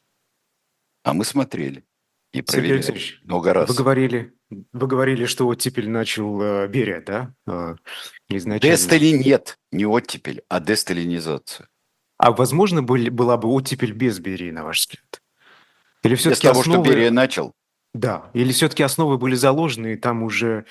А 1.03 1.14
мы 1.14 1.25
смотрели 1.25 1.85
и 2.33 2.43
проверили 2.43 2.83
Сергей 2.83 3.18
много 3.25 3.53
раз. 3.53 3.68
Вы 3.68 3.75
говорили, 3.75 4.35
вы 4.51 4.86
говорили, 4.86 5.26
что 5.26 5.46
оттепель 5.46 5.88
начал 5.88 6.40
э, 6.42 6.68
Берия, 6.68 7.01
да? 7.01 7.34
Э, 7.46 7.76
изначально. 8.28 8.76
Дестали 8.76 9.11
нет, 9.11 9.59
не 9.70 9.86
оттепель, 9.86 10.42
а 10.48 10.61
десталинизацию. 10.61 11.68
А 12.18 12.32
возможно 12.32 12.82
были, 12.82 13.09
была 13.09 13.36
бы 13.36 13.48
оттепель 13.48 13.92
без 13.92 14.18
Берии, 14.18 14.51
на 14.51 14.64
ваш 14.64 14.80
взгляд? 14.80 15.22
Или 16.03 16.14
все-таки 16.16 16.42
Без 16.42 16.51
того, 16.51 16.61
основы... 16.61 16.84
что 16.84 16.92
Берия 16.92 17.11
начал? 17.11 17.55
Да. 17.94 18.30
Или 18.34 18.53
все-таки 18.53 18.82
основы 18.82 19.18
были 19.18 19.34
заложены, 19.34 19.94
и 19.94 19.96
там 19.96 20.22
уже 20.22 20.66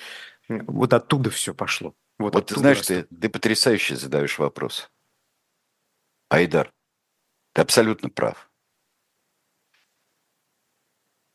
вот 0.48 0.94
оттуда 0.94 1.30
все 1.30 1.54
пошло? 1.54 1.96
Вот, 2.18 2.36
вот 2.36 2.48
ты 2.48 2.56
знаешь, 2.60 2.86
ты, 2.86 3.04
ты 3.04 3.30
потрясающе 3.30 3.96
задаешь 3.96 4.40
вопрос. 4.40 4.92
Айдар, 6.30 6.74
ты 7.54 7.62
абсолютно 7.62 8.10
прав. 8.10 8.52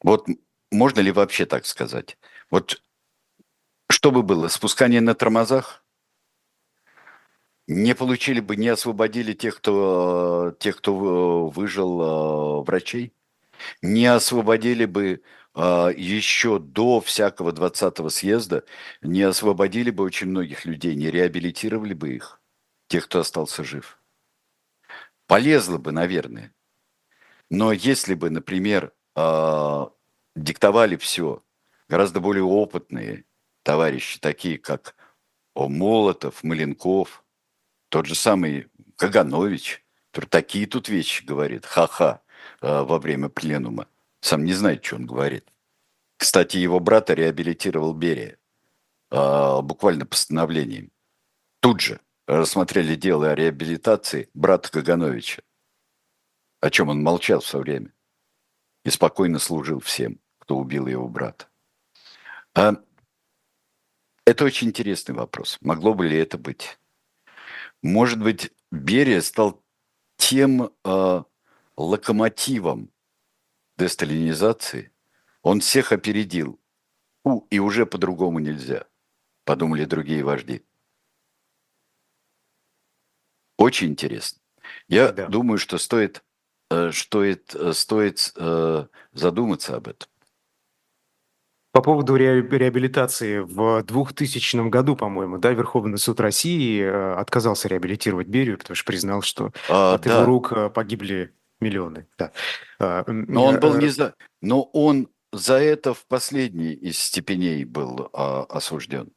Вот 0.02 0.26
можно 0.70 1.00
ли 1.00 1.10
вообще 1.10 1.46
так 1.46 1.66
сказать? 1.66 2.18
Вот 2.54 2.80
что 3.90 4.12
бы 4.12 4.22
было, 4.22 4.46
спускание 4.46 5.00
на 5.00 5.16
тормозах? 5.16 5.84
Не 7.66 7.96
получили 7.96 8.38
бы, 8.38 8.54
не 8.54 8.68
освободили 8.68 9.32
тех, 9.32 9.56
кто, 9.56 10.54
тех, 10.60 10.76
кто 10.76 11.48
выжил 11.48 12.00
э, 12.00 12.64
врачей? 12.64 13.12
Не 13.82 14.06
освободили 14.06 14.84
бы 14.84 15.24
э, 15.56 15.88
еще 15.96 16.60
до 16.60 17.00
всякого 17.00 17.50
20-го 17.50 18.08
съезда, 18.08 18.62
не 19.02 19.22
освободили 19.22 19.90
бы 19.90 20.04
очень 20.04 20.28
многих 20.28 20.64
людей, 20.64 20.94
не 20.94 21.10
реабилитировали 21.10 21.94
бы 21.94 22.14
их, 22.14 22.40
тех, 22.86 23.06
кто 23.06 23.18
остался 23.18 23.64
жив? 23.64 23.98
Полезло 25.26 25.78
бы, 25.78 25.90
наверное. 25.90 26.54
Но 27.50 27.72
если 27.72 28.14
бы, 28.14 28.30
например, 28.30 28.92
э, 29.16 29.86
диктовали 30.36 30.94
все 30.94 31.43
гораздо 31.94 32.18
более 32.18 32.42
опытные 32.42 33.24
товарищи, 33.62 34.18
такие 34.18 34.58
как 34.58 34.96
Молотов, 35.54 36.42
Маленков– 36.42 37.24
тот 37.88 38.06
же 38.06 38.16
самый 38.16 38.66
Каганович, 38.96 39.84
который 40.10 40.28
такие 40.28 40.66
тут 40.66 40.88
вещи 40.88 41.24
говорит, 41.24 41.64
ха-ха, 41.64 42.20
э, 42.60 42.82
во 42.82 42.98
время 42.98 43.28
пленума. 43.28 43.86
Сам 44.20 44.44
не 44.44 44.54
знает, 44.54 44.84
что 44.84 44.96
он 44.96 45.06
говорит. 45.06 45.46
Кстати, 46.16 46.56
его 46.56 46.80
брата 46.80 47.14
реабилитировал 47.14 47.94
Берия 47.94 48.38
э, 49.12 49.60
буквально 49.62 50.04
постановлением. 50.04 50.90
Тут 51.60 51.80
же 51.80 52.00
рассмотрели 52.26 52.96
дело 52.96 53.30
о 53.30 53.36
реабилитации 53.36 54.28
брата 54.34 54.68
Кагановича, 54.72 55.42
о 56.60 56.70
чем 56.70 56.88
он 56.88 57.00
молчал 57.04 57.38
все 57.38 57.60
время 57.60 57.94
и 58.84 58.90
спокойно 58.90 59.38
служил 59.38 59.78
всем, 59.78 60.18
кто 60.40 60.56
убил 60.56 60.88
его 60.88 61.06
брата. 61.06 61.46
А 62.54 62.74
это 64.24 64.44
очень 64.44 64.68
интересный 64.68 65.14
вопрос. 65.14 65.58
Могло 65.60 65.94
бы 65.94 66.06
ли 66.06 66.16
это 66.16 66.38
быть? 66.38 66.78
Может 67.82 68.22
быть, 68.22 68.52
Берия 68.70 69.20
стал 69.20 69.62
тем 70.16 70.72
э, 70.84 71.22
локомотивом 71.76 72.90
десталинизации. 73.76 74.92
Он 75.42 75.60
всех 75.60 75.92
опередил. 75.92 76.60
У, 77.24 77.40
и 77.50 77.58
уже 77.58 77.86
по-другому 77.86 78.38
нельзя, 78.38 78.86
подумали 79.44 79.84
другие 79.84 80.22
вожди. 80.22 80.64
Очень 83.56 83.88
интересно. 83.88 84.40
Я 84.88 85.12
да. 85.12 85.26
думаю, 85.26 85.58
что 85.58 85.78
стоит, 85.78 86.22
э, 86.70 86.90
стоит, 86.92 87.54
э, 87.54 87.72
стоит 87.72 88.32
э, 88.36 88.86
задуматься 89.12 89.76
об 89.76 89.88
этом. 89.88 90.08
По 91.74 91.82
поводу 91.82 92.14
реабилитации 92.14 93.40
в 93.40 93.82
2000 93.82 94.68
году, 94.68 94.94
по-моему, 94.94 95.38
да, 95.38 95.50
Верховный 95.50 95.98
суд 95.98 96.20
России 96.20 96.80
э, 96.80 97.14
отказался 97.14 97.66
реабилитировать 97.66 98.28
Берию, 98.28 98.58
потому 98.58 98.76
что 98.76 98.84
признал, 98.86 99.22
что 99.22 99.50
а, 99.68 99.94
от 99.94 100.02
да. 100.02 100.14
его 100.14 100.24
рук 100.24 100.52
э, 100.52 100.70
погибли 100.70 101.34
миллионы. 101.58 102.06
Да. 102.16 102.30
А, 102.78 103.02
но 103.08 103.46
он 103.46 103.58
был 103.58 103.76
не 103.76 103.88
за, 103.88 104.14
но 104.40 104.62
он 104.62 105.08
за 105.32 105.54
это 105.54 105.94
в 105.94 106.06
последней 106.06 106.74
из 106.74 106.96
степеней 106.96 107.64
был 107.64 108.08
а, 108.12 108.44
осужден. 108.44 109.10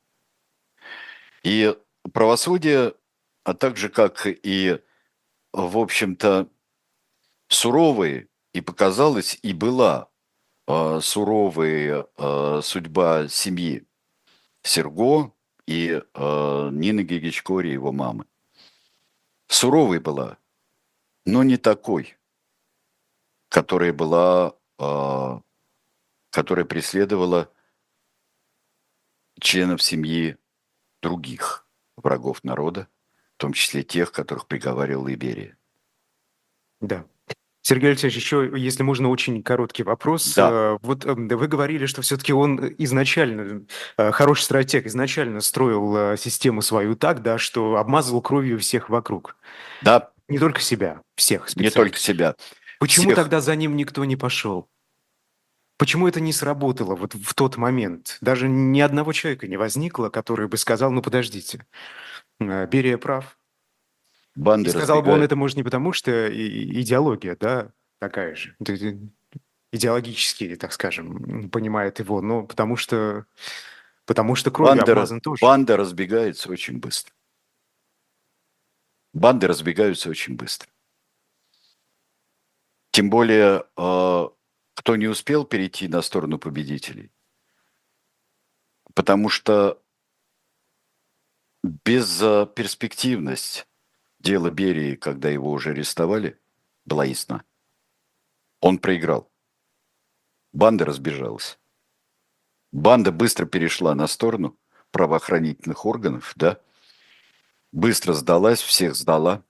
И 1.44 1.78
правосудие, 2.12 2.96
а 3.44 3.54
также 3.54 3.90
как 3.90 4.24
и, 4.26 4.80
в 5.54 5.78
общем-то, 5.78 6.50
суровые, 7.50 8.30
и 8.54 8.62
показалось, 8.62 9.38
и 9.44 9.54
была 9.54 10.10
э, 10.68 11.00
суровая 11.02 12.08
э, 12.18 12.62
судьба 12.64 13.28
семьи 13.28 13.86
Серго 14.62 15.34
и 15.66 16.02
э, 16.02 16.70
Нины 16.72 17.02
Гигичкори, 17.02 17.70
его 17.70 17.92
мамы. 17.92 18.26
Суровой 19.48 20.00
была, 20.00 20.38
но 21.26 21.44
не 21.44 21.58
такой, 21.58 22.18
которая 23.48 23.94
была, 23.94 24.56
которая 26.32 26.66
преследовала 26.66 27.50
членов 29.40 29.82
семьи 29.82 30.38
других 31.02 31.66
врагов 31.96 32.44
народа, 32.44 32.90
в 33.36 33.38
том 33.38 33.54
числе 33.54 33.84
тех, 33.84 34.12
которых 34.12 34.48
приговаривала 34.48 35.14
Иберия. 35.14 35.58
Да. 36.82 37.06
Сергей 37.68 37.90
Алексеевич, 37.90 38.16
еще, 38.16 38.50
если 38.56 38.82
можно, 38.84 39.10
очень 39.10 39.44
короткий 39.44 39.84
вопрос. 39.84 40.34
Да. 40.36 40.50
Э, 40.50 40.78
вот 40.84 41.06
эм, 41.06 41.28
вы 41.28 41.48
говорили, 41.50 41.86
что 41.86 42.02
все-таки 42.02 42.32
он 42.32 42.74
изначально, 42.78 43.66
э, 43.98 44.12
хороший 44.14 44.44
стратег, 44.44 44.86
изначально 44.86 45.42
строил 45.42 46.14
э, 46.14 46.18
систему 46.18 46.62
свою 46.62 46.96
так, 46.96 47.22
да, 47.22 47.38
что 47.38 47.76
обмазывал 47.76 48.22
кровью 48.22 48.58
всех 48.58 48.88
вокруг. 48.88 49.36
Да. 49.82 50.12
Не 50.30 50.40
только 50.40 50.62
себя, 50.62 51.02
всех 51.18 51.54
Не 51.58 51.70
только 51.70 51.98
себя. 51.98 52.36
Почему 52.80 53.08
всех. 53.08 53.16
тогда 53.18 53.42
за 53.42 53.54
ним 53.58 53.76
никто 53.76 54.06
не 54.06 54.16
пошел? 54.16 54.70
Почему 55.78 56.08
это 56.08 56.22
не 56.22 56.32
сработало 56.32 56.96
вот 56.96 57.16
в 57.16 57.34
тот 57.34 57.58
момент? 57.58 58.18
Даже 58.22 58.48
ни 58.48 58.80
одного 58.80 59.12
человека 59.12 59.46
не 59.46 59.58
возникло, 59.58 60.08
который 60.08 60.48
бы 60.48 60.56
сказал, 60.56 60.90
ну 60.92 61.02
подождите, 61.02 61.66
Берия 62.40 62.98
прав, 62.98 63.38
Банды 64.38 64.70
и 64.70 64.72
сказал 64.72 65.02
бы 65.02 65.12
он 65.12 65.24
это, 65.24 65.36
может, 65.36 65.58
не 65.58 65.64
потому, 65.64 65.92
что 65.94 66.30
идеология, 66.30 67.36
да, 67.36 67.72
такая 68.00 68.36
же. 68.36 68.56
идеологически, 69.72 70.56
так 70.56 70.74
скажем, 70.74 71.50
понимает 71.50 71.98
его, 72.00 72.22
но 72.22 72.46
потому 72.46 72.76
что, 72.76 73.26
потому 74.06 74.36
что 74.36 74.52
кровью 74.52 74.78
Банда, 74.78 74.92
обмазан 74.92 75.22
тоже. 75.22 75.42
банда 75.42 75.76
разбегается 75.76 76.52
очень 76.52 76.78
быстро. 76.78 77.16
Банды 79.14 79.48
разбегаются 79.48 80.12
очень 80.12 80.36
быстро. 80.36 80.70
Тем 82.92 83.10
более, 83.10 83.66
э, 83.76 84.30
кто 84.76 84.96
не 84.96 85.08
успел 85.08 85.46
перейти 85.46 85.88
на 85.88 86.04
сторону 86.04 86.38
победителей. 86.38 87.12
Потому 88.94 89.30
что 89.30 89.82
безперспективность 91.64 93.68
дела 94.20 94.50
Берии, 94.50 94.96
когда 94.96 95.30
его 95.30 95.52
уже 95.52 95.72
арестовали, 95.72 96.40
была 96.86 97.06
ясна. 97.06 97.44
Он 98.60 98.78
проиграл. 98.80 99.32
Банда 100.54 100.86
разбежалась. 100.86 101.60
Банда 102.72 103.12
быстро 103.12 103.46
перешла 103.46 103.96
на 103.96 104.08
сторону 104.08 104.58
правоохранительных 104.92 105.86
органов, 105.86 106.34
да, 106.36 106.60
быстро 107.72 108.14
сдалась, 108.14 108.62
всех 108.62 108.96
сдала. 108.96 109.44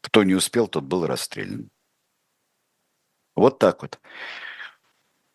Кто 0.00 0.24
не 0.24 0.34
успел, 0.34 0.66
тот 0.66 0.84
был 0.84 1.06
расстрелян. 1.06 1.70
Вот 3.34 3.58
так 3.58 3.82
вот. 3.82 4.00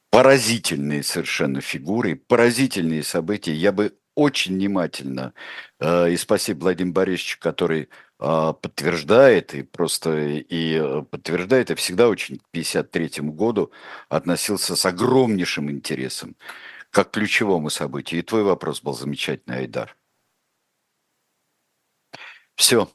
Поразительные 0.09 1.03
совершенно 1.03 1.61
фигуры, 1.61 2.15
поразительные 2.15 3.03
события. 3.03 3.53
Я 3.53 3.71
бы 3.71 3.97
очень 4.17 4.55
внимательно, 4.55 5.33
э, 5.79 6.11
и 6.11 6.17
спасибо 6.17 6.61
Владимиру 6.61 6.93
Борисовичу, 6.93 7.37
который 7.39 7.89
э, 8.19 8.53
подтверждает, 8.61 9.53
и 9.53 9.61
просто 9.61 10.17
и 10.17 10.73
э, 10.73 11.03
подтверждает, 11.03 11.69
и 11.69 11.75
всегда 11.75 12.09
очень 12.09 12.37
к 12.39 12.43
1953 12.51 13.29
году 13.29 13.71
относился 14.09 14.75
с 14.75 14.85
огромнейшим 14.87 15.69
интересом, 15.69 16.35
как 16.89 17.11
к 17.11 17.13
ключевому 17.13 17.69
событию. 17.69 18.19
И 18.21 18.23
твой 18.23 18.43
вопрос 18.43 18.81
был 18.81 18.93
замечательный, 18.93 19.59
Айдар. 19.59 19.95
Все. 22.55 22.89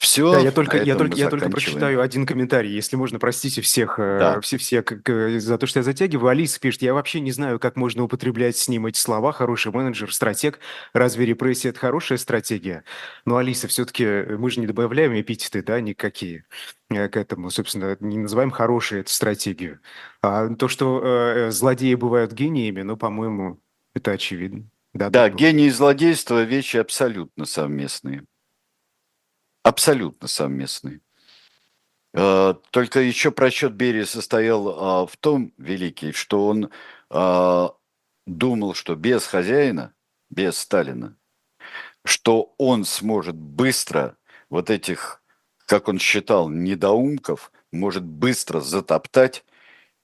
Все. 0.00 0.32
Да, 0.32 0.38
я 0.40 0.50
только, 0.50 0.82
я 0.82 0.96
только, 0.96 1.14
я 1.18 1.28
только 1.28 1.50
прочитаю 1.50 2.00
один 2.00 2.24
комментарий, 2.24 2.72
если 2.72 2.96
можно, 2.96 3.18
простите 3.18 3.60
всех, 3.60 3.98
э, 3.98 4.18
да. 4.18 4.40
все, 4.40 4.56
все 4.56 4.82
как, 4.82 5.06
за 5.06 5.58
то, 5.58 5.66
что 5.66 5.80
я 5.80 5.82
затягиваю. 5.82 6.30
Алиса 6.30 6.58
пишет, 6.58 6.80
я 6.80 6.94
вообще 6.94 7.20
не 7.20 7.32
знаю, 7.32 7.60
как 7.60 7.76
можно 7.76 8.02
употреблять 8.04 8.56
с 8.56 8.66
ним 8.66 8.86
эти 8.86 8.98
слова. 8.98 9.32
Хороший 9.32 9.72
менеджер, 9.72 10.10
стратег. 10.10 10.58
Разве 10.94 11.26
репрессия– 11.26 11.68
это 11.70 11.80
хорошая 11.80 12.16
стратегия? 12.16 12.84
Но, 13.26 13.36
Алиса, 13.36 13.68
все-таки 13.68 14.04
э, 14.04 14.36
мы 14.38 14.50
же 14.50 14.60
не 14.60 14.66
добавляем 14.66 15.20
эпитеты, 15.20 15.62
да, 15.62 15.82
никакие 15.82 16.46
э, 16.88 17.06
к 17.10 17.18
этому, 17.18 17.50
собственно, 17.50 17.94
не 18.00 18.16
называем 18.16 18.50
хорошей 18.50 19.00
эту 19.00 19.10
стратегию. 19.10 19.80
А 20.22 20.48
то, 20.48 20.68
что 20.68 21.02
э, 21.04 21.50
злодеи 21.50 21.94
бывают 21.94 22.32
гениями, 22.32 22.80
ну, 22.80 22.96
по-моему, 22.96 23.60
это 23.94 24.12
очевидно. 24.12 24.64
Да, 24.94 25.10
да, 25.10 25.28
да 25.28 25.36
гений 25.36 25.66
и 25.66 25.70
злодейство– 25.70 26.42
вещи 26.44 26.78
абсолютно 26.78 27.44
совместные 27.44 28.24
абсолютно 29.70 30.26
совместный. 30.26 31.00
А, 32.12 32.54
только 32.70 33.00
еще 33.00 33.30
просчет 33.30 33.72
Берии 33.72 34.02
состоял 34.02 34.68
а, 34.68 35.06
в 35.06 35.16
том, 35.16 35.52
великий, 35.58 36.12
что 36.12 36.48
он 36.48 36.70
а, 37.08 37.72
думал, 38.26 38.74
что 38.74 38.96
без 38.96 39.26
хозяина, 39.26 39.94
без 40.28 40.58
Сталина, 40.58 41.16
что 42.04 42.52
он 42.58 42.84
сможет 42.84 43.36
быстро 43.36 44.16
вот 44.48 44.70
этих, 44.70 45.22
как 45.66 45.86
он 45.86 46.00
считал, 46.00 46.48
недоумков, 46.48 47.52
может 47.70 48.04
быстро 48.04 48.58
затоптать 48.60 49.44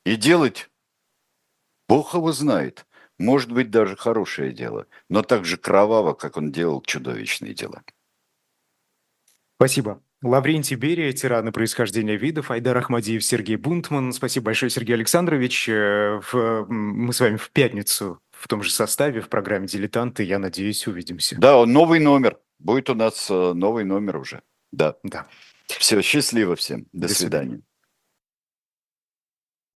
и 0.04 0.14
делать, 0.14 0.70
Бог 1.88 2.14
его 2.14 2.30
знает, 2.30 2.86
может 3.18 3.50
быть 3.50 3.70
даже 3.70 3.96
хорошее 3.96 4.52
дело, 4.52 4.86
но 5.08 5.22
так 5.22 5.44
же 5.44 5.56
кроваво, 5.56 6.14
как 6.14 6.36
он 6.36 6.52
делал 6.52 6.82
чудовищные 6.82 7.52
дела. 7.52 7.82
Спасибо. 9.56 10.02
Лаврентий 10.22 10.76
Берия, 10.76 11.12
тираны 11.12 11.52
происхождения 11.52 12.16
видов, 12.16 12.50
Айдар 12.50 12.76
Ахмадиев, 12.76 13.24
Сергей 13.24 13.56
Бунтман. 13.56 14.12
Спасибо 14.12 14.46
большое, 14.46 14.70
Сергей 14.70 14.94
Александрович. 14.94 15.68
Э, 15.68 16.20
мы 16.68 17.12
с 17.12 17.20
вами 17.20 17.36
в 17.36 17.50
пятницу 17.50 18.20
в 18.32 18.48
том 18.48 18.62
же 18.62 18.70
составе 18.70 19.20
в 19.20 19.28
программе 19.28 19.66
«Дилетанты». 19.66 20.24
Я 20.24 20.38
надеюсь, 20.38 20.86
увидимся. 20.86 21.36
Да, 21.38 21.64
новый 21.64 22.00
номер. 22.00 22.38
Будет 22.58 22.90
у 22.90 22.94
нас 22.94 23.28
э, 23.30 23.52
новый 23.54 23.84
номер 23.84 24.16
уже. 24.16 24.42
Да. 24.72 24.96
Да. 25.02 25.26
Все, 25.66 26.00
счастливо 26.02 26.56
всем. 26.56 26.86
До, 26.92 27.08
До 27.08 27.14
свидания. 27.14 27.48
свидания. 27.48 27.62